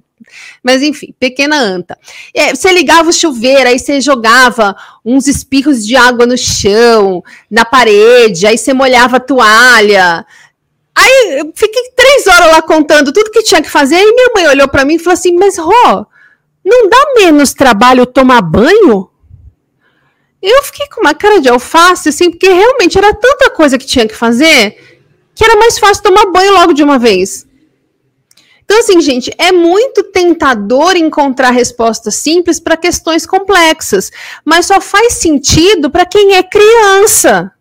Mas 0.62 0.82
enfim, 0.82 1.12
pequena 1.18 1.56
anta. 1.56 1.98
É, 2.32 2.54
você 2.54 2.70
ligava 2.70 3.08
o 3.08 3.12
chuveiro, 3.12 3.68
aí 3.68 3.78
você 3.78 4.00
jogava 4.00 4.76
uns 5.04 5.26
espirros 5.26 5.84
de 5.84 5.96
água 5.96 6.26
no 6.26 6.38
chão, 6.38 7.24
na 7.50 7.64
parede, 7.64 8.46
aí 8.46 8.56
você 8.56 8.72
molhava 8.72 9.16
a 9.16 9.20
toalha, 9.20 10.24
Aí 11.00 11.38
eu 11.38 11.52
fiquei 11.54 11.90
três 11.96 12.26
horas 12.26 12.50
lá 12.50 12.62
contando 12.62 13.12
tudo 13.12 13.30
que 13.30 13.42
tinha 13.42 13.62
que 13.62 13.70
fazer. 13.70 13.94
Aí 13.94 14.12
minha 14.12 14.30
mãe 14.34 14.48
olhou 14.48 14.68
para 14.68 14.84
mim 14.84 14.96
e 14.96 14.98
falou 14.98 15.14
assim: 15.14 15.34
Mas 15.34 15.56
Ró, 15.56 16.04
não 16.64 16.88
dá 16.88 17.14
menos 17.16 17.54
trabalho 17.54 18.04
tomar 18.04 18.42
banho? 18.42 19.08
Eu 20.42 20.62
fiquei 20.62 20.86
com 20.88 21.00
uma 21.00 21.14
cara 21.14 21.40
de 21.40 21.48
alface, 21.48 22.08
assim, 22.08 22.30
porque 22.30 22.48
realmente 22.48 22.96
era 22.96 23.12
tanta 23.14 23.50
coisa 23.50 23.76
que 23.76 23.86
tinha 23.86 24.08
que 24.08 24.14
fazer 24.14 24.76
que 25.40 25.44
era 25.44 25.56
mais 25.56 25.78
fácil 25.78 26.02
tomar 26.02 26.26
banho 26.26 26.52
logo 26.52 26.74
de 26.74 26.82
uma 26.82 26.98
vez. 26.98 27.46
Então, 28.62 28.78
assim, 28.78 29.00
gente, 29.00 29.32
é 29.38 29.50
muito 29.50 30.02
tentador 30.02 30.96
encontrar 30.96 31.50
respostas 31.50 32.16
simples 32.16 32.60
para 32.60 32.76
questões 32.76 33.24
complexas, 33.24 34.10
mas 34.44 34.66
só 34.66 34.82
faz 34.82 35.14
sentido 35.14 35.90
para 35.90 36.04
quem 36.04 36.34
é 36.34 36.42
criança. 36.42 37.52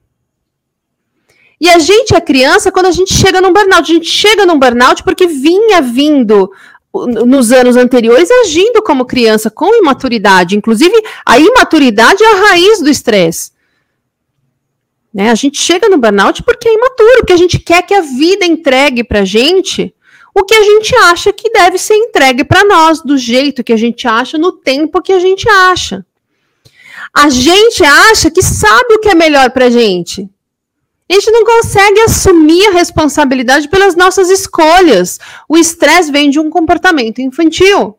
E 1.62 1.70
a 1.70 1.80
gente 1.80 2.14
é 2.14 2.20
criança 2.20 2.70
quando 2.70 2.88
a 2.88 2.92
gente 2.92 3.14
chega 3.14 3.40
num 3.40 3.54
burnout. 3.54 3.90
A 3.90 3.96
gente 3.96 4.10
chega 4.10 4.46
num 4.46 4.60
burnout 4.60 5.02
porque 5.04 5.26
vinha 5.26 5.82
vindo 5.82 6.52
nos 6.94 7.52
anos 7.52 7.76
anteriores 7.76 8.30
agindo 8.32 8.82
como 8.82 9.06
criança 9.06 9.50
com 9.50 9.76
imaturidade. 9.76 10.58
Inclusive, 10.58 10.94
a 11.26 11.40
imaturidade 11.40 12.24
é 12.24 12.32
a 12.32 12.50
raiz 12.50 12.82
do 12.82 12.90
estresse. 12.90 13.52
Né? 15.14 15.30
A 15.30 15.36
gente 15.36 15.62
chega 15.62 15.88
no 15.88 15.98
burnout 15.98 16.44
porque 16.44 16.68
é 16.68 16.74
imaturo, 16.74 17.20
porque 17.20 17.34
a 17.34 17.38
gente 17.38 17.60
quer 17.60 17.84
que 17.84 17.94
a 17.94 18.02
vida 18.02 18.46
entregue 18.46 19.04
para 19.04 19.26
gente 19.26 19.94
o 20.34 20.44
que 20.44 20.54
a 20.54 20.64
gente 20.64 20.96
acha 20.96 21.34
que 21.34 21.50
deve 21.50 21.78
ser 21.78 21.96
entregue 21.96 22.44
para 22.44 22.64
nós, 22.64 23.02
do 23.02 23.18
jeito 23.18 23.64
que 23.64 23.74
a 23.74 23.78
gente 23.78 24.08
acha, 24.08 24.38
no 24.38 24.54
tempo 24.54 25.02
que 25.02 25.12
a 25.12 25.20
gente 25.20 25.50
acha. 25.50 26.06
A 27.14 27.30
gente 27.30 27.84
acha 27.84 28.30
que 28.30 28.42
sabe 28.42 28.94
o 28.94 29.00
que 29.00 29.10
é 29.10 29.16
melhor 29.16 29.50
para 29.52 29.70
gente. 29.70 30.30
A 31.10 31.14
gente 31.14 31.32
não 31.32 31.44
consegue 31.44 32.02
assumir 32.02 32.68
a 32.68 32.72
responsabilidade 32.72 33.68
pelas 33.68 33.96
nossas 33.96 34.30
escolhas. 34.30 35.20
O 35.48 35.58
estresse 35.58 36.12
vem 36.12 36.30
de 36.30 36.40
um 36.40 36.52
comportamento 36.52 37.20
infantil. 37.20 37.98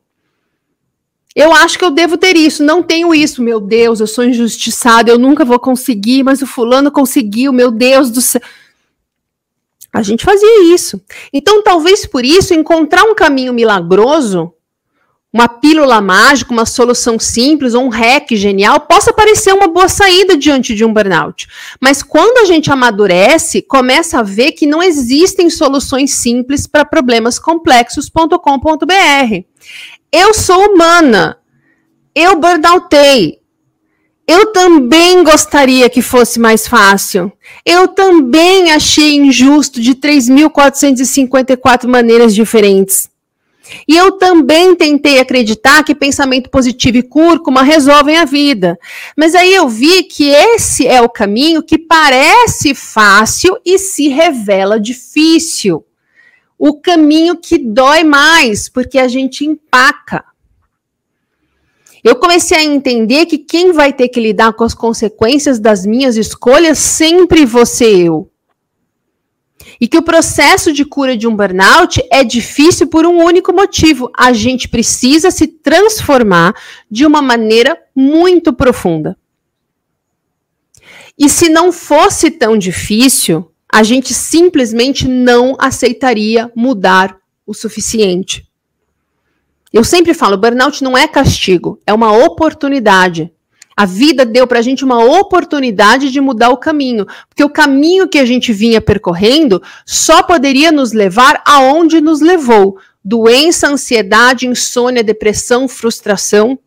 Eu 1.34 1.52
acho 1.52 1.78
que 1.78 1.84
eu 1.84 1.90
devo 1.90 2.16
ter 2.16 2.36
isso, 2.36 2.62
não 2.62 2.82
tenho 2.82 3.14
isso. 3.14 3.42
Meu 3.42 3.60
Deus, 3.60 4.00
eu 4.00 4.06
sou 4.06 4.24
injustiçado, 4.24 5.10
eu 5.10 5.18
nunca 5.18 5.44
vou 5.44 5.58
conseguir, 5.58 6.22
mas 6.22 6.40
o 6.40 6.46
fulano 6.46 6.90
conseguiu, 6.90 7.52
meu 7.52 7.70
Deus 7.70 8.10
do 8.10 8.20
céu. 8.20 8.40
A 9.92 10.02
gente 10.02 10.24
fazia 10.24 10.72
isso. 10.72 11.00
Então, 11.32 11.62
talvez 11.62 12.06
por 12.06 12.24
isso, 12.24 12.54
encontrar 12.54 13.02
um 13.04 13.14
caminho 13.14 13.52
milagroso 13.52 14.52
uma 15.32 15.48
pílula 15.48 16.00
mágica, 16.00 16.52
uma 16.52 16.66
solução 16.66 17.18
simples 17.18 17.74
ou 17.74 17.84
um 17.84 17.88
hack 17.88 18.30
genial 18.32 18.80
possa 18.80 19.12
parecer 19.12 19.52
uma 19.52 19.68
boa 19.68 19.88
saída 19.88 20.36
diante 20.36 20.74
de 20.74 20.84
um 20.84 20.92
burnout. 20.92 21.46
Mas 21.80 22.02
quando 22.02 22.38
a 22.38 22.44
gente 22.44 22.70
amadurece, 22.70 23.62
começa 23.62 24.18
a 24.18 24.22
ver 24.22 24.52
que 24.52 24.66
não 24.66 24.82
existem 24.82 25.48
soluções 25.48 26.14
simples 26.14 26.66
para 26.66 26.84
problemas 26.84 27.38
complexos.com.br. 27.38 29.44
Eu 30.10 30.34
sou 30.34 30.72
humana. 30.72 31.38
Eu 32.12 32.36
burnoutei. 32.36 33.38
Eu 34.26 34.52
também 34.52 35.24
gostaria 35.24 35.90
que 35.90 36.02
fosse 36.02 36.38
mais 36.38 36.66
fácil. 36.66 37.32
Eu 37.66 37.88
também 37.88 38.70
achei 38.70 39.16
injusto 39.16 39.80
de 39.80 39.94
3.454 39.94 41.88
maneiras 41.88 42.32
diferentes. 42.32 43.09
E 43.86 43.96
eu 43.96 44.12
também 44.12 44.74
tentei 44.74 45.18
acreditar 45.18 45.82
que 45.84 45.94
pensamento 45.94 46.50
positivo 46.50 46.98
e 46.98 47.02
cúrcuma 47.02 47.62
resolvem 47.62 48.16
a 48.16 48.24
vida. 48.24 48.78
Mas 49.16 49.34
aí 49.34 49.54
eu 49.54 49.68
vi 49.68 50.04
que 50.04 50.28
esse 50.28 50.86
é 50.86 51.00
o 51.00 51.08
caminho 51.08 51.62
que 51.62 51.78
parece 51.78 52.74
fácil 52.74 53.56
e 53.64 53.78
se 53.78 54.08
revela 54.08 54.78
difícil. 54.78 55.84
O 56.58 56.80
caminho 56.80 57.36
que 57.36 57.58
dói 57.58 58.04
mais, 58.04 58.68
porque 58.68 58.98
a 58.98 59.08
gente 59.08 59.46
empaca. 59.46 60.24
Eu 62.02 62.16
comecei 62.16 62.56
a 62.56 62.64
entender 62.64 63.26
que 63.26 63.38
quem 63.38 63.72
vai 63.72 63.92
ter 63.92 64.08
que 64.08 64.20
lidar 64.20 64.54
com 64.54 64.64
as 64.64 64.74
consequências 64.74 65.58
das 65.58 65.84
minhas 65.84 66.16
escolhas 66.16 66.78
sempre 66.78 67.46
ser 67.66 68.06
eu. 68.06 68.30
E 69.80 69.86
que 69.86 69.98
o 69.98 70.02
processo 70.02 70.72
de 70.72 70.84
cura 70.84 71.16
de 71.16 71.26
um 71.26 71.34
burnout 71.34 72.02
é 72.10 72.24
difícil 72.24 72.86
por 72.86 73.06
um 73.06 73.22
único 73.22 73.52
motivo: 73.52 74.10
a 74.16 74.32
gente 74.32 74.68
precisa 74.68 75.30
se 75.30 75.46
transformar 75.46 76.54
de 76.90 77.04
uma 77.04 77.20
maneira 77.20 77.78
muito 77.94 78.52
profunda. 78.52 79.16
E 81.18 81.28
se 81.28 81.48
não 81.48 81.70
fosse 81.70 82.30
tão 82.30 82.56
difícil, 82.56 83.50
a 83.70 83.82
gente 83.82 84.14
simplesmente 84.14 85.06
não 85.06 85.56
aceitaria 85.58 86.50
mudar 86.56 87.16
o 87.46 87.52
suficiente. 87.52 88.48
Eu 89.72 89.84
sempre 89.84 90.14
falo, 90.14 90.36
burnout 90.36 90.82
não 90.82 90.98
é 90.98 91.06
castigo, 91.06 91.80
é 91.86 91.92
uma 91.92 92.12
oportunidade. 92.12 93.30
A 93.80 93.86
vida 93.86 94.26
deu 94.26 94.46
para 94.46 94.58
a 94.58 94.62
gente 94.62 94.84
uma 94.84 95.02
oportunidade 95.02 96.10
de 96.10 96.20
mudar 96.20 96.50
o 96.50 96.58
caminho, 96.58 97.06
porque 97.26 97.42
o 97.42 97.48
caminho 97.48 98.06
que 98.06 98.18
a 98.18 98.26
gente 98.26 98.52
vinha 98.52 98.78
percorrendo 98.78 99.62
só 99.86 100.22
poderia 100.22 100.70
nos 100.70 100.92
levar 100.92 101.42
aonde 101.46 101.98
nos 101.98 102.20
levou: 102.20 102.76
doença, 103.02 103.68
ansiedade, 103.68 104.46
insônia, 104.46 105.02
depressão, 105.02 105.66
frustração. 105.66 106.58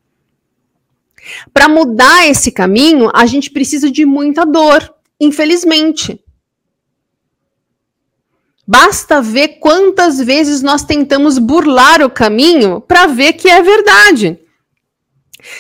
Para 1.53 1.69
mudar 1.69 2.27
esse 2.27 2.51
caminho, 2.51 3.11
a 3.13 3.27
gente 3.27 3.51
precisa 3.51 3.91
de 3.91 4.07
muita 4.07 4.43
dor, 4.43 4.91
infelizmente. 5.19 6.19
Basta 8.65 9.21
ver 9.21 9.59
quantas 9.59 10.17
vezes 10.17 10.63
nós 10.63 10.83
tentamos 10.83 11.37
burlar 11.37 12.01
o 12.01 12.09
caminho 12.09 12.81
para 12.81 13.05
ver 13.05 13.33
que 13.33 13.47
é 13.47 13.61
verdade. 13.61 14.39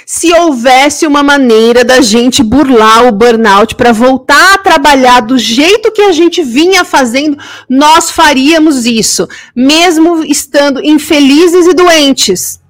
Se 0.05 0.33
houvesse 0.33 1.05
uma 1.05 1.21
maneira 1.21 1.83
da 1.83 2.01
gente 2.01 2.41
burlar 2.41 3.07
o 3.07 3.11
burnout 3.11 3.75
para 3.75 3.91
voltar 3.91 4.53
a 4.53 4.57
trabalhar 4.57 5.21
do 5.21 5.37
jeito 5.37 5.91
que 5.91 6.01
a 6.01 6.11
gente 6.11 6.41
vinha 6.41 6.85
fazendo, 6.85 7.37
nós 7.69 8.09
faríamos 8.09 8.85
isso, 8.85 9.27
mesmo 9.55 10.23
estando 10.23 10.83
infelizes 10.83 11.67
e 11.67 11.73
doentes. 11.73 12.61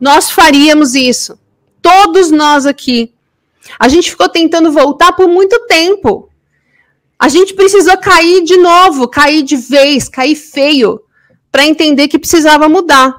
Nós 0.00 0.30
faríamos 0.30 0.94
isso. 0.94 1.38
Todos 1.82 2.30
nós 2.30 2.66
aqui. 2.66 3.12
A 3.78 3.88
gente 3.88 4.10
ficou 4.10 4.28
tentando 4.28 4.72
voltar 4.72 5.12
por 5.12 5.28
muito 5.28 5.58
tempo. 5.66 6.28
A 7.18 7.28
gente 7.28 7.54
precisou 7.54 7.96
cair 7.98 8.42
de 8.44 8.56
novo, 8.56 9.06
cair 9.06 9.42
de 9.42 9.56
vez, 9.56 10.08
cair 10.08 10.34
feio, 10.34 11.00
para 11.52 11.66
entender 11.66 12.08
que 12.08 12.18
precisava 12.18 12.68
mudar. 12.68 13.14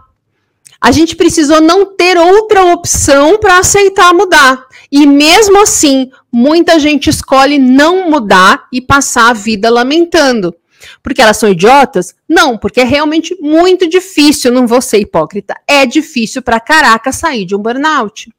A 0.82 0.90
gente 0.90 1.16
precisou 1.16 1.62
não 1.62 1.96
ter 1.96 2.18
outra 2.18 2.74
opção 2.74 3.38
para 3.38 3.60
aceitar 3.60 4.14
mudar. 4.16 4.66
E 4.92 5.06
mesmo 5.06 5.62
assim, 5.62 6.10
muita 6.32 6.80
gente 6.80 7.08
escolhe 7.08 7.60
não 7.60 8.10
mudar 8.10 8.68
e 8.74 8.82
passar 8.82 9.30
a 9.30 9.34
vida 9.34 9.70
lamentando. 9.70 10.56
Porque 11.04 11.22
elas 11.22 11.38
são 11.38 11.50
idiotas? 11.50 12.16
Não, 12.28 12.58
porque 12.58 12.82
é 12.82 12.84
realmente 12.84 13.38
muito 13.40 13.88
difícil, 13.88 14.52
não 14.52 14.66
vou 14.66 14.82
ser 14.82 14.98
hipócrita. 14.98 15.56
É 15.68 15.86
difícil 15.86 16.42
para 16.42 16.60
caraca 16.60 17.12
sair 17.12 17.46
de 17.46 17.56
um 17.56 17.60
burnout. 17.60 18.34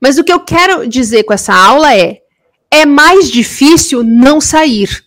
Mas 0.00 0.16
o 0.16 0.24
que 0.24 0.32
eu 0.32 0.40
quero 0.40 0.88
dizer 0.88 1.24
com 1.24 1.34
essa 1.34 1.54
aula 1.54 1.94
é: 1.94 2.22
é 2.70 2.86
mais 2.86 3.30
difícil 3.30 4.02
não 4.02 4.40
sair. 4.40 5.04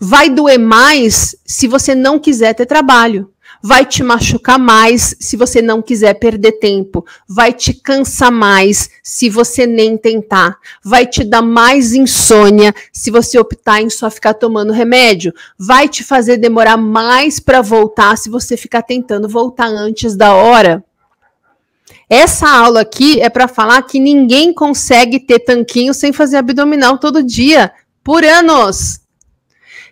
Vai 0.00 0.30
doer 0.30 0.58
mais 0.58 1.36
se 1.44 1.68
você 1.68 1.94
não 1.94 2.18
quiser 2.18 2.54
ter 2.54 2.64
trabalho. 2.64 3.30
Vai 3.62 3.84
te 3.84 4.02
machucar 4.02 4.58
mais 4.58 5.16
se 5.18 5.36
você 5.36 5.60
não 5.60 5.82
quiser 5.82 6.14
perder 6.14 6.52
tempo. 6.52 7.04
Vai 7.28 7.52
te 7.52 7.74
cansar 7.74 8.30
mais 8.30 8.90
se 9.02 9.28
você 9.28 9.66
nem 9.66 9.96
tentar. 9.96 10.56
Vai 10.84 11.06
te 11.06 11.24
dar 11.24 11.42
mais 11.42 11.92
insônia 11.92 12.74
se 12.92 13.10
você 13.10 13.38
optar 13.38 13.82
em 13.82 13.90
só 13.90 14.10
ficar 14.10 14.34
tomando 14.34 14.72
remédio. 14.72 15.32
Vai 15.58 15.88
te 15.88 16.04
fazer 16.04 16.36
demorar 16.36 16.76
mais 16.76 17.40
para 17.40 17.60
voltar 17.60 18.16
se 18.16 18.30
você 18.30 18.56
ficar 18.56 18.82
tentando 18.82 19.28
voltar 19.28 19.66
antes 19.66 20.16
da 20.16 20.34
hora. 20.34 20.84
Essa 22.08 22.48
aula 22.48 22.80
aqui 22.80 23.20
é 23.20 23.28
para 23.28 23.46
falar 23.46 23.82
que 23.82 24.00
ninguém 24.00 24.52
consegue 24.52 25.20
ter 25.20 25.40
tanquinho 25.40 25.92
sem 25.92 26.12
fazer 26.12 26.38
abdominal 26.38 26.96
todo 26.96 27.22
dia, 27.22 27.70
por 28.02 28.24
anos. 28.24 29.00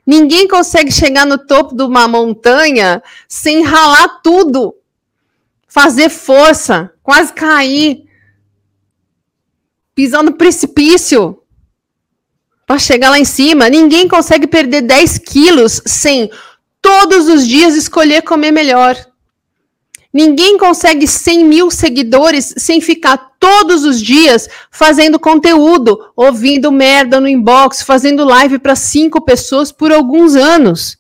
Ninguém 0.07 0.47
consegue 0.47 0.93
chegar 0.93 1.27
no 1.27 1.37
topo 1.37 1.75
de 1.75 1.83
uma 1.83 2.07
montanha 2.07 3.03
sem 3.29 3.63
ralar 3.65 4.21
tudo, 4.23 4.75
fazer 5.67 6.09
força, 6.09 6.93
quase 7.03 7.33
cair, 7.33 8.05
pisar 9.95 10.23
no 10.23 10.35
precipício 10.35 11.43
para 12.65 12.79
chegar 12.79 13.11
lá 13.11 13.19
em 13.19 13.25
cima. 13.25 13.69
Ninguém 13.69 14.07
consegue 14.07 14.47
perder 14.47 14.83
10 14.83 15.19
quilos 15.19 15.83
sem 15.85 16.31
todos 16.81 17.29
os 17.29 17.47
dias 17.47 17.75
escolher 17.75 18.23
comer 18.23 18.53
melhor. 18.53 18.97
Ninguém 20.17 20.57
consegue 20.57 21.07
100 21.07 21.45
mil 21.45 21.71
seguidores 21.71 22.55
sem 22.57 22.81
ficar 22.81 23.19
todos 23.39 23.85
os 23.85 24.01
dias 24.01 24.49
fazendo 24.71 25.21
conteúdo, 25.21 26.11
ouvindo 26.17 26.73
merda 26.73 27.21
no 27.21 27.29
inbox, 27.29 27.83
fazendo 27.83 28.25
live 28.25 28.59
para 28.59 28.75
cinco 28.75 29.21
pessoas 29.21 29.71
por 29.71 29.93
alguns 29.93 30.35
anos. 30.35 30.97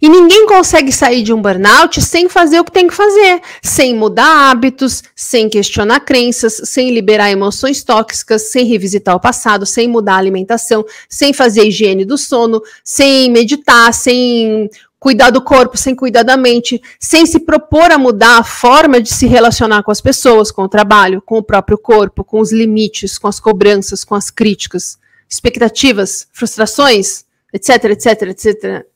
E 0.00 0.08
ninguém 0.08 0.46
consegue 0.46 0.92
sair 0.92 1.24
de 1.24 1.32
um 1.32 1.42
burnout 1.42 2.00
sem 2.00 2.28
fazer 2.28 2.60
o 2.60 2.64
que 2.64 2.70
tem 2.70 2.86
que 2.86 2.94
fazer, 2.94 3.40
sem 3.60 3.96
mudar 3.96 4.48
hábitos, 4.48 5.02
sem 5.16 5.48
questionar 5.48 5.98
crenças, 6.00 6.60
sem 6.66 6.92
liberar 6.92 7.32
emoções 7.32 7.82
tóxicas, 7.82 8.52
sem 8.52 8.64
revisitar 8.64 9.16
o 9.16 9.20
passado, 9.20 9.66
sem 9.66 9.88
mudar 9.88 10.14
a 10.14 10.18
alimentação, 10.18 10.84
sem 11.08 11.32
fazer 11.32 11.66
higiene 11.66 12.04
do 12.04 12.16
sono, 12.16 12.62
sem 12.84 13.28
meditar, 13.28 13.92
sem 13.92 14.70
cuidar 14.98 15.30
do 15.30 15.40
corpo 15.40 15.76
sem 15.76 15.94
cuidar 15.94 16.22
da 16.22 16.36
mente, 16.36 16.80
sem 16.98 17.24
se 17.24 17.40
propor 17.40 17.90
a 17.90 17.98
mudar 17.98 18.38
a 18.38 18.44
forma 18.44 19.00
de 19.00 19.08
se 19.08 19.26
relacionar 19.26 19.82
com 19.82 19.90
as 19.90 20.00
pessoas, 20.00 20.50
com 20.50 20.62
o 20.62 20.68
trabalho, 20.68 21.22
com 21.22 21.38
o 21.38 21.42
próprio 21.42 21.78
corpo, 21.78 22.24
com 22.24 22.40
os 22.40 22.52
limites, 22.52 23.18
com 23.18 23.28
as 23.28 23.38
cobranças, 23.38 24.04
com 24.04 24.14
as 24.14 24.30
críticas, 24.30 24.98
expectativas, 25.28 26.26
frustrações, 26.32 27.24
etc, 27.52 27.84
etc, 27.84 28.22
etc. 28.22 28.86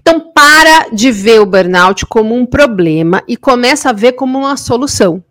Então, 0.00 0.32
para 0.32 0.88
de 0.92 1.12
ver 1.12 1.40
o 1.40 1.46
burnout 1.46 2.04
como 2.06 2.34
um 2.34 2.44
problema 2.44 3.22
e 3.28 3.36
começa 3.36 3.90
a 3.90 3.92
ver 3.92 4.12
como 4.12 4.38
uma 4.38 4.56
solução. 4.56 5.22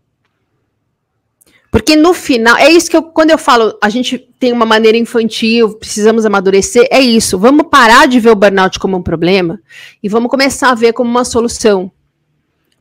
Porque 1.72 1.95
no 1.95 2.13
final, 2.13 2.57
é 2.57 2.70
isso 2.70 2.89
que 2.89 2.97
eu, 2.97 3.03
quando 3.03 3.30
eu 3.30 3.38
falo, 3.38 3.78
a 3.82 3.89
gente 3.89 4.17
tem 4.39 4.51
uma 4.51 4.65
maneira 4.65 4.97
infantil, 4.97 5.76
precisamos 5.76 6.26
amadurecer, 6.26 6.88
é 6.89 6.99
isso. 6.99 7.38
Vamos 7.38 7.67
parar 7.70 8.07
de 8.07 8.20
ver 8.20 8.32
o 8.32 8.36
burnout 8.36 8.80
como 8.80 8.97
um 8.97 9.03
problema 9.03 9.61
e 10.01 10.09
vamos 10.09 10.32
começar 10.32 10.72
a 10.72 10.76
ver 10.76 10.93
como 10.93 11.09
uma 11.09 11.24
solução. 11.24 11.91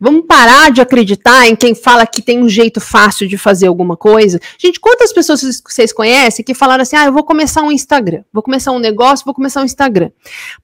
Vamos 0.00 0.26
parar 0.26 0.70
de 0.70 0.80
acreditar 0.80 1.48
em 1.48 1.56
quem 1.56 1.74
fala 1.74 2.06
que 2.06 2.22
tem 2.22 2.40
um 2.40 2.48
jeito 2.48 2.80
fácil 2.80 3.26
de 3.26 3.36
fazer 3.36 3.66
alguma 3.66 3.96
coisa. 3.96 4.38
Gente, 4.56 4.78
quantas 4.78 5.12
pessoas 5.12 5.42
vocês 5.66 5.92
conhecem 5.92 6.44
que 6.44 6.54
falaram 6.54 6.82
assim: 6.82 6.94
ah, 6.94 7.06
eu 7.06 7.12
vou 7.12 7.24
começar 7.24 7.62
um 7.62 7.72
Instagram, 7.72 8.22
vou 8.32 8.42
começar 8.42 8.70
um 8.70 8.78
negócio, 8.78 9.24
vou 9.24 9.34
começar 9.34 9.60
um 9.60 9.64
Instagram. 9.64 10.10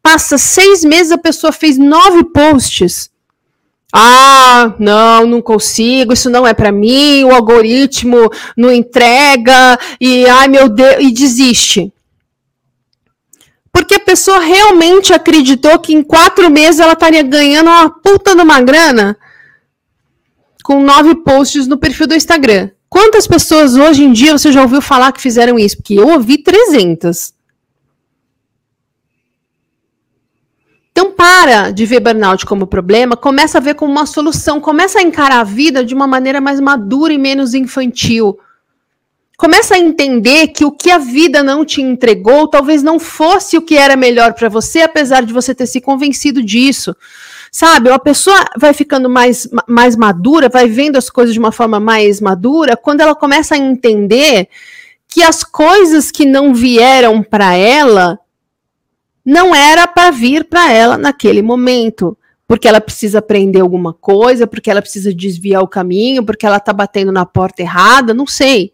Passa 0.01 0.39
seis 0.39 0.85
meses, 0.85 1.11
a 1.11 1.19
pessoa 1.19 1.53
fez 1.53 1.77
nove 1.77 2.23
posts 2.33 3.11
ah, 3.97 4.75
não, 4.77 5.25
não 5.25 5.41
consigo, 5.41 6.13
isso 6.13 6.29
não 6.29 6.45
é 6.45 6.53
para 6.53 6.73
mim, 6.73 7.23
o 7.23 7.33
algoritmo 7.33 8.29
não 8.57 8.73
entrega 8.73 9.79
e 10.01 10.27
ai 10.27 10.49
meu 10.49 10.69
Deus, 10.69 10.97
e 10.99 11.13
desiste. 11.13 11.93
Porque 13.73 13.95
a 13.95 14.01
pessoa 14.01 14.41
realmente 14.41 15.13
acreditou 15.13 15.79
que 15.79 15.95
em 15.95 16.03
quatro 16.03 16.51
meses 16.51 16.81
ela 16.81 16.95
estaria 16.95 17.23
ganhando 17.23 17.69
uma 17.69 17.89
puta 17.89 18.35
de 18.35 18.43
uma 18.43 18.61
grana 18.61 19.17
com 20.65 20.83
nove 20.83 21.15
posts 21.23 21.69
no 21.69 21.79
perfil 21.79 22.09
do 22.09 22.17
Instagram. 22.17 22.71
Quantas 22.89 23.29
pessoas 23.29 23.77
hoje 23.77 24.03
em 24.03 24.13
dia 24.13 24.37
você 24.37 24.51
já 24.51 24.63
ouviu 24.63 24.83
falar 24.83 25.13
que 25.13 25.21
fizeram 25.21 25.57
isso? 25.57 25.77
Porque 25.77 25.95
eu 25.95 26.09
ouvi 26.09 26.43
300. 26.43 27.33
Então 30.97 31.11
para 31.11 31.73
de 31.73 31.85
ver 31.85 31.99
burnout 31.99 32.47
como 32.47 32.69
problema, 32.69 33.17
começa 33.17 33.59
a 33.59 33.61
ver 33.61 33.75
como 33.75 33.91
uma 33.91 34.07
solução, 34.07 34.61
começa 34.61 35.01
a 35.01 35.03
encarar 35.03 35.41
a 35.41 35.45
vida 35.45 35.85
de 35.85 35.93
uma 35.93 36.07
maneira 36.07 36.41
mais 36.41 36.61
madura 36.61 37.13
e 37.13 37.19
menos 37.19 37.53
infantil. 37.53 38.39
Começa 39.37 39.75
a 39.75 39.79
entender 39.79 40.49
que 40.49 40.65
o 40.65 40.71
que 40.71 40.93
a 40.93 40.99
vida 40.99 41.43
não 41.43 41.65
te 41.65 41.83
entregou 41.83 42.47
talvez 42.47 42.81
não 42.81 43.01
fosse 43.01 43.59
o 43.59 43.63
que 43.63 43.77
era 43.77 43.97
melhor 43.97 44.35
para 44.35 44.49
você, 44.49 44.83
apesar 44.83 45.25
de 45.25 45.33
você 45.33 45.53
ter 45.53 45.67
se 45.67 45.81
convencido 45.81 46.41
disso. 46.41 46.95
Sabe, 47.51 47.91
uma 47.91 47.99
pessoa 47.99 48.45
vai 48.57 48.73
ficando 48.73 49.11
mais, 49.11 49.49
mais 49.69 49.97
madura, 49.97 50.49
vai 50.49 50.69
vendo 50.69 50.97
as 50.97 51.11
coisas 51.11 51.35
de 51.35 51.41
uma 51.41 51.51
forma 51.51 51.81
mais 51.81 52.21
madura, 52.21 52.77
quando 52.77 53.01
ela 53.01 53.17
começa 53.17 53.57
a 53.57 53.59
entender 53.59 54.49
que 55.09 55.25
as 55.25 55.43
coisas 55.43 56.13
que 56.13 56.25
não 56.25 56.55
vieram 56.55 57.21
para 57.21 57.55
ela 57.55 58.21
não 59.25 59.55
era 59.55 59.87
para 59.87 60.11
vir 60.11 60.45
para 60.45 60.71
ela 60.71 60.99
naquele 60.99 61.41
momento, 61.41 62.17
porque 62.47 62.69
ela 62.69 62.81
precisa 62.81 63.21
aprender 63.21 63.61
alguma 63.61 63.93
coisa, 63.93 64.47
porque 64.47 64.71
ela 64.71 64.83
precisa 64.83 65.15
desviar 65.15 65.63
o 65.63 65.69
caminho, 65.69 66.25
porque 66.25 66.45
ela 66.45 66.59
está 66.59 66.73
batendo 66.73 67.11
na 67.11 67.25
porta 67.25 67.63
errada, 67.63 68.13
não 68.13 68.27
sei. 68.27 68.73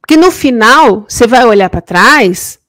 Porque 0.00 0.16
no 0.16 0.30
final, 0.30 1.04
você 1.08 1.26
vai 1.26 1.44
olhar 1.44 1.68
para 1.68 1.80
trás 1.80 2.60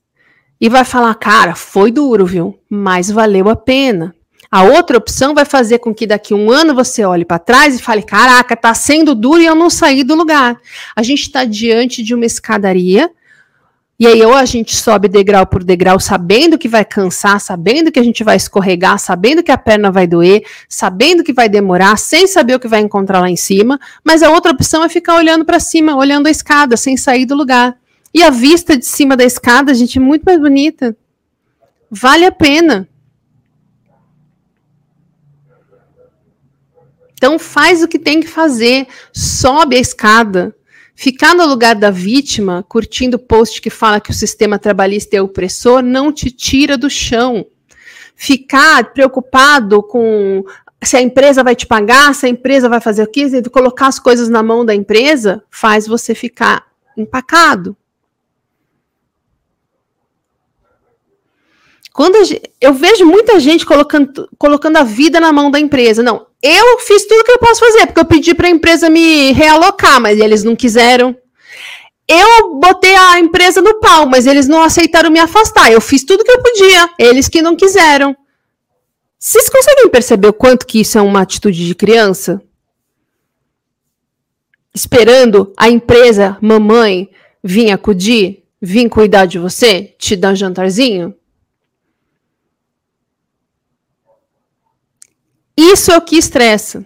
e 0.59 0.69
vai 0.69 0.83
falar, 0.83 1.13
cara, 1.15 1.53
foi 1.53 1.91
duro, 1.91 2.25
viu? 2.25 2.59
Mas 2.67 3.11
valeu 3.11 3.47
a 3.49 3.55
pena. 3.55 4.15
A 4.49 4.63
outra 4.63 4.97
opção 4.97 5.35
vai 5.35 5.45
fazer 5.45 5.79
com 5.79 5.93
que 5.93 6.07
daqui 6.07 6.33
um 6.33 6.49
ano 6.49 6.73
você 6.73 7.03
olhe 7.03 7.25
para 7.25 7.37
trás 7.37 7.75
e 7.75 7.83
fale: 7.83 8.01
caraca, 8.01 8.55
tá 8.55 8.73
sendo 8.73 9.13
duro 9.13 9.41
e 9.41 9.45
eu 9.45 9.55
não 9.55 9.69
saí 9.69 10.03
do 10.03 10.15
lugar. 10.15 10.59
A 10.95 11.03
gente 11.03 11.23
está 11.23 11.43
diante 11.43 12.01
de 12.01 12.15
uma 12.15 12.25
escadaria. 12.25 13.11
E 13.99 14.05
aí, 14.05 14.21
ou 14.21 14.35
a 14.35 14.45
gente 14.45 14.75
sobe 14.75 15.07
degrau 15.07 15.47
por 15.47 15.63
degrau, 15.63 15.99
sabendo 15.99 16.55
que 16.55 16.67
vai 16.67 16.85
cansar, 16.85 17.41
sabendo 17.41 17.91
que 17.91 17.99
a 17.99 18.03
gente 18.03 18.23
vai 18.23 18.37
escorregar, 18.37 18.99
sabendo 18.99 19.41
que 19.41 19.51
a 19.51 19.57
perna 19.57 19.91
vai 19.91 20.05
doer, 20.05 20.45
sabendo 20.69 21.23
que 21.23 21.33
vai 21.33 21.49
demorar, 21.49 21.97
sem 21.97 22.27
saber 22.27 22.53
o 22.53 22.59
que 22.59 22.67
vai 22.67 22.79
encontrar 22.81 23.21
lá 23.21 23.29
em 23.29 23.35
cima. 23.35 23.79
Mas 24.03 24.21
a 24.21 24.29
outra 24.29 24.51
opção 24.51 24.83
é 24.83 24.89
ficar 24.89 25.15
olhando 25.15 25.43
para 25.43 25.59
cima, 25.59 25.95
olhando 25.95 26.27
a 26.27 26.31
escada, 26.31 26.77
sem 26.77 26.95
sair 26.95 27.25
do 27.25 27.35
lugar. 27.35 27.75
E 28.13 28.21
a 28.21 28.29
vista 28.29 28.77
de 28.77 28.85
cima 28.85 29.17
da 29.17 29.23
escada, 29.23 29.73
gente, 29.73 29.97
é 29.97 30.01
muito 30.01 30.23
mais 30.23 30.39
bonita. 30.39 30.95
Vale 31.89 32.25
a 32.25 32.31
pena. 32.31 32.87
Então 37.13 37.39
faz 37.39 37.81
o 37.81 37.87
que 37.87 37.97
tem 37.97 38.19
que 38.19 38.27
fazer, 38.27 38.87
sobe 39.11 39.75
a 39.75 39.79
escada. 39.79 40.55
Ficar 40.99 41.35
no 41.35 41.45
lugar 41.45 41.75
da 41.75 41.91
vítima, 41.91 42.65
curtindo 42.67 43.19
post 43.19 43.61
que 43.61 43.69
fala 43.69 44.01
que 44.01 44.09
o 44.09 44.15
sistema 44.15 44.57
trabalhista 44.57 45.15
é 45.15 45.21
opressor, 45.21 45.83
não 45.83 46.11
te 46.11 46.31
tira 46.31 46.75
do 46.75 46.89
chão. 46.89 47.45
Ficar 48.15 48.93
preocupado 48.93 49.83
com 49.83 50.43
se 50.83 50.97
a 50.97 51.01
empresa 51.01 51.43
vai 51.43 51.55
te 51.55 51.67
pagar, 51.67 52.15
se 52.15 52.25
a 52.25 52.29
empresa 52.29 52.67
vai 52.67 52.81
fazer 52.81 53.03
o 53.03 53.07
quê, 53.07 53.29
colocar 53.51 53.85
as 53.85 53.99
coisas 53.99 54.27
na 54.27 54.41
mão 54.41 54.65
da 54.65 54.73
empresa, 54.73 55.43
faz 55.51 55.85
você 55.85 56.15
ficar 56.15 56.65
empacado. 56.97 57.77
Quando 61.97 62.15
eu 62.61 62.73
vejo 62.75 63.03
muita 63.07 63.39
gente 63.39 63.65
colocando, 63.65 64.29
colocando 64.37 64.77
a 64.77 64.83
vida 64.83 65.19
na 65.19 65.33
mão 65.33 65.49
da 65.49 65.59
empresa. 65.59 66.03
Não, 66.03 66.27
eu 66.43 66.77
fiz 66.77 67.07
tudo 67.07 67.23
que 67.23 67.31
eu 67.31 67.39
posso 67.39 67.59
fazer, 67.59 67.87
porque 67.87 67.99
eu 67.99 68.05
pedi 68.05 68.35
para 68.35 68.45
a 68.45 68.51
empresa 68.51 68.87
me 68.87 69.31
realocar, 69.31 69.99
mas 69.99 70.19
eles 70.19 70.43
não 70.43 70.55
quiseram. 70.55 71.17
Eu 72.07 72.53
botei 72.59 72.93
a 72.93 73.19
empresa 73.19 73.63
no 73.63 73.79
pau, 73.79 74.05
mas 74.05 74.27
eles 74.27 74.47
não 74.47 74.61
aceitaram 74.61 75.09
me 75.09 75.17
afastar. 75.17 75.71
Eu 75.71 75.81
fiz 75.81 76.03
tudo 76.03 76.23
que 76.23 76.29
eu 76.29 76.39
podia, 76.39 76.87
eles 76.99 77.27
que 77.27 77.41
não 77.41 77.55
quiseram. 77.55 78.15
Vocês 79.17 79.49
conseguem 79.49 79.89
perceber 79.89 80.27
o 80.27 80.33
quanto 80.33 80.67
que 80.67 80.81
isso 80.81 80.99
é 80.99 81.01
uma 81.01 81.21
atitude 81.21 81.65
de 81.65 81.73
criança? 81.73 82.39
Esperando 84.71 85.51
a 85.57 85.67
empresa, 85.67 86.37
mamãe, 86.39 87.09
vir 87.43 87.71
acudir, 87.71 88.43
vir 88.61 88.87
cuidar 88.87 89.25
de 89.25 89.39
você, 89.39 89.95
te 89.97 90.15
dar 90.15 90.33
um 90.33 90.35
jantarzinho? 90.35 91.15
Isso 95.57 95.91
é 95.91 95.97
o 95.97 96.01
que 96.01 96.15
estressa. 96.15 96.85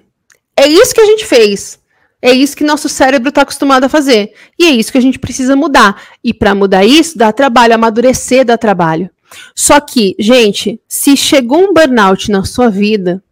É 0.55 0.65
isso 0.65 0.93
que 0.93 1.01
a 1.01 1.05
gente 1.05 1.25
fez. 1.25 1.79
É 2.21 2.31
isso 2.31 2.55
que 2.55 2.63
nosso 2.63 2.87
cérebro 2.87 3.29
está 3.29 3.41
acostumado 3.41 3.83
a 3.83 3.89
fazer. 3.89 4.33
E 4.57 4.65
é 4.65 4.69
isso 4.69 4.91
que 4.91 4.97
a 4.97 5.01
gente 5.01 5.19
precisa 5.19 5.55
mudar. 5.55 6.01
E 6.23 6.33
para 6.33 6.55
mudar 6.55 6.85
isso, 6.85 7.17
dá 7.17 7.33
trabalho, 7.33 7.73
amadurecer 7.73 8.45
dá 8.45 8.57
trabalho. 8.57 9.09
Só 9.55 9.79
que, 9.79 10.15
gente, 10.19 10.79
se 10.87 11.17
chegou 11.17 11.63
um 11.63 11.73
burnout 11.73 12.29
na 12.29 12.43
sua 12.43 12.69
vida, 12.69 13.23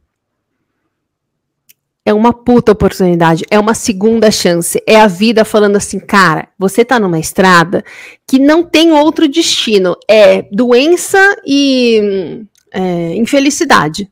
é 2.03 2.13
uma 2.13 2.33
puta 2.33 2.71
oportunidade, 2.71 3.45
é 3.51 3.59
uma 3.59 3.75
segunda 3.75 4.31
chance. 4.31 4.81
É 4.87 4.99
a 4.99 5.05
vida 5.05 5.45
falando 5.45 5.75
assim, 5.75 5.99
cara, 5.99 6.47
você 6.57 6.83
tá 6.83 6.99
numa 6.99 7.19
estrada 7.19 7.83
que 8.27 8.39
não 8.39 8.63
tem 8.63 8.91
outro 8.91 9.27
destino. 9.27 9.95
É 10.09 10.41
doença 10.51 11.19
e 11.45 12.41
é, 12.71 13.13
infelicidade. 13.15 14.09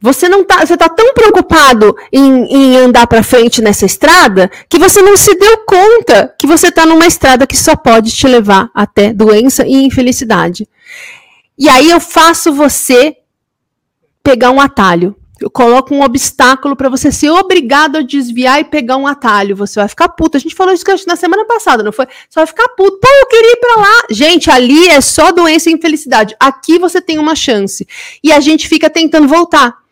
Você 0.00 0.28
não 0.28 0.44
tá, 0.44 0.64
você 0.64 0.76
tá 0.76 0.88
tão 0.88 1.14
preocupado 1.14 1.96
em, 2.12 2.44
em 2.44 2.76
andar 2.76 3.06
para 3.06 3.22
frente 3.22 3.62
nessa 3.62 3.86
estrada 3.86 4.50
que 4.68 4.78
você 4.78 5.00
não 5.00 5.16
se 5.16 5.34
deu 5.34 5.58
conta 5.66 6.34
que 6.38 6.46
você 6.46 6.70
tá 6.70 6.84
numa 6.84 7.06
estrada 7.06 7.46
que 7.46 7.56
só 7.56 7.74
pode 7.74 8.10
te 8.12 8.26
levar 8.26 8.70
até 8.74 9.12
doença 9.12 9.66
e 9.66 9.84
infelicidade. 9.84 10.68
E 11.58 11.68
aí 11.68 11.88
eu 11.90 11.98
faço 11.98 12.52
você 12.52 13.16
pegar 14.22 14.50
um 14.50 14.60
atalho. 14.60 15.16
Eu 15.40 15.50
coloco 15.50 15.94
um 15.94 16.02
obstáculo 16.02 16.74
para 16.74 16.88
você 16.88 17.12
ser 17.12 17.30
obrigado 17.30 17.96
a 17.96 18.02
desviar 18.02 18.60
e 18.60 18.64
pegar 18.64 18.96
um 18.96 19.06
atalho. 19.06 19.56
Você 19.56 19.78
vai 19.78 19.88
ficar 19.88 20.08
puto. 20.10 20.36
A 20.36 20.40
gente 20.40 20.54
falou 20.54 20.72
isso 20.72 20.84
na 21.06 21.16
semana 21.16 21.44
passada, 21.44 21.82
não 21.82 21.92
foi? 21.92 22.06
Você 22.06 22.40
vai 22.40 22.46
ficar 22.46 22.68
puto. 22.70 22.98
Pô, 22.98 23.08
eu 23.08 23.26
queria 23.26 23.52
ir 23.52 23.56
para 23.56 23.80
lá. 23.80 24.02
Gente, 24.10 24.50
ali 24.50 24.88
é 24.88 25.00
só 25.00 25.32
doença 25.32 25.68
e 25.68 25.74
infelicidade. 25.74 26.34
Aqui 26.40 26.78
você 26.78 27.02
tem 27.02 27.18
uma 27.18 27.34
chance. 27.34 27.86
E 28.24 28.32
a 28.32 28.40
gente 28.40 28.66
fica 28.66 28.88
tentando 28.88 29.28
voltar 29.28 29.85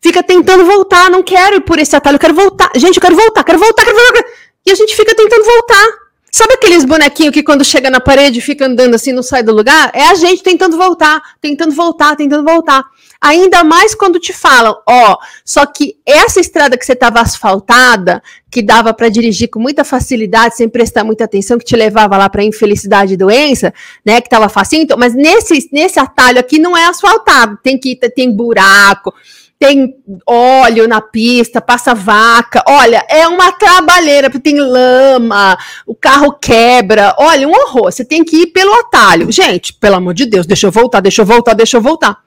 fica 0.00 0.22
tentando 0.22 0.64
voltar, 0.64 1.10
não 1.10 1.22
quero 1.22 1.56
ir 1.56 1.60
por 1.60 1.78
esse 1.78 1.94
atalho, 1.94 2.16
eu 2.16 2.20
quero 2.20 2.34
voltar. 2.34 2.70
Gente, 2.76 2.96
eu 2.96 3.02
quero 3.02 3.16
voltar, 3.16 3.44
quero 3.44 3.58
voltar, 3.58 3.84
quero 3.84 3.96
voltar. 3.96 4.24
E 4.66 4.70
a 4.70 4.74
gente 4.74 4.94
fica 4.94 5.14
tentando 5.14 5.44
voltar. 5.44 5.86
Sabe 6.32 6.54
aqueles 6.54 6.84
bonequinhos 6.84 7.34
que 7.34 7.42
quando 7.42 7.64
chega 7.64 7.90
na 7.90 7.98
parede 7.98 8.40
fica 8.40 8.64
andando 8.64 8.94
assim, 8.94 9.12
não 9.12 9.22
sai 9.22 9.42
do 9.42 9.52
lugar? 9.52 9.90
É 9.92 10.04
a 10.04 10.14
gente 10.14 10.44
tentando 10.44 10.76
voltar, 10.76 11.20
tentando 11.40 11.72
voltar, 11.72 12.14
tentando 12.14 12.44
voltar. 12.44 12.84
Ainda 13.20 13.64
mais 13.64 13.96
quando 13.96 14.20
te 14.20 14.32
falam, 14.32 14.74
ó, 14.88 15.18
só 15.44 15.66
que 15.66 15.96
essa 16.06 16.40
estrada 16.40 16.78
que 16.78 16.86
você 16.86 16.92
estava 16.92 17.20
asfaltada, 17.20 18.22
que 18.50 18.62
dava 18.62 18.94
para 18.94 19.08
dirigir 19.08 19.50
com 19.50 19.58
muita 19.58 19.84
facilidade, 19.84 20.56
sem 20.56 20.68
prestar 20.68 21.02
muita 21.02 21.24
atenção, 21.24 21.58
que 21.58 21.64
te 21.64 21.76
levava 21.76 22.16
lá 22.16 22.30
para 22.30 22.44
infelicidade 22.44 23.14
e 23.14 23.16
doença, 23.16 23.74
né, 24.06 24.20
que 24.20 24.28
estava 24.28 24.48
facinho, 24.48 24.84
então, 24.84 24.96
mas 24.96 25.14
nesse, 25.14 25.68
nesse 25.70 25.98
atalho 25.98 26.38
aqui 26.38 26.58
não 26.58 26.74
é 26.74 26.86
asfaltado, 26.86 27.58
tem 27.62 27.76
que 27.76 27.94
tem 28.14 28.30
buraco, 28.34 29.12
tem 29.60 29.94
óleo 30.26 30.88
na 30.88 31.02
pista, 31.02 31.60
passa 31.60 31.94
vaca. 31.94 32.64
Olha, 32.66 33.04
é 33.10 33.28
uma 33.28 33.52
trabalheira, 33.52 34.30
porque 34.30 34.50
tem 34.50 34.58
lama, 34.58 35.58
o 35.86 35.94
carro 35.94 36.32
quebra. 36.32 37.14
Olha, 37.18 37.46
um 37.46 37.52
horror. 37.52 37.92
Você 37.92 38.02
tem 38.02 38.24
que 38.24 38.36
ir 38.38 38.46
pelo 38.46 38.72
atalho. 38.72 39.30
Gente, 39.30 39.74
pelo 39.74 39.96
amor 39.96 40.14
de 40.14 40.24
Deus, 40.24 40.46
deixa 40.46 40.66
eu 40.66 40.70
voltar, 40.70 41.00
deixa 41.00 41.20
eu 41.20 41.26
voltar, 41.26 41.52
deixa 41.52 41.76
eu 41.76 41.82
voltar. 41.82 42.24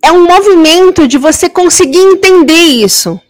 É 0.00 0.12
um 0.12 0.24
movimento 0.24 1.08
de 1.08 1.18
você 1.18 1.50
conseguir 1.50 1.98
entender 1.98 2.54
isso. 2.54 3.20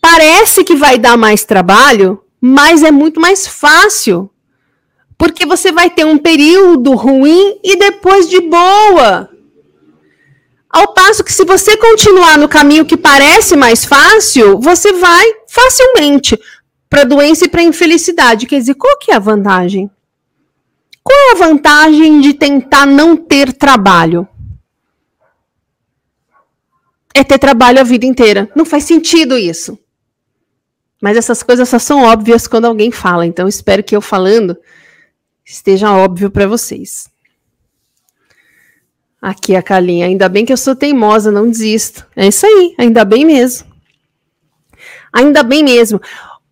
Parece 0.00 0.64
que 0.64 0.74
vai 0.74 0.98
dar 0.98 1.16
mais 1.16 1.44
trabalho, 1.44 2.24
mas 2.40 2.82
é 2.82 2.90
muito 2.90 3.20
mais 3.20 3.46
fácil. 3.46 4.28
Porque 5.16 5.46
você 5.46 5.70
vai 5.70 5.88
ter 5.90 6.04
um 6.04 6.18
período 6.18 6.92
ruim 6.94 7.60
e 7.62 7.76
depois 7.76 8.28
de 8.28 8.40
boa. 8.40 9.35
Ao 10.68 10.92
passo 10.92 11.24
que, 11.24 11.32
se 11.32 11.44
você 11.44 11.76
continuar 11.76 12.36
no 12.36 12.48
caminho 12.48 12.84
que 12.84 12.96
parece 12.96 13.56
mais 13.56 13.84
fácil, 13.84 14.58
você 14.60 14.92
vai 14.92 15.24
facilmente 15.48 16.38
para 16.88 17.04
doença 17.04 17.44
e 17.44 17.48
para 17.48 17.62
infelicidade. 17.62 18.46
Quer 18.46 18.58
dizer, 18.58 18.74
qual 18.74 18.98
que 18.98 19.10
é 19.10 19.14
a 19.14 19.20
vantagem? 19.20 19.90
Qual 21.02 21.18
é 21.18 21.32
a 21.32 21.46
vantagem 21.46 22.20
de 22.20 22.34
tentar 22.34 22.84
não 22.84 23.16
ter 23.16 23.52
trabalho? 23.52 24.26
É 27.14 27.22
ter 27.22 27.38
trabalho 27.38 27.80
a 27.80 27.84
vida 27.84 28.04
inteira. 28.04 28.50
Não 28.54 28.64
faz 28.64 28.84
sentido 28.84 29.38
isso. 29.38 29.78
Mas 31.00 31.16
essas 31.16 31.42
coisas 31.42 31.68
só 31.68 31.78
são 31.78 32.02
óbvias 32.02 32.46
quando 32.46 32.64
alguém 32.64 32.90
fala. 32.90 33.24
Então, 33.24 33.46
espero 33.46 33.82
que 33.84 33.94
eu 33.94 34.00
falando 34.00 34.56
esteja 35.44 35.92
óbvio 35.92 36.30
para 36.30 36.46
vocês. 36.46 37.08
Aqui 39.26 39.56
a 39.56 39.60
Calinha, 39.60 40.06
ainda 40.06 40.28
bem 40.28 40.44
que 40.44 40.52
eu 40.52 40.56
sou 40.56 40.76
teimosa, 40.76 41.32
não 41.32 41.50
desisto. 41.50 42.06
É 42.14 42.28
isso 42.28 42.46
aí, 42.46 42.76
ainda 42.78 43.04
bem 43.04 43.24
mesmo. 43.24 43.66
Ainda 45.12 45.42
bem 45.42 45.64
mesmo. 45.64 46.00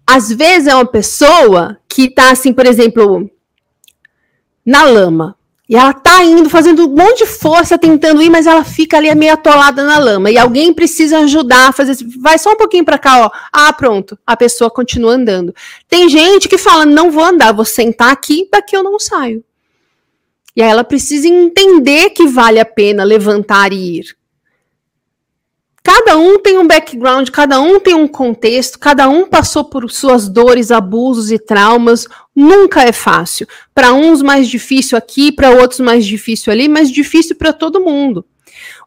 Às 0.05 0.29
vezes 0.33 0.67
é 0.67 0.75
uma 0.75 0.85
pessoa 0.85 1.79
que 1.89 2.11
tá 2.11 2.33
assim, 2.33 2.53
por 2.53 2.67
exemplo, 2.67 3.31
na 4.67 4.83
lama. 4.83 5.37
E 5.69 5.77
ela 5.77 5.93
tá 5.93 6.25
indo, 6.25 6.51
fazendo 6.51 6.89
um 6.89 6.97
monte 6.97 7.19
de 7.19 7.27
força, 7.27 7.79
tentando 7.79 8.21
ir, 8.21 8.29
mas 8.29 8.45
ela 8.45 8.65
fica 8.65 8.97
ali 8.97 9.15
meio 9.15 9.35
atolada 9.35 9.85
na 9.85 9.99
lama. 9.99 10.33
E 10.33 10.37
alguém 10.37 10.75
precisa 10.75 11.19
ajudar 11.19 11.69
a 11.69 11.73
fazer 11.73 11.97
vai 12.21 12.37
só 12.41 12.55
um 12.55 12.57
pouquinho 12.57 12.85
para 12.85 12.99
cá, 12.99 13.27
ó. 13.27 13.31
Ah, 13.53 13.73
pronto. 13.73 14.19
A 14.27 14.37
pessoa 14.37 14.69
continua 14.69 15.13
andando. 15.13 15.55
Tem 15.89 16.09
gente 16.09 16.49
que 16.49 16.59
fala, 16.59 16.85
não 16.85 17.09
vou 17.09 17.23
andar, 17.23 17.53
vou 17.53 17.65
sentar 17.65 18.11
aqui, 18.11 18.49
daqui 18.51 18.77
eu 18.77 18.83
não 18.83 18.99
saio. 18.99 19.45
E 20.57 20.63
aí 20.63 20.69
ela 20.69 20.85
precisa 20.85 21.27
entender 21.27 22.11
que 22.11 22.27
vale 22.27 22.61
a 22.61 22.65
pena 22.65 23.03
levantar 23.03 23.73
e 23.73 23.99
ir. 23.99 24.17
Cada 25.83 26.17
um 26.17 26.39
tem 26.39 26.57
um 26.57 26.67
background, 26.67 27.29
cada 27.29 27.61
um 27.61 27.79
tem 27.79 27.93
um 27.93 28.09
contexto, 28.09 28.79
cada 28.79 29.07
um 29.07 29.27
passou 29.27 29.65
por 29.65 29.91
suas 29.91 30.31
dores, 30.31 30.71
abusos 30.71 31.31
e 31.31 31.39
traumas. 31.39 32.07
Nunca 32.35 32.83
é 32.83 32.91
fácil. 32.91 33.47
Para 33.75 33.93
uns 33.93 34.23
mais 34.23 34.49
difícil 34.49 34.97
aqui, 34.97 35.31
para 35.31 35.51
outros 35.51 35.81
mais 35.81 36.07
difícil 36.07 36.51
ali, 36.51 36.69
mas 36.69 36.91
difícil 36.91 37.37
para 37.37 37.53
todo 37.53 37.85
mundo. 37.85 38.25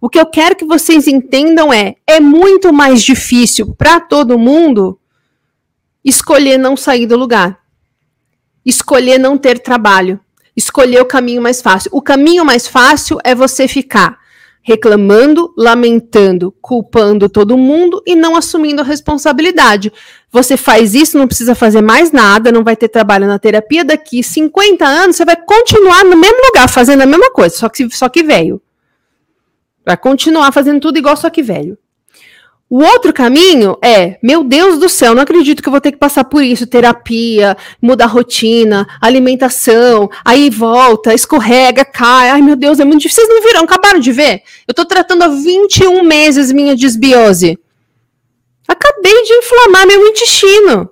O 0.02 0.10
que 0.10 0.20
eu 0.20 0.26
quero 0.26 0.56
que 0.56 0.66
vocês 0.66 1.08
entendam 1.08 1.72
é: 1.72 1.98
é 2.08 2.20
muito 2.20 2.74
mais 2.74 3.04
difícil 3.04 3.76
para 3.76 4.00
todo 4.00 4.40
mundo 4.40 5.00
escolher 6.04 6.58
não 6.58 6.76
sair 6.76 7.06
do 7.06 7.18
lugar, 7.18 7.60
escolher 8.66 9.20
não 9.20 9.38
ter 9.38 9.60
trabalho, 9.60 10.20
escolher 10.58 11.00
o 11.00 11.06
caminho 11.06 11.42
mais 11.42 11.62
fácil. 11.62 11.92
O 11.94 12.02
caminho 12.02 12.44
mais 12.44 12.68
fácil 12.68 13.20
é 13.24 13.36
você 13.36 13.68
ficar 13.68 14.18
reclamando, 14.68 15.54
lamentando, 15.58 16.54
culpando 16.62 17.30
todo 17.30 17.58
mundo 17.58 18.04
e 18.06 18.16
não 18.16 18.36
assumindo 18.36 18.82
a 18.82 18.84
responsabilidade. 18.84 19.94
Você 20.30 20.58
faz 20.58 20.94
isso, 20.94 21.18
não 21.18 21.26
precisa 21.26 21.56
fazer 21.56 21.82
mais 21.82 22.12
nada, 22.12 22.52
não 22.52 22.66
vai 22.66 22.76
ter 22.76 22.90
trabalho 22.90 23.28
na 23.28 23.40
terapia. 23.40 23.86
Daqui 23.86 24.22
50 24.22 24.86
anos, 24.86 25.16
você 25.16 25.24
vai 25.24 25.38
continuar 25.38 26.04
no 26.04 26.18
mesmo 26.18 26.40
lugar, 26.48 26.68
fazendo 26.68 27.02
a 27.02 27.06
mesma 27.06 27.32
coisa, 27.32 27.56
só 27.56 27.70
que, 27.70 27.90
só 27.90 28.10
que 28.10 28.22
velho. 28.24 28.62
Vai 29.86 29.96
continuar 29.96 30.52
fazendo 30.52 30.82
tudo 30.82 30.98
igual, 30.98 31.16
só 31.16 31.30
que 31.30 31.42
velho. 31.42 31.78
O 32.70 32.84
outro 32.84 33.14
caminho 33.14 33.78
é, 33.82 34.18
meu 34.22 34.44
Deus 34.44 34.78
do 34.78 34.90
céu, 34.90 35.16
não 35.16 35.22
acredito 35.22 35.64
que 35.64 35.70
eu 35.70 35.72
vou 35.72 35.80
ter 35.80 35.94
que 35.94 35.98
passar 35.98 36.26
por 36.26 36.44
isso, 36.44 36.68
terapia, 36.68 37.56
mudar 37.82 38.08
rotina, 38.08 38.86
alimentação, 39.00 40.10
aí 40.24 40.50
volta, 40.50 41.14
escorrega, 41.14 41.86
cai, 41.86 42.30
ai 42.30 42.42
meu 42.42 42.58
Deus, 42.58 42.82
é 42.82 42.86
muito 42.86 43.04
difícil. 43.04 43.24
Vocês 43.24 43.36
não 43.36 43.48
viram, 43.48 43.64
acabaram 43.64 44.02
de 44.02 44.12
ver? 44.12 44.42
Eu 44.68 44.74
tô 44.74 44.84
tratando 44.84 45.24
há 45.24 45.30
21 45.30 46.04
meses 46.04 46.52
minha 46.52 46.76
desbiose. 46.76 47.58
Acabei 48.68 49.24
de 49.24 49.34
inflamar 49.34 49.88
meu 49.88 50.06
intestino. 50.06 50.90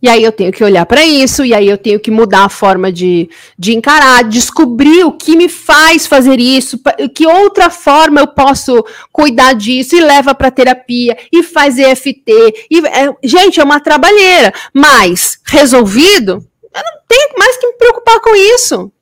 E 0.00 0.08
aí 0.08 0.22
eu 0.22 0.30
tenho 0.30 0.52
que 0.52 0.62
olhar 0.62 0.86
para 0.86 1.04
isso, 1.04 1.44
e 1.44 1.52
aí 1.52 1.68
eu 1.68 1.76
tenho 1.76 1.98
que 1.98 2.10
mudar 2.10 2.44
a 2.44 2.48
forma 2.48 2.92
de, 2.92 3.28
de 3.58 3.76
encarar, 3.76 4.22
descobrir 4.22 5.02
o 5.04 5.10
que 5.10 5.36
me 5.36 5.48
faz 5.48 6.06
fazer 6.06 6.38
isso, 6.38 6.78
que 7.12 7.26
outra 7.26 7.68
forma 7.68 8.20
eu 8.20 8.28
posso 8.28 8.84
cuidar 9.12 9.54
disso, 9.54 9.96
e 9.96 10.00
leva 10.00 10.36
para 10.36 10.52
terapia, 10.52 11.18
e 11.32 11.42
faz 11.42 11.78
EFT. 11.78 12.22
E, 12.70 12.86
é, 12.86 13.12
gente, 13.24 13.58
é 13.58 13.64
uma 13.64 13.80
trabalheira, 13.80 14.52
mas 14.72 15.40
resolvido, 15.44 16.46
eu 16.62 16.82
não 16.82 17.00
tenho 17.08 17.30
mais 17.36 17.56
que 17.56 17.66
me 17.66 17.72
preocupar 17.72 18.20
com 18.20 18.36
isso. 18.36 18.92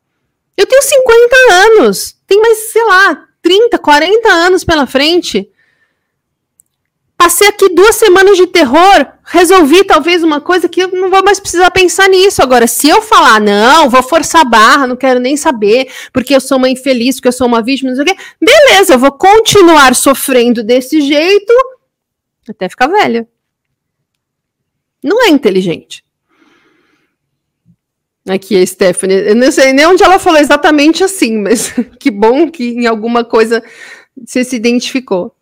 Eu 0.56 0.66
tenho 0.66 0.82
50 0.82 1.36
anos, 1.52 2.16
tem 2.26 2.40
mais, 2.40 2.70
sei 2.72 2.84
lá, 2.84 3.26
30, 3.42 3.78
40 3.78 4.28
anos 4.30 4.64
pela 4.64 4.86
frente. 4.86 5.46
Passei 7.18 7.48
aqui 7.48 7.68
duas 7.68 7.96
semanas 7.96 8.36
de 8.38 8.46
terror, 8.46 9.06
resolvi 9.26 9.82
talvez 9.82 10.22
uma 10.22 10.40
coisa 10.40 10.68
que 10.68 10.80
eu 10.80 10.88
não 10.92 11.10
vou 11.10 11.22
mais 11.22 11.40
precisar 11.40 11.70
pensar 11.70 12.08
nisso. 12.08 12.40
Agora, 12.42 12.66
se 12.66 12.88
eu 12.88 13.02
falar, 13.02 13.40
não, 13.40 13.90
vou 13.90 14.02
forçar 14.02 14.42
a 14.42 14.44
barra, 14.44 14.86
não 14.86 14.96
quero 14.96 15.18
nem 15.18 15.36
saber, 15.36 15.90
porque 16.12 16.34
eu 16.34 16.40
sou 16.40 16.58
uma 16.58 16.70
infeliz, 16.70 17.16
porque 17.16 17.28
eu 17.28 17.32
sou 17.32 17.46
uma 17.46 17.62
vítima, 17.62 17.90
não 17.90 17.96
sei 17.96 18.04
o 18.04 18.06
quê, 18.06 18.22
beleza, 18.40 18.94
eu 18.94 18.98
vou 18.98 19.12
continuar 19.12 19.94
sofrendo 19.94 20.62
desse 20.62 21.00
jeito 21.00 21.52
até 22.48 22.68
ficar 22.68 22.86
velha. 22.86 23.28
Não 25.02 25.24
é 25.24 25.28
inteligente. 25.28 26.04
Aqui 28.28 28.60
a 28.60 28.66
Stephanie, 28.66 29.28
eu 29.28 29.36
não 29.36 29.52
sei 29.52 29.72
nem 29.72 29.86
onde 29.86 30.02
ela 30.02 30.18
falou 30.18 30.40
exatamente 30.40 31.04
assim, 31.04 31.38
mas 31.38 31.72
que 31.98 32.10
bom 32.10 32.50
que 32.50 32.70
em 32.70 32.86
alguma 32.86 33.24
coisa 33.24 33.62
você 34.24 34.42
se 34.44 34.56
identificou. 34.56 35.35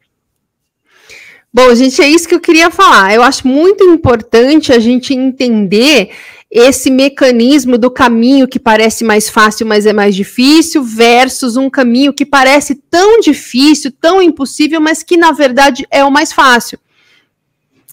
Bom, 1.54 1.72
gente, 1.72 2.02
é 2.02 2.08
isso 2.08 2.26
que 2.26 2.34
eu 2.34 2.40
queria 2.40 2.68
falar. 2.68 3.14
Eu 3.14 3.22
acho 3.22 3.46
muito 3.46 3.84
importante 3.84 4.72
a 4.72 4.80
gente 4.80 5.14
entender 5.14 6.10
esse 6.50 6.90
mecanismo 6.90 7.78
do 7.78 7.88
caminho 7.92 8.48
que 8.48 8.58
parece 8.58 9.04
mais 9.04 9.30
fácil, 9.30 9.64
mas 9.64 9.86
é 9.86 9.92
mais 9.92 10.16
difícil, 10.16 10.82
versus 10.82 11.56
um 11.56 11.70
caminho 11.70 12.12
que 12.12 12.26
parece 12.26 12.74
tão 12.90 13.20
difícil, 13.20 13.92
tão 14.00 14.20
impossível, 14.20 14.80
mas 14.80 15.04
que 15.04 15.16
na 15.16 15.30
verdade 15.30 15.86
é 15.92 16.04
o 16.04 16.10
mais 16.10 16.32
fácil. 16.32 16.76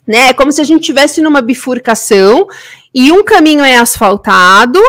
Né? 0.07 0.29
É 0.29 0.33
como 0.33 0.51
se 0.51 0.59
a 0.59 0.63
gente 0.63 0.81
estivesse 0.81 1.21
numa 1.21 1.39
bifurcação 1.39 2.47
e 2.91 3.11
um 3.11 3.23
caminho 3.23 3.63
é 3.63 3.77
asfaltado, 3.77 4.81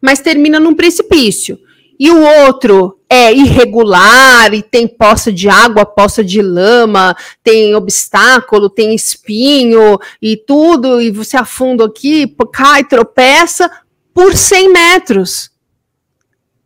mas 0.00 0.20
termina 0.20 0.60
num 0.60 0.76
precipício 0.76 1.58
e 1.98 2.10
o 2.10 2.20
outro 2.46 2.98
é 3.08 3.32
irregular 3.32 4.52
e 4.52 4.62
tem 4.62 4.86
poça 4.86 5.32
de 5.32 5.48
água, 5.48 5.86
poça 5.86 6.22
de 6.22 6.42
lama, 6.42 7.16
tem 7.42 7.74
obstáculo, 7.74 8.68
tem 8.68 8.94
espinho 8.94 9.98
e 10.20 10.36
tudo, 10.36 11.00
e 11.00 11.10
você 11.10 11.36
afunda 11.36 11.84
aqui, 11.84 12.26
cai, 12.52 12.84
tropeça 12.84 13.70
por 14.12 14.34
100 14.34 14.72
metros. 14.72 15.50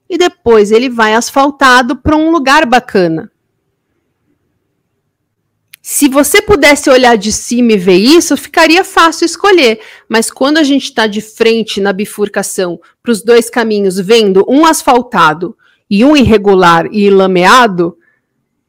E 0.09 0.19
depois 0.19 0.73
ele 0.73 0.89
vai 0.89 1.15
asfaltado 1.15 1.97
para 1.97 2.17
um 2.17 2.31
lugar 2.31 2.67
bacana. 2.67 3.31
Se 5.83 6.09
você 6.09 6.43
pudesse 6.43 6.91
olhar 6.91 7.17
de 7.17 7.33
cima 7.33 7.73
e 7.73 7.79
ver 7.79 7.97
isso, 7.97 8.37
ficaria 8.37 8.85
fácil 8.85 9.25
escolher. 9.25 9.81
Mas 10.09 10.31
quando 10.31 10.59
a 10.59 10.63
gente 10.63 10.85
está 10.85 11.07
de 11.07 11.23
frente 11.23 11.81
na 11.81 11.93
bifurcação 11.93 12.79
para 13.03 13.13
os 13.13 13.23
dois 13.23 13.49
caminhos, 13.49 13.99
vendo 13.99 14.45
um 14.47 14.67
asfaltado 14.67 15.57
e 15.89 16.05
um 16.05 16.15
irregular 16.15 16.87
e 16.93 17.09
lameado, 17.09 17.97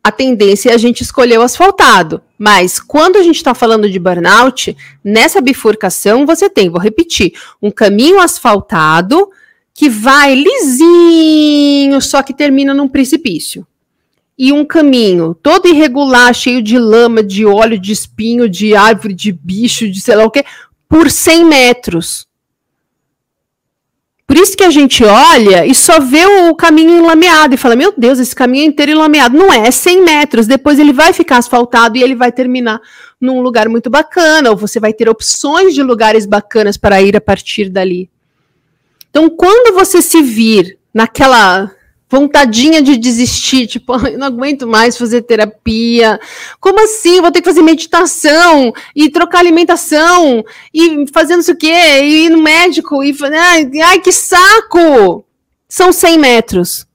a 0.01 0.11
tendência 0.11 0.71
é 0.71 0.73
a 0.73 0.77
gente 0.77 1.01
escolher 1.01 1.37
o 1.37 1.43
asfaltado. 1.43 2.21
Mas 2.39 2.79
quando 2.79 3.17
a 3.17 3.23
gente 3.23 3.35
está 3.35 3.53
falando 3.53 3.89
de 3.89 3.99
burnout, 3.99 4.75
nessa 5.03 5.41
bifurcação 5.41 6.25
você 6.25 6.49
tem, 6.49 6.69
vou 6.69 6.79
repetir, 6.79 7.33
um 7.61 7.69
caminho 7.69 8.21
asfaltado 8.21 9.29
que 9.73 9.89
vai 9.89 10.33
lisinho, 10.33 12.01
só 12.01 12.23
que 12.23 12.33
termina 12.33 12.73
num 12.73 12.87
precipício 12.87 13.67
e 14.43 14.51
um 14.51 14.65
caminho 14.65 15.35
todo 15.35 15.67
irregular, 15.67 16.33
cheio 16.33 16.63
de 16.63 16.79
lama, 16.79 17.21
de 17.21 17.45
óleo, 17.45 17.77
de 17.77 17.91
espinho, 17.91 18.49
de 18.49 18.75
árvore, 18.75 19.13
de 19.13 19.31
bicho, 19.31 19.87
de 19.87 20.01
sei 20.01 20.15
lá 20.15 20.25
o 20.25 20.31
que, 20.31 20.43
por 20.89 21.11
100 21.11 21.45
metros. 21.45 22.27
Por 24.25 24.35
isso 24.35 24.57
que 24.57 24.63
a 24.63 24.71
gente 24.71 25.03
olha 25.03 25.63
e 25.63 25.75
só 25.75 25.99
vê 25.99 26.25
o 26.25 26.55
caminho 26.55 26.97
enlameado 26.97 27.53
e 27.53 27.57
fala: 27.57 27.75
Meu 27.75 27.93
Deus, 27.95 28.17
esse 28.17 28.33
caminho 28.33 28.63
é 28.63 28.65
inteiro 28.65 28.93
enlameado. 28.93 29.37
Não 29.37 29.53
é, 29.53 29.67
é 29.67 29.69
100 29.69 30.03
metros. 30.03 30.47
Depois 30.47 30.79
ele 30.79 30.91
vai 30.91 31.13
ficar 31.13 31.37
asfaltado 31.37 31.95
e 31.95 32.01
ele 32.01 32.15
vai 32.15 32.31
terminar 32.31 32.81
num 33.19 33.41
lugar 33.41 33.69
muito 33.69 33.91
bacana, 33.91 34.49
ou 34.49 34.57
você 34.57 34.79
vai 34.79 34.91
ter 34.91 35.07
opções 35.07 35.75
de 35.75 35.83
lugares 35.83 36.25
bacanas 36.25 36.77
para 36.77 36.99
ir 36.99 37.15
a 37.15 37.21
partir 37.21 37.69
dali. 37.69 38.09
Então, 39.11 39.29
quando 39.29 39.75
você 39.75 40.01
se 40.01 40.19
vir 40.23 40.79
naquela 40.91 41.69
vontadinha 42.11 42.81
de 42.81 42.97
desistir, 42.97 43.65
tipo, 43.65 43.95
eu 44.05 44.19
não 44.19 44.27
aguento 44.27 44.67
mais 44.67 44.97
fazer 44.97 45.21
terapia. 45.21 46.19
Como 46.59 46.83
assim? 46.83 47.21
Vou 47.21 47.31
ter 47.31 47.41
que 47.41 47.47
fazer 47.47 47.61
meditação 47.61 48.73
e 48.93 49.09
trocar 49.09 49.39
alimentação 49.39 50.43
e 50.73 51.05
fazer 51.13 51.37
não 51.37 51.43
sei 51.43 51.53
o 51.53 51.57
quê, 51.57 52.01
e 52.03 52.25
ir 52.25 52.29
no 52.29 52.41
médico 52.41 53.01
e 53.01 53.15
ai, 53.33 53.71
ai 53.81 53.99
que 53.99 54.11
saco! 54.11 55.23
São 55.69 55.93
100 55.93 56.17
metros. 56.17 56.85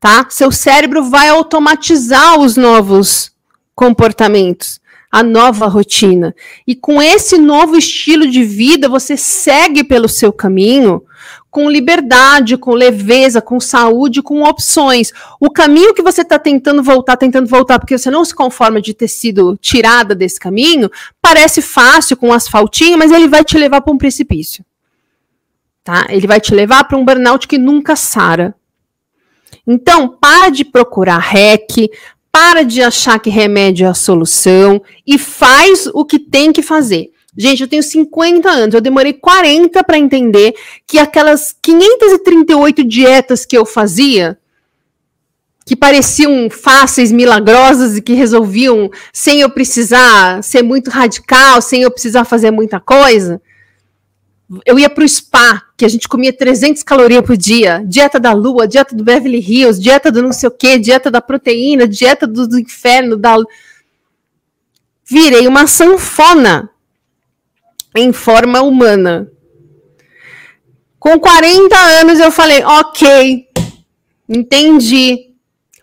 Tá? 0.00 0.26
Seu 0.30 0.50
cérebro 0.50 1.04
vai 1.04 1.28
automatizar 1.28 2.38
os 2.40 2.56
novos 2.56 3.32
comportamentos, 3.74 4.80
a 5.10 5.22
nova 5.22 5.66
rotina. 5.66 6.34
E 6.66 6.74
com 6.74 7.00
esse 7.00 7.38
novo 7.38 7.76
estilo 7.76 8.28
de 8.28 8.44
vida, 8.44 8.88
você 8.88 9.16
segue 9.16 9.84
pelo 9.84 10.08
seu 10.08 10.32
caminho 10.32 11.02
com 11.50 11.70
liberdade, 11.70 12.56
com 12.56 12.72
leveza, 12.72 13.40
com 13.40 13.58
saúde, 13.58 14.22
com 14.22 14.42
opções. 14.42 15.12
O 15.40 15.50
caminho 15.50 15.94
que 15.94 16.02
você 16.02 16.22
está 16.22 16.38
tentando 16.38 16.82
voltar, 16.82 17.16
tentando 17.16 17.48
voltar, 17.48 17.78
porque 17.78 17.96
você 17.96 18.10
não 18.10 18.24
se 18.24 18.34
conforma 18.34 18.80
de 18.80 18.92
ter 18.92 19.08
sido 19.08 19.56
tirada 19.56 20.14
desse 20.14 20.38
caminho, 20.38 20.90
parece 21.20 21.62
fácil 21.62 22.16
com 22.16 22.28
um 22.28 22.32
asfaltinho, 22.32 22.98
mas 22.98 23.10
ele 23.10 23.28
vai 23.28 23.44
te 23.44 23.56
levar 23.56 23.80
para 23.80 23.92
um 23.92 23.98
precipício. 23.98 24.64
Tá? 25.82 26.06
Ele 26.10 26.26
vai 26.26 26.40
te 26.40 26.54
levar 26.54 26.84
para 26.84 26.98
um 26.98 27.04
burnout 27.04 27.48
que 27.48 27.56
nunca 27.56 27.96
sara. 27.96 28.54
Então, 29.66 30.08
para 30.08 30.50
de 30.50 30.64
procurar 30.64 31.18
REC, 31.18 31.90
para 32.30 32.62
de 32.62 32.82
achar 32.82 33.18
que 33.18 33.30
remédio 33.30 33.86
é 33.86 33.88
a 33.88 33.94
solução 33.94 34.82
e 35.06 35.18
faz 35.18 35.86
o 35.92 36.04
que 36.04 36.18
tem 36.18 36.52
que 36.52 36.62
fazer. 36.62 37.10
Gente, 37.40 37.62
eu 37.62 37.68
tenho 37.68 37.84
50 37.84 38.50
anos, 38.50 38.74
eu 38.74 38.80
demorei 38.80 39.12
40 39.12 39.84
para 39.84 39.96
entender 39.96 40.56
que 40.84 40.98
aquelas 40.98 41.54
538 41.62 42.82
dietas 42.82 43.46
que 43.46 43.56
eu 43.56 43.64
fazia, 43.64 44.36
que 45.64 45.76
pareciam 45.76 46.50
fáceis, 46.50 47.12
milagrosas 47.12 47.96
e 47.96 48.02
que 48.02 48.12
resolviam 48.12 48.90
sem 49.12 49.40
eu 49.40 49.48
precisar 49.48 50.42
ser 50.42 50.64
muito 50.64 50.90
radical, 50.90 51.62
sem 51.62 51.82
eu 51.82 51.92
precisar 51.92 52.24
fazer 52.24 52.50
muita 52.50 52.80
coisa. 52.80 53.40
Eu 54.66 54.76
ia 54.76 54.90
para 54.90 55.04
o 55.04 55.08
spa, 55.08 55.62
que 55.76 55.84
a 55.84 55.88
gente 55.88 56.08
comia 56.08 56.32
300 56.32 56.82
calorias 56.82 57.22
por 57.22 57.36
dia, 57.36 57.84
dieta 57.86 58.18
da 58.18 58.32
lua, 58.32 58.66
dieta 58.66 58.96
do 58.96 59.04
Beverly 59.04 59.38
Hills, 59.38 59.80
dieta 59.80 60.10
do 60.10 60.24
não 60.24 60.32
sei 60.32 60.48
o 60.48 60.52
quê, 60.52 60.76
dieta 60.76 61.08
da 61.08 61.20
proteína, 61.20 61.86
dieta 61.86 62.26
do, 62.26 62.48
do 62.48 62.58
inferno, 62.58 63.16
da... 63.16 63.36
Virei 65.08 65.46
uma 65.46 65.68
sanfona 65.68 66.68
em 67.98 68.12
forma 68.12 68.62
humana. 68.62 69.30
Com 70.98 71.18
40 71.18 71.76
anos 71.76 72.18
eu 72.18 72.30
falei, 72.30 72.62
ok, 72.64 73.46
entendi. 74.28 75.28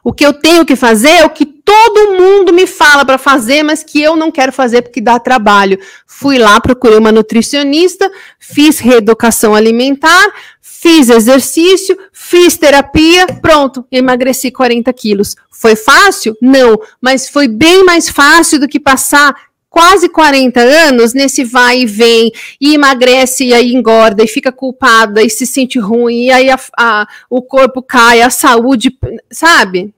O 0.04 0.14
que 0.14 0.26
eu 0.26 0.34
tenho 0.34 0.66
que 0.66 0.76
fazer 0.76 1.10
é 1.10 1.26
o 1.26 1.30
que 1.30 1.46
todo 1.46 2.14
mundo 2.14 2.54
me 2.54 2.68
fala 2.68 3.04
para 3.04 3.18
fazer, 3.18 3.64
mas 3.64 3.84
que 3.84 4.00
eu 4.00 4.16
não 4.16 4.30
quero 4.32 4.52
fazer 4.52 4.84
porque 4.84 5.02
dá 5.02 5.18
trabalho. 5.18 5.80
Fui 6.06 6.38
lá, 6.38 6.62
procurei 6.62 6.98
uma 6.98 7.12
nutricionista, 7.12 8.12
fiz 8.40 8.78
reeducação 8.78 9.56
alimentar, 9.56 10.32
fiz 10.62 11.10
exercício, 11.10 11.98
fiz 12.14 12.56
terapia, 12.56 13.26
pronto, 13.42 13.84
emagreci 13.92 14.52
40 14.52 14.94
quilos. 14.94 15.36
Foi 15.50 15.76
fácil? 15.76 16.38
Não, 16.40 16.80
mas 17.02 17.28
foi 17.28 17.48
bem 17.48 17.84
mais 17.84 18.08
fácil 18.08 18.60
do 18.60 18.68
que 18.68 18.80
passar 18.80 19.36
quase 19.76 20.08
40 20.08 20.62
anos 20.62 21.14
nesse 21.14 21.44
vai 21.44 21.82
e 21.82 21.86
vem, 21.86 22.32
e 22.62 22.76
emagrece, 22.76 23.44
e 23.44 23.54
aí 23.54 23.74
engorda, 23.74 24.24
e 24.24 24.28
fica 24.28 24.50
culpada, 24.50 25.22
e 25.22 25.30
se 25.30 25.46
sente 25.46 25.78
ruim, 25.78 26.28
e 26.28 26.32
aí 26.32 26.50
a, 26.50 26.58
a, 26.80 27.06
o 27.30 27.42
corpo 27.42 27.82
cai, 27.84 28.22
a 28.22 28.30
saúde, 28.30 28.98
sabe? 29.30 29.94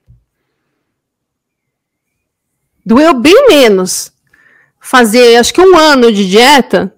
Doeu 2.84 3.14
bem 3.14 3.48
menos 3.50 4.12
fazer, 4.80 5.36
acho 5.36 5.54
que 5.54 5.62
um 5.62 5.78
ano 5.78 6.12
de 6.12 6.28
dieta 6.28 6.92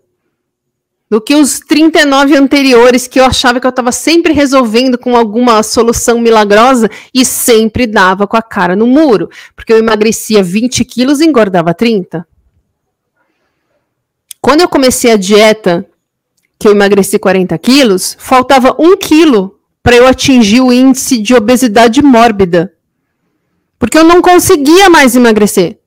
do 1.09 1.19
que 1.19 1.35
os 1.35 1.59
39 1.59 2.37
anteriores 2.37 3.07
que 3.07 3.19
eu 3.19 3.25
achava 3.25 3.59
que 3.59 3.67
eu 3.67 3.71
estava 3.71 3.91
sempre 3.91 4.31
resolvendo 4.31 4.97
com 4.97 5.17
alguma 5.17 5.61
solução 5.63 6.21
milagrosa 6.21 6.89
e 7.13 7.25
sempre 7.25 7.85
dava 7.85 8.25
com 8.25 8.37
a 8.37 8.41
cara 8.41 8.73
no 8.73 8.87
muro, 8.87 9.29
porque 9.53 9.73
eu 9.73 9.79
emagrecia 9.79 10.41
20 10.41 10.85
quilos 10.85 11.19
e 11.19 11.25
engordava 11.25 11.73
30. 11.73 12.28
Quando 14.41 14.61
eu 14.61 14.69
comecei 14.69 15.11
a 15.11 15.17
dieta, 15.17 15.85
que 16.57 16.67
eu 16.67 16.71
emagreci 16.71 17.17
40 17.17 17.57
quilos, 17.57 18.15
faltava 18.19 18.75
um 18.79 18.97
quilo 18.97 19.59
para 19.81 19.95
eu 19.95 20.07
atingir 20.07 20.61
o 20.61 20.73
índice 20.73 21.17
de 21.17 21.33
obesidade 21.33 22.01
mórbida. 22.01 22.73
Porque 23.77 23.97
eu 23.97 24.03
não 24.03 24.21
conseguia 24.21 24.89
mais 24.89 25.15
emagrecer. 25.15 25.79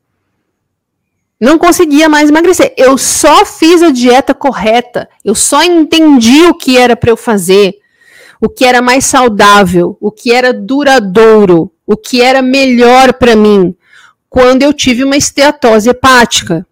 Não 1.39 1.59
conseguia 1.59 2.09
mais 2.09 2.31
emagrecer. 2.31 2.73
Eu 2.77 2.97
só 2.97 3.45
fiz 3.45 3.83
a 3.83 3.91
dieta 3.91 4.33
correta. 4.33 5.09
Eu 5.25 5.35
só 5.35 5.63
entendi 5.63 6.45
o 6.45 6.55
que 6.55 6.79
era 6.79 6.97
para 6.97 7.11
eu 7.11 7.17
fazer. 7.17 7.75
O 8.41 8.49
que 8.49 8.65
era 8.65 8.81
mais 8.81 9.05
saudável, 9.05 9.97
o 10.01 10.11
que 10.11 10.33
era 10.33 10.53
duradouro, 10.53 11.71
o 11.87 11.97
que 11.97 12.21
era 12.21 12.41
melhor 12.43 13.13
para 13.13 13.37
mim, 13.37 13.77
quando 14.29 14.63
eu 14.63 14.73
tive 14.73 15.05
uma 15.05 15.17
esteatose 15.17 15.91
hepática. 15.91 16.67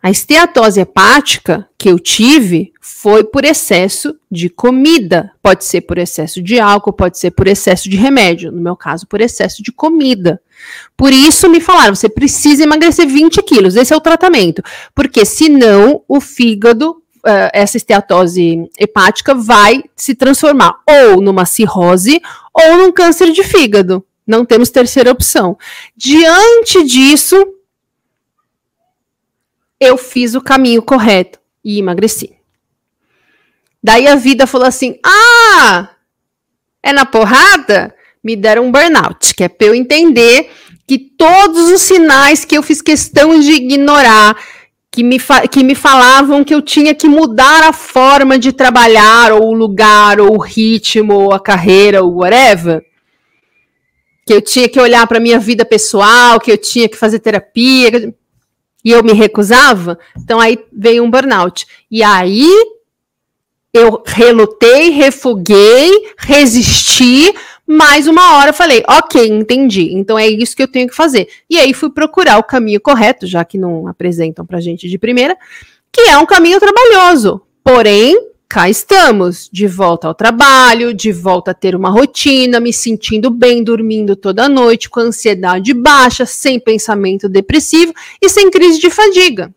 A 0.00 0.10
esteatose 0.10 0.80
hepática 0.80 1.68
que 1.76 1.88
eu 1.88 1.98
tive 1.98 2.72
foi 2.80 3.24
por 3.24 3.44
excesso 3.44 4.14
de 4.30 4.48
comida. 4.48 5.32
Pode 5.42 5.64
ser 5.64 5.80
por 5.80 5.98
excesso 5.98 6.40
de 6.40 6.60
álcool, 6.60 6.92
pode 6.92 7.18
ser 7.18 7.32
por 7.32 7.48
excesso 7.48 7.88
de 7.90 7.96
remédio. 7.96 8.52
No 8.52 8.60
meu 8.60 8.76
caso, 8.76 9.08
por 9.08 9.20
excesso 9.20 9.60
de 9.60 9.72
comida. 9.72 10.40
Por 10.96 11.12
isso 11.12 11.48
me 11.48 11.60
falaram, 11.60 11.96
você 11.96 12.08
precisa 12.08 12.62
emagrecer 12.62 13.08
20 13.08 13.42
quilos. 13.42 13.74
Esse 13.74 13.92
é 13.92 13.96
o 13.96 14.00
tratamento. 14.00 14.62
Porque 14.94 15.24
senão 15.24 16.02
o 16.06 16.20
fígado, 16.20 16.90
uh, 16.90 17.50
essa 17.52 17.76
esteatose 17.76 18.70
hepática, 18.78 19.34
vai 19.34 19.82
se 19.96 20.14
transformar 20.14 20.76
ou 20.88 21.20
numa 21.20 21.44
cirrose 21.44 22.22
ou 22.54 22.76
num 22.76 22.92
câncer 22.92 23.32
de 23.32 23.42
fígado. 23.42 24.04
Não 24.24 24.44
temos 24.44 24.70
terceira 24.70 25.10
opção. 25.10 25.58
Diante 25.96 26.84
disso, 26.84 27.36
eu 29.80 29.96
fiz 29.96 30.34
o 30.34 30.40
caminho 30.40 30.82
correto 30.82 31.38
e 31.64 31.78
emagreci. 31.78 32.32
Daí 33.82 34.06
a 34.08 34.16
vida 34.16 34.46
falou 34.46 34.66
assim: 34.66 34.98
ah, 35.04 35.90
é 36.82 36.92
na 36.92 37.04
porrada? 37.04 37.94
Me 38.22 38.34
deram 38.34 38.66
um 38.66 38.72
burnout, 38.72 39.34
que 39.34 39.44
é 39.44 39.48
para 39.48 39.68
eu 39.68 39.74
entender 39.74 40.50
que 40.86 40.98
todos 40.98 41.70
os 41.70 41.82
sinais 41.82 42.44
que 42.44 42.56
eu 42.56 42.62
fiz 42.62 42.82
questão 42.82 43.38
de 43.38 43.52
ignorar, 43.52 44.36
que 44.90 45.04
me, 45.04 45.18
que 45.50 45.62
me 45.62 45.74
falavam 45.74 46.42
que 46.42 46.54
eu 46.54 46.60
tinha 46.60 46.94
que 46.94 47.06
mudar 47.06 47.62
a 47.62 47.72
forma 47.72 48.38
de 48.38 48.52
trabalhar, 48.52 49.32
ou 49.32 49.50
o 49.50 49.54
lugar, 49.54 50.20
ou 50.20 50.34
o 50.34 50.40
ritmo, 50.40 51.14
ou 51.14 51.32
a 51.32 51.38
carreira, 51.38 52.02
ou 52.02 52.16
whatever, 52.16 52.84
que 54.26 54.34
eu 54.34 54.42
tinha 54.42 54.68
que 54.68 54.80
olhar 54.80 55.06
para 55.06 55.20
minha 55.20 55.38
vida 55.38 55.64
pessoal, 55.64 56.40
que 56.40 56.50
eu 56.50 56.58
tinha 56.58 56.88
que 56.88 56.96
fazer 56.96 57.20
terapia 57.20 58.12
e 58.88 58.90
eu 58.90 59.04
me 59.04 59.12
recusava, 59.12 59.98
então 60.18 60.40
aí 60.40 60.58
veio 60.72 61.04
um 61.04 61.10
burnout. 61.10 61.66
E 61.90 62.02
aí 62.02 62.48
eu 63.70 64.02
relutei, 64.06 64.88
refuguei, 64.88 66.14
resisti, 66.16 67.30
mais 67.66 68.06
uma 68.06 68.38
hora 68.38 68.50
falei, 68.50 68.82
ok, 68.88 69.28
entendi, 69.28 69.90
então 69.92 70.18
é 70.18 70.26
isso 70.26 70.56
que 70.56 70.62
eu 70.62 70.72
tenho 70.72 70.88
que 70.88 70.96
fazer. 70.96 71.28
E 71.50 71.58
aí 71.58 71.74
fui 71.74 71.90
procurar 71.90 72.38
o 72.38 72.42
caminho 72.42 72.80
correto, 72.80 73.26
já 73.26 73.44
que 73.44 73.58
não 73.58 73.86
apresentam 73.86 74.46
pra 74.46 74.58
gente 74.58 74.88
de 74.88 74.96
primeira, 74.96 75.36
que 75.92 76.00
é 76.00 76.16
um 76.16 76.24
caminho 76.24 76.58
trabalhoso, 76.58 77.42
porém 77.62 78.18
cá 78.48 78.70
estamos, 78.70 79.48
de 79.52 79.66
volta 79.66 80.08
ao 80.08 80.14
trabalho, 80.14 80.94
de 80.94 81.12
volta 81.12 81.50
a 81.50 81.54
ter 81.54 81.76
uma 81.76 81.90
rotina, 81.90 82.58
me 82.58 82.72
sentindo 82.72 83.30
bem, 83.30 83.62
dormindo 83.62 84.16
toda 84.16 84.48
noite, 84.48 84.88
com 84.88 85.00
ansiedade 85.00 85.74
baixa, 85.74 86.24
sem 86.24 86.58
pensamento 86.58 87.28
depressivo 87.28 87.92
e 88.22 88.28
sem 88.28 88.50
crise 88.50 88.80
de 88.80 88.88
fadiga. 88.88 89.52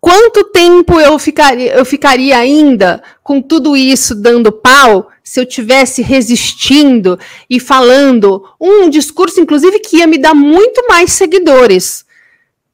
Quanto 0.00 0.44
tempo 0.44 0.98
eu 0.98 1.18
ficaria, 1.18 1.74
eu 1.74 1.84
ficaria 1.84 2.38
ainda 2.38 3.02
com 3.22 3.42
tudo 3.42 3.76
isso 3.76 4.14
dando 4.14 4.52
pau 4.52 5.10
se 5.22 5.40
eu 5.40 5.44
tivesse 5.44 6.00
resistindo 6.00 7.18
e 7.50 7.58
falando 7.58 8.48
um 8.58 8.88
discurso, 8.88 9.40
inclusive, 9.40 9.80
que 9.80 9.96
ia 9.96 10.06
me 10.06 10.16
dar 10.16 10.34
muito 10.34 10.86
mais 10.88 11.12
seguidores? 11.12 12.05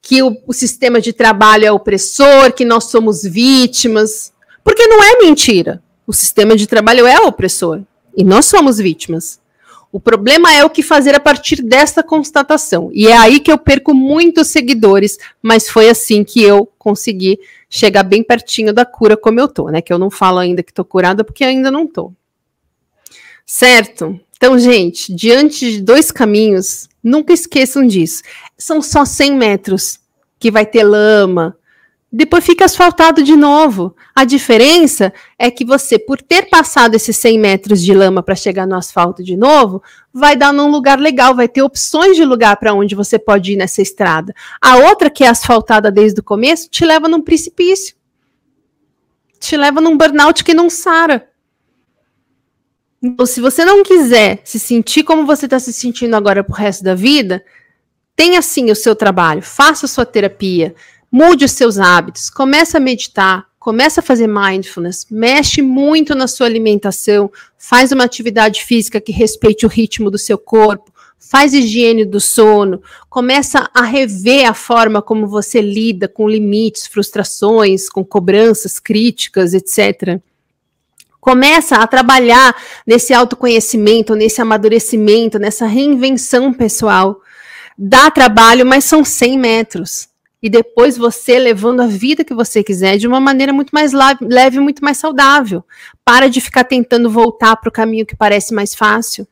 Que 0.02 0.20
o, 0.20 0.36
o 0.46 0.52
sistema 0.52 1.00
de 1.00 1.12
trabalho 1.12 1.64
é 1.64 1.70
opressor, 1.70 2.52
que 2.52 2.64
nós 2.64 2.84
somos 2.84 3.22
vítimas. 3.22 4.32
Porque 4.64 4.86
não 4.86 5.02
é 5.02 5.18
mentira. 5.18 5.80
O 6.06 6.12
sistema 6.12 6.56
de 6.56 6.66
trabalho 6.66 7.06
é 7.06 7.20
opressor 7.20 7.80
e 8.16 8.24
nós 8.24 8.46
somos 8.46 8.78
vítimas. 8.78 9.40
O 9.92 10.00
problema 10.00 10.52
é 10.52 10.64
o 10.64 10.70
que 10.70 10.82
fazer 10.82 11.14
a 11.14 11.20
partir 11.20 11.62
desta 11.62 12.02
constatação. 12.02 12.90
E 12.92 13.06
é 13.06 13.16
aí 13.16 13.38
que 13.38 13.52
eu 13.52 13.58
perco 13.58 13.94
muitos 13.94 14.48
seguidores, 14.48 15.18
mas 15.40 15.68
foi 15.68 15.88
assim 15.88 16.24
que 16.24 16.42
eu 16.42 16.68
consegui 16.78 17.38
chegar 17.68 18.02
bem 18.02 18.22
pertinho 18.22 18.72
da 18.72 18.86
cura 18.86 19.16
como 19.16 19.38
eu 19.38 19.46
tô, 19.46 19.68
né? 19.68 19.82
Que 19.82 19.92
eu 19.92 19.98
não 19.98 20.10
falo 20.10 20.38
ainda 20.38 20.62
que 20.62 20.72
tô 20.72 20.84
curada 20.84 21.22
porque 21.22 21.44
ainda 21.44 21.70
não 21.70 21.86
tô. 21.86 22.10
Certo? 23.44 24.18
Então, 24.36 24.58
gente, 24.58 25.14
diante 25.14 25.72
de 25.72 25.80
dois 25.82 26.10
caminhos, 26.10 26.88
nunca 27.02 27.32
esqueçam 27.32 27.86
disso. 27.86 28.22
São 28.56 28.80
só 28.80 29.04
100 29.04 29.36
metros 29.36 30.00
que 30.38 30.50
vai 30.50 30.66
ter 30.66 30.84
lama. 30.84 31.56
Depois 32.14 32.44
fica 32.44 32.66
asfaltado 32.66 33.22
de 33.22 33.34
novo. 33.34 33.96
A 34.14 34.24
diferença 34.24 35.10
é 35.38 35.50
que 35.50 35.64
você, 35.64 35.98
por 35.98 36.20
ter 36.20 36.50
passado 36.50 36.94
esses 36.94 37.16
100 37.16 37.38
metros 37.38 37.80
de 37.80 37.94
lama 37.94 38.22
para 38.22 38.34
chegar 38.34 38.66
no 38.66 38.76
asfalto 38.76 39.24
de 39.24 39.34
novo, 39.34 39.82
vai 40.12 40.36
dar 40.36 40.52
num 40.52 40.70
lugar 40.70 41.00
legal, 41.00 41.34
vai 41.34 41.48
ter 41.48 41.62
opções 41.62 42.14
de 42.14 42.24
lugar 42.24 42.58
para 42.58 42.74
onde 42.74 42.94
você 42.94 43.18
pode 43.18 43.52
ir 43.52 43.56
nessa 43.56 43.80
estrada. 43.80 44.34
A 44.60 44.76
outra, 44.76 45.08
que 45.08 45.24
é 45.24 45.28
asfaltada 45.28 45.90
desde 45.90 46.20
o 46.20 46.22
começo, 46.22 46.68
te 46.68 46.84
leva 46.84 47.08
num 47.08 47.22
precipício. 47.22 47.96
Te 49.40 49.56
leva 49.56 49.80
num 49.80 49.96
burnout 49.96 50.44
que 50.44 50.52
não 50.52 50.68
sara. 50.68 51.31
Então, 53.02 53.26
se 53.26 53.40
você 53.40 53.64
não 53.64 53.82
quiser 53.82 54.40
se 54.44 54.60
sentir 54.60 55.02
como 55.02 55.26
você 55.26 55.46
está 55.46 55.58
se 55.58 55.72
sentindo 55.72 56.14
agora 56.14 56.44
pro 56.44 56.54
resto 56.54 56.84
da 56.84 56.94
vida, 56.94 57.44
tenha 58.14 58.40
sim 58.40 58.70
o 58.70 58.76
seu 58.76 58.94
trabalho, 58.94 59.42
faça 59.42 59.86
a 59.86 59.88
sua 59.88 60.06
terapia, 60.06 60.72
mude 61.10 61.44
os 61.44 61.50
seus 61.50 61.78
hábitos, 61.78 62.30
comece 62.30 62.76
a 62.76 62.80
meditar, 62.80 63.44
comece 63.58 63.98
a 63.98 64.02
fazer 64.02 64.28
mindfulness, 64.28 65.06
mexe 65.10 65.60
muito 65.60 66.14
na 66.14 66.28
sua 66.28 66.46
alimentação, 66.46 67.28
faz 67.58 67.90
uma 67.90 68.04
atividade 68.04 68.64
física 68.64 69.00
que 69.00 69.10
respeite 69.10 69.66
o 69.66 69.68
ritmo 69.68 70.08
do 70.08 70.18
seu 70.18 70.38
corpo, 70.38 70.92
faz 71.18 71.54
higiene 71.54 72.04
do 72.04 72.20
sono, 72.20 72.80
começa 73.08 73.68
a 73.74 73.82
rever 73.82 74.48
a 74.48 74.54
forma 74.54 75.02
como 75.02 75.26
você 75.26 75.60
lida 75.60 76.06
com 76.06 76.28
limites, 76.28 76.86
frustrações, 76.86 77.88
com 77.88 78.04
cobranças, 78.04 78.78
críticas, 78.78 79.54
etc. 79.54 80.20
Começa 81.22 81.76
a 81.76 81.86
trabalhar 81.86 82.52
nesse 82.84 83.14
autoconhecimento, 83.14 84.16
nesse 84.16 84.42
amadurecimento, 84.42 85.38
nessa 85.38 85.66
reinvenção 85.66 86.52
pessoal. 86.52 87.20
Dá 87.78 88.10
trabalho, 88.10 88.66
mas 88.66 88.84
são 88.84 89.04
100 89.04 89.38
metros. 89.38 90.08
E 90.42 90.50
depois 90.50 90.98
você 90.98 91.38
levando 91.38 91.80
a 91.80 91.86
vida 91.86 92.24
que 92.24 92.34
você 92.34 92.64
quiser 92.64 92.96
de 92.96 93.06
uma 93.06 93.20
maneira 93.20 93.52
muito 93.52 93.70
mais 93.70 93.92
leve, 93.92 94.58
muito 94.58 94.84
mais 94.84 94.98
saudável. 94.98 95.64
Para 96.04 96.28
de 96.28 96.40
ficar 96.40 96.64
tentando 96.64 97.08
voltar 97.08 97.54
para 97.54 97.68
o 97.68 97.72
caminho 97.72 98.04
que 98.04 98.16
parece 98.16 98.52
mais 98.52 98.74
fácil. 98.74 99.24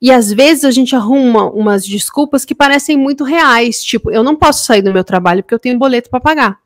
E 0.00 0.10
às 0.10 0.32
vezes 0.32 0.64
a 0.64 0.70
gente 0.70 0.96
arruma 0.96 1.50
umas 1.50 1.84
desculpas 1.84 2.46
que 2.46 2.54
parecem 2.54 2.96
muito 2.96 3.24
reais, 3.24 3.84
tipo, 3.84 4.10
eu 4.10 4.22
não 4.22 4.34
posso 4.34 4.64
sair 4.64 4.80
do 4.80 4.90
meu 4.90 5.04
trabalho 5.04 5.42
porque 5.42 5.54
eu 5.54 5.58
tenho 5.58 5.78
boleto 5.78 6.08
para 6.08 6.18
pagar. 6.18 6.58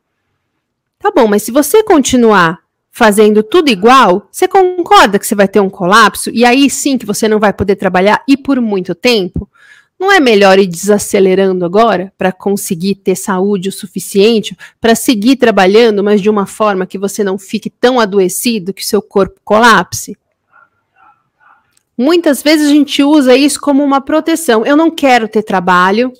Tá 0.97 1.11
bom, 1.11 1.27
mas 1.27 1.43
se 1.43 1.51
você 1.51 1.83
continuar 1.83 2.64
fazendo 2.95 3.43
tudo 3.43 3.69
igual, 3.69 4.29
você 4.31 4.47
concorda 4.47 5.19
que 5.19 5.27
você 5.27 5.35
vai 5.35 5.49
ter 5.49 5.59
um 5.59 5.69
colapso 5.69 6.29
e 6.33 6.45
aí 6.45 6.69
sim 6.69 6.97
que 6.97 7.05
você 7.05 7.27
não 7.27 7.39
vai 7.39 7.51
poder 7.51 7.75
trabalhar 7.75 8.23
e 8.25 8.37
por 8.37 8.61
muito 8.61 8.95
tempo? 8.95 9.49
Não 9.99 10.09
é 10.09 10.21
melhor 10.21 10.57
ir 10.59 10.65
desacelerando 10.65 11.65
agora 11.65 12.13
para 12.17 12.31
conseguir 12.31 12.95
ter 12.95 13.17
saúde 13.17 13.67
o 13.67 13.71
suficiente 13.71 14.55
para 14.79 14.95
seguir 14.95 15.35
trabalhando, 15.35 16.01
mas 16.01 16.21
de 16.21 16.29
uma 16.29 16.45
forma 16.45 16.85
que 16.85 16.97
você 16.97 17.21
não 17.21 17.37
fique 17.37 17.69
tão 17.69 17.99
adoecido 17.99 18.73
que 18.73 18.85
seu 18.85 19.01
corpo 19.01 19.41
colapse? 19.43 20.17
Muitas 21.97 22.41
vezes 22.41 22.67
a 22.67 22.71
gente 22.71 23.03
usa 23.03 23.35
isso 23.35 23.59
como 23.59 23.83
uma 23.83 23.99
proteção. 23.99 24.65
Eu 24.65 24.77
não 24.77 24.89
quero 24.89 25.27
ter 25.27 25.43
trabalho, 25.43 26.13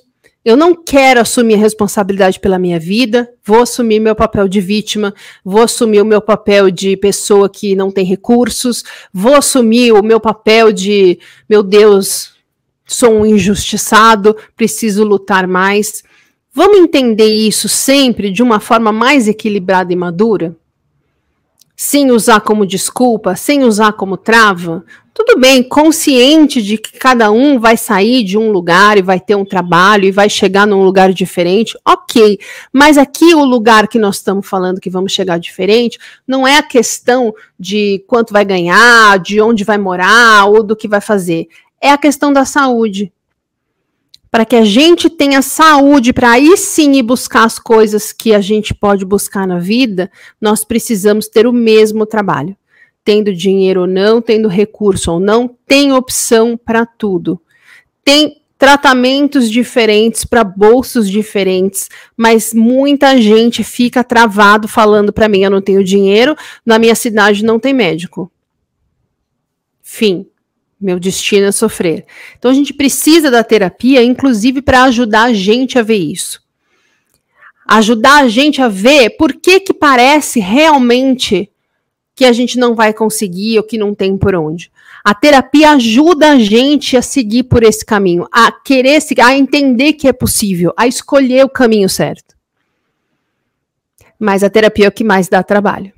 eu 0.45 0.55
não 0.55 0.75
quero 0.75 1.19
assumir 1.19 1.55
a 1.55 1.57
responsabilidade 1.57 2.39
pela 2.39 2.59
minha 2.59 2.79
vida, 2.79 3.33
vou 3.43 3.63
assumir 3.63 3.99
meu 3.99 4.15
papel 4.15 4.47
de 4.47 4.61
vítima, 4.61 5.11
vou 5.43 5.63
assumir 5.63 5.99
o 6.01 6.05
meu 6.05 6.21
papel 6.21 6.69
de 6.69 6.95
pessoa 6.95 7.49
que 7.49 7.75
não 7.75 7.89
tem 7.89 8.05
recursos, 8.05 8.83
vou 9.11 9.33
assumir 9.33 9.91
o 9.91 10.03
meu 10.03 10.19
papel 10.19 10.71
de, 10.71 11.17
meu 11.49 11.63
Deus, 11.63 12.35
sou 12.85 13.11
um 13.11 13.25
injustiçado, 13.25 14.37
preciso 14.55 15.03
lutar 15.03 15.47
mais. 15.47 16.03
Vamos 16.53 16.77
entender 16.77 17.33
isso 17.33 17.67
sempre 17.67 18.29
de 18.29 18.43
uma 18.43 18.59
forma 18.59 18.91
mais 18.91 19.27
equilibrada 19.27 19.91
e 19.91 19.95
madura? 19.95 20.55
Sem 21.76 22.11
usar 22.11 22.41
como 22.41 22.65
desculpa, 22.65 23.36
sem 23.36 23.63
usar 23.63 23.93
como 23.93 24.17
trava, 24.17 24.84
tudo 25.15 25.39
bem, 25.39 25.63
consciente 25.63 26.61
de 26.61 26.78
que 26.78 26.99
cada 26.99 27.32
um 27.32 27.57
vai 27.57 27.78
sair 27.78 28.21
de 28.21 28.38
um 28.38 28.51
lugar 28.51 28.97
e 28.97 29.01
vai 29.01 29.17
ter 29.17 29.34
um 29.34 29.45
trabalho 29.45 30.03
e 30.03 30.11
vai 30.11 30.30
chegar 30.30 30.67
num 30.67 30.84
lugar 30.84 31.13
diferente, 31.13 31.78
ok. 31.88 32.38
Mas 32.71 32.97
aqui 32.97 33.34
o 33.34 33.45
lugar 33.45 33.88
que 33.88 33.97
nós 33.97 34.17
estamos 34.17 34.45
falando 34.45 34.82
que 34.82 34.89
vamos 34.89 35.13
chegar 35.13 35.39
diferente 35.39 35.97
não 36.28 36.45
é 36.45 36.57
a 36.57 36.63
questão 36.63 37.34
de 37.57 38.03
quanto 38.07 38.34
vai 38.34 38.43
ganhar, 38.43 39.17
de 39.19 39.39
onde 39.39 39.63
vai 39.63 39.78
morar 39.78 40.47
ou 40.47 40.61
do 40.61 40.76
que 40.76 40.86
vai 40.86 40.99
fazer. 40.99 41.47
É 41.80 41.91
a 41.91 41.97
questão 41.97 42.34
da 42.34 42.43
saúde. 42.43 43.13
Para 44.36 44.43
que 44.43 44.57
a 44.57 44.65
gente 44.65 45.09
tenha 45.09 45.41
saúde 45.41 46.11
para 46.11 46.31
aí 46.31 46.57
sim 46.57 46.91
ir 46.97 47.03
buscar 47.03 47.45
as 47.45 47.57
coisas 47.57 48.11
que 48.11 48.33
a 48.33 48.41
gente 48.41 48.73
pode 48.73 49.05
buscar 49.05 49.47
na 49.47 49.59
vida, 49.59 50.11
nós 50.41 50.65
precisamos 50.65 51.29
ter 51.29 51.47
o 51.47 51.53
mesmo 51.53 52.05
trabalho 52.05 52.53
tendo 53.01 53.33
dinheiro 53.33 53.79
ou 53.79 53.88
não, 53.88 54.21
tendo 54.21 54.49
recurso 54.49 55.13
ou 55.13 55.21
não, 55.21 55.47
tem 55.65 55.93
opção 55.93 56.57
para 56.57 56.86
tudo. 56.86 57.41
Tem 58.03 58.41
tratamentos 58.57 59.49
diferentes 59.49 60.25
para 60.25 60.43
bolsos 60.43 61.09
diferentes, 61.09 61.88
mas 62.17 62.53
muita 62.53 63.17
gente 63.21 63.63
fica 63.63 64.03
travado 64.03 64.67
falando 64.67 65.13
para 65.13 65.29
mim, 65.29 65.43
eu 65.43 65.49
não 65.49 65.61
tenho 65.61 65.81
dinheiro, 65.81 66.36
na 66.65 66.77
minha 66.77 66.93
cidade 66.93 67.41
não 67.41 67.57
tem 67.57 67.73
médico. 67.73 68.29
Fim. 69.81 70.27
Meu 70.86 70.99
destino 70.99 71.47
é 71.47 71.51
sofrer. 71.51 72.05
Então 72.38 72.51
a 72.51 72.53
gente 72.53 72.71
precisa 72.71 73.31
da 73.31 73.43
terapia, 73.43 74.03
inclusive 74.03 74.61
para 74.61 74.83
ajudar 74.83 75.23
a 75.23 75.33
gente 75.33 75.79
a 75.79 75.81
ver 75.81 75.97
isso. 75.97 76.39
Ajudar 77.67 78.23
a 78.23 78.27
gente 78.27 78.61
a 78.61 78.67
ver 78.67 79.17
por 79.17 79.33
que 79.33 79.59
que 79.59 79.73
parece 79.73 80.39
realmente 80.39 81.51
que 82.13 82.23
a 82.23 82.31
gente 82.31 82.59
não 82.59 82.75
vai 82.75 82.93
conseguir 82.93 83.57
ou 83.57 83.63
que 83.63 83.79
não 83.79 83.95
tem 83.95 84.15
por 84.15 84.36
onde. 84.36 84.71
A 85.03 85.15
terapia 85.15 85.71
ajuda 85.71 86.33
a 86.33 86.38
gente 86.38 86.95
a 86.95 87.01
seguir 87.01 87.45
por 87.45 87.63
esse 87.63 87.83
caminho, 87.83 88.27
a 88.31 88.51
querer, 88.51 88.99
a 89.23 89.36
entender 89.36 89.93
que 89.93 90.07
é 90.07 90.13
possível, 90.13 90.71
a 90.77 90.86
escolher 90.86 91.43
o 91.45 91.49
caminho 91.49 91.89
certo. 91.89 92.36
Mas 94.19 94.43
a 94.43 94.51
terapia 94.51 94.86
é 94.86 94.89
o 94.89 94.91
que 94.91 95.03
mais 95.03 95.27
dá 95.27 95.41
trabalho. 95.41 95.91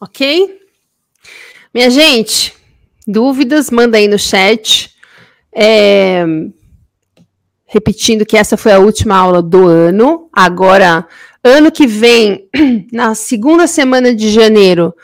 Ok? 0.00 0.65
Minha 1.76 1.90
gente, 1.90 2.54
dúvidas, 3.06 3.70
manda 3.70 3.98
aí 3.98 4.08
no 4.08 4.18
chat. 4.18 4.90
É, 5.54 6.24
repetindo 7.66 8.24
que 8.24 8.34
essa 8.34 8.56
foi 8.56 8.72
a 8.72 8.78
última 8.78 9.14
aula 9.14 9.42
do 9.42 9.66
ano. 9.68 10.30
Agora 10.32 11.06
Ano 11.44 11.70
que 11.70 11.86
vem, 11.86 12.48
na 12.90 13.14
segunda 13.14 13.66
semana 13.66 14.14
de 14.14 14.30
janeiro, 14.30 14.94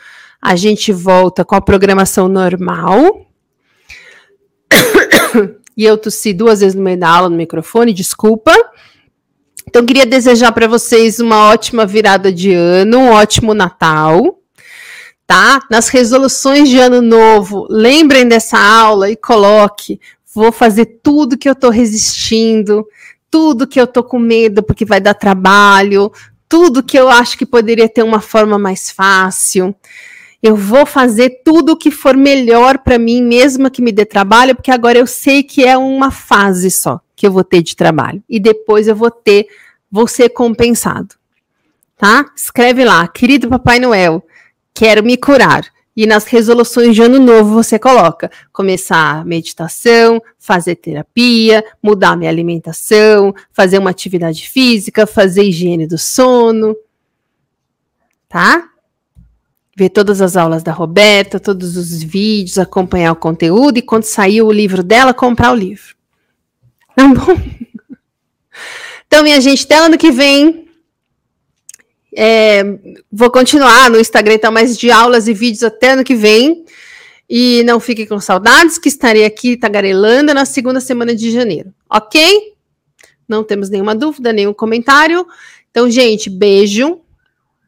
a 0.41 0.55
gente 0.55 0.91
volta 0.91 1.45
com 1.45 1.53
a 1.53 1.61
programação 1.61 2.27
normal. 2.27 3.27
e 5.77 5.85
eu 5.85 5.95
tossi 5.95 6.33
duas 6.33 6.61
vezes 6.61 6.73
no 6.73 6.81
meio 6.81 6.97
da 6.99 7.07
aula 7.07 7.29
no 7.29 7.37
microfone, 7.37 7.93
desculpa. 7.93 8.51
Então, 9.67 9.85
queria 9.85 10.07
desejar 10.07 10.51
para 10.51 10.67
vocês 10.67 11.19
uma 11.19 11.49
ótima 11.49 11.85
virada 11.85 12.33
de 12.33 12.51
ano, 12.51 12.97
um 12.97 13.11
ótimo 13.11 13.53
Natal. 13.53 14.42
Tá? 15.25 15.61
Nas 15.69 15.87
resoluções 15.87 16.69
de 16.69 16.77
ano 16.77 17.01
novo, 17.01 17.65
lembrem 17.69 18.27
dessa 18.27 18.57
aula 18.59 19.09
e 19.09 19.15
coloque. 19.15 19.99
Vou 20.33 20.51
fazer 20.51 20.99
tudo 21.01 21.37
que 21.37 21.47
eu 21.47 21.53
estou 21.53 21.69
resistindo, 21.69 22.85
tudo 23.31 23.67
que 23.67 23.79
eu 23.79 23.87
tô 23.87 24.03
com 24.03 24.19
medo 24.19 24.61
porque 24.61 24.85
vai 24.85 24.99
dar 24.99 25.13
trabalho, 25.13 26.11
tudo 26.47 26.83
que 26.83 26.97
eu 26.97 27.09
acho 27.09 27.37
que 27.37 27.45
poderia 27.45 27.89
ter 27.89 28.03
uma 28.03 28.21
forma 28.21 28.59
mais 28.59 28.91
fácil. 28.91 29.75
Eu 30.41 30.55
vou 30.55 30.85
fazer 30.85 31.41
tudo 31.43 31.71
o 31.71 31.77
que 31.77 31.89
for 31.89 32.17
melhor 32.17 32.79
para 32.79 32.99
mim, 32.99 33.23
mesmo 33.23 33.71
que 33.71 33.81
me 33.81 33.91
dê 33.91 34.05
trabalho, 34.05 34.53
porque 34.53 34.69
agora 34.69 34.99
eu 34.99 35.07
sei 35.07 35.41
que 35.41 35.63
é 35.63 35.77
uma 35.77 36.11
fase 36.11 36.69
só 36.69 36.99
que 37.15 37.25
eu 37.25 37.31
vou 37.31 37.43
ter 37.43 37.61
de 37.61 37.75
trabalho. 37.75 38.21
E 38.27 38.39
depois 38.39 38.87
eu 38.87 38.95
vou 38.95 39.09
ter, 39.09 39.47
vou 39.89 40.07
ser 40.07 40.29
compensado. 40.29 41.15
Tá? 41.97 42.25
Escreve 42.35 42.83
lá, 42.83 43.07
querido 43.07 43.47
Papai 43.47 43.79
Noel, 43.79 44.21
quero 44.73 45.03
me 45.03 45.17
curar. 45.17 45.65
E 45.95 46.07
nas 46.07 46.25
resoluções 46.25 46.95
de 46.95 47.03
ano 47.03 47.19
novo 47.19 47.53
você 47.53 47.77
coloca 47.77 48.31
começar 48.51 49.23
meditação, 49.25 50.19
fazer 50.39 50.75
terapia, 50.75 51.63
mudar 51.83 52.17
minha 52.17 52.31
alimentação, 52.31 53.33
fazer 53.51 53.77
uma 53.77 53.91
atividade 53.91 54.49
física, 54.49 55.05
fazer 55.05 55.43
higiene 55.43 55.85
do 55.85 55.97
sono. 55.97 56.75
Tá? 58.27 58.69
Ver 59.77 59.89
todas 59.89 60.19
as 60.19 60.35
aulas 60.35 60.63
da 60.63 60.71
Roberta, 60.71 61.39
todos 61.39 61.77
os 61.77 62.01
vídeos, 62.01 62.57
acompanhar 62.57 63.11
o 63.11 63.15
conteúdo 63.15 63.77
e 63.77 63.81
quando 63.83 64.03
sair 64.03 64.41
o 64.41 64.51
livro 64.51 64.81
dela, 64.81 65.13
comprar 65.13 65.51
o 65.51 65.55
livro. 65.55 65.95
Tá 66.95 67.07
bom? 67.07 67.37
Então, 69.05 69.21
minha 69.21 69.39
gente, 69.39 69.63
até 69.65 69.77
ano 69.77 69.95
que 69.95 70.09
vem. 70.09 70.67
É, 72.15 72.63
vou 73.11 73.31
continuar 73.31 73.89
no 73.89 73.99
Instagram, 73.99 74.35
então, 74.35 74.51
mais 74.51 74.77
de 74.77 74.91
aulas 74.91 75.27
e 75.27 75.33
vídeos 75.33 75.63
até 75.63 75.91
ano 75.91 76.03
que 76.03 76.15
vem. 76.15 76.65
E 77.29 77.63
não 77.63 77.79
fiquem 77.79 78.05
com 78.05 78.19
saudades, 78.19 78.77
que 78.77 78.89
estarei 78.89 79.25
aqui 79.25 79.57
tagarelando 79.57 80.33
na 80.33 80.45
segunda 80.45 80.79
semana 80.79 81.15
de 81.15 81.31
janeiro. 81.31 81.73
Ok? 81.89 82.53
Não 83.27 83.43
temos 83.43 83.69
nenhuma 83.69 83.95
dúvida, 83.95 84.33
nenhum 84.33 84.53
comentário. 84.53 85.25
Então, 85.71 85.89
gente, 85.89 86.29
beijo. 86.29 86.99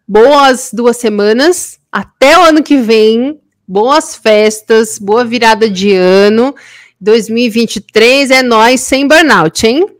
Boas 0.07 0.69
duas 0.71 0.97
semanas. 0.97 1.79
Até 1.91 2.37
o 2.37 2.43
ano 2.43 2.61
que 2.61 2.77
vem. 2.77 3.39
Boas 3.67 4.15
festas. 4.15 4.99
Boa 4.99 5.25
virada 5.25 5.69
de 5.69 5.93
ano. 5.93 6.53
2023 6.99 8.31
é 8.31 8.43
nós 8.43 8.81
sem 8.81 9.07
burnout, 9.07 9.65
hein? 9.65 9.94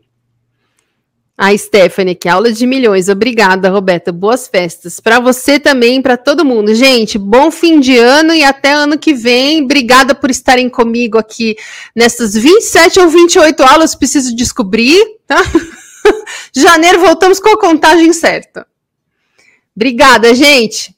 A 1.38 1.56
Stephanie, 1.56 2.14
que 2.14 2.30
aula 2.30 2.50
de 2.50 2.66
milhões. 2.66 3.10
Obrigada, 3.10 3.68
Roberta. 3.68 4.10
Boas 4.10 4.48
festas. 4.48 4.98
Para 5.00 5.20
você 5.20 5.60
também, 5.60 6.00
para 6.00 6.16
todo 6.16 6.46
mundo. 6.46 6.74
Gente, 6.74 7.18
bom 7.18 7.50
fim 7.50 7.78
de 7.78 7.98
ano 7.98 8.32
e 8.32 8.42
até 8.42 8.72
ano 8.72 8.98
que 8.98 9.12
vem. 9.12 9.62
Obrigada 9.62 10.14
por 10.14 10.30
estarem 10.30 10.70
comigo 10.70 11.18
aqui 11.18 11.54
nessas 11.94 12.32
27 12.32 13.00
ou 13.00 13.10
28 13.10 13.62
aulas. 13.62 13.94
Preciso 13.94 14.34
descobrir, 14.34 15.04
tá? 15.26 15.42
Janeiro 16.56 17.00
voltamos 17.00 17.38
com 17.38 17.50
a 17.50 17.60
contagem 17.60 18.14
certa. 18.14 18.66
Obrigada, 19.76 20.34
gente. 20.34 20.96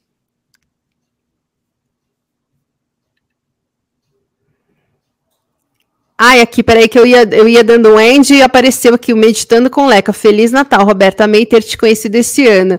Ai, 6.21 6.41
aqui, 6.41 6.61
peraí, 6.61 6.89
que 6.89 6.99
eu 6.99 7.05
ia, 7.05 7.23
eu 7.31 7.47
ia 7.47 7.63
dando 7.63 7.93
um 7.93 7.97
end 7.97 8.33
e 8.33 8.43
apareceu 8.43 8.93
aqui 8.93 9.13
o 9.13 9.17
Meditando 9.17 9.69
com 9.69 9.87
Leca. 9.87 10.11
Feliz 10.11 10.51
Natal, 10.51 10.85
Roberta. 10.85 11.23
Amei 11.23 11.45
ter 11.45 11.63
te 11.63 11.77
conhecido 11.77 12.15
esse 12.15 12.45
ano. 12.45 12.77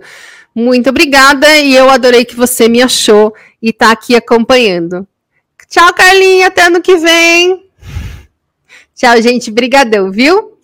Muito 0.54 0.90
obrigada 0.90 1.48
e 1.56 1.74
eu 1.74 1.88
adorei 1.88 2.26
que 2.26 2.36
você 2.36 2.68
me 2.68 2.82
achou 2.82 3.34
e 3.62 3.70
está 3.70 3.92
aqui 3.92 4.14
acompanhando. 4.14 5.08
Tchau, 5.70 5.90
Carlinha. 5.94 6.48
Até 6.48 6.66
ano 6.66 6.82
que 6.82 6.98
vem. 6.98 7.64
Tchau, 8.94 9.22
gente. 9.22 9.50
Brigadão, 9.50 10.10
viu? 10.10 10.58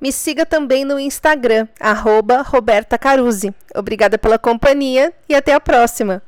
Me 0.00 0.10
siga 0.10 0.46
também 0.46 0.82
no 0.82 0.98
Instagram, 0.98 1.68
arroba 1.78 2.40
Roberta 2.40 2.96
Caruzzi. 2.96 3.52
Obrigada 3.74 4.16
pela 4.16 4.38
companhia 4.38 5.12
e 5.28 5.34
até 5.34 5.52
a 5.52 5.60
próxima. 5.60 6.22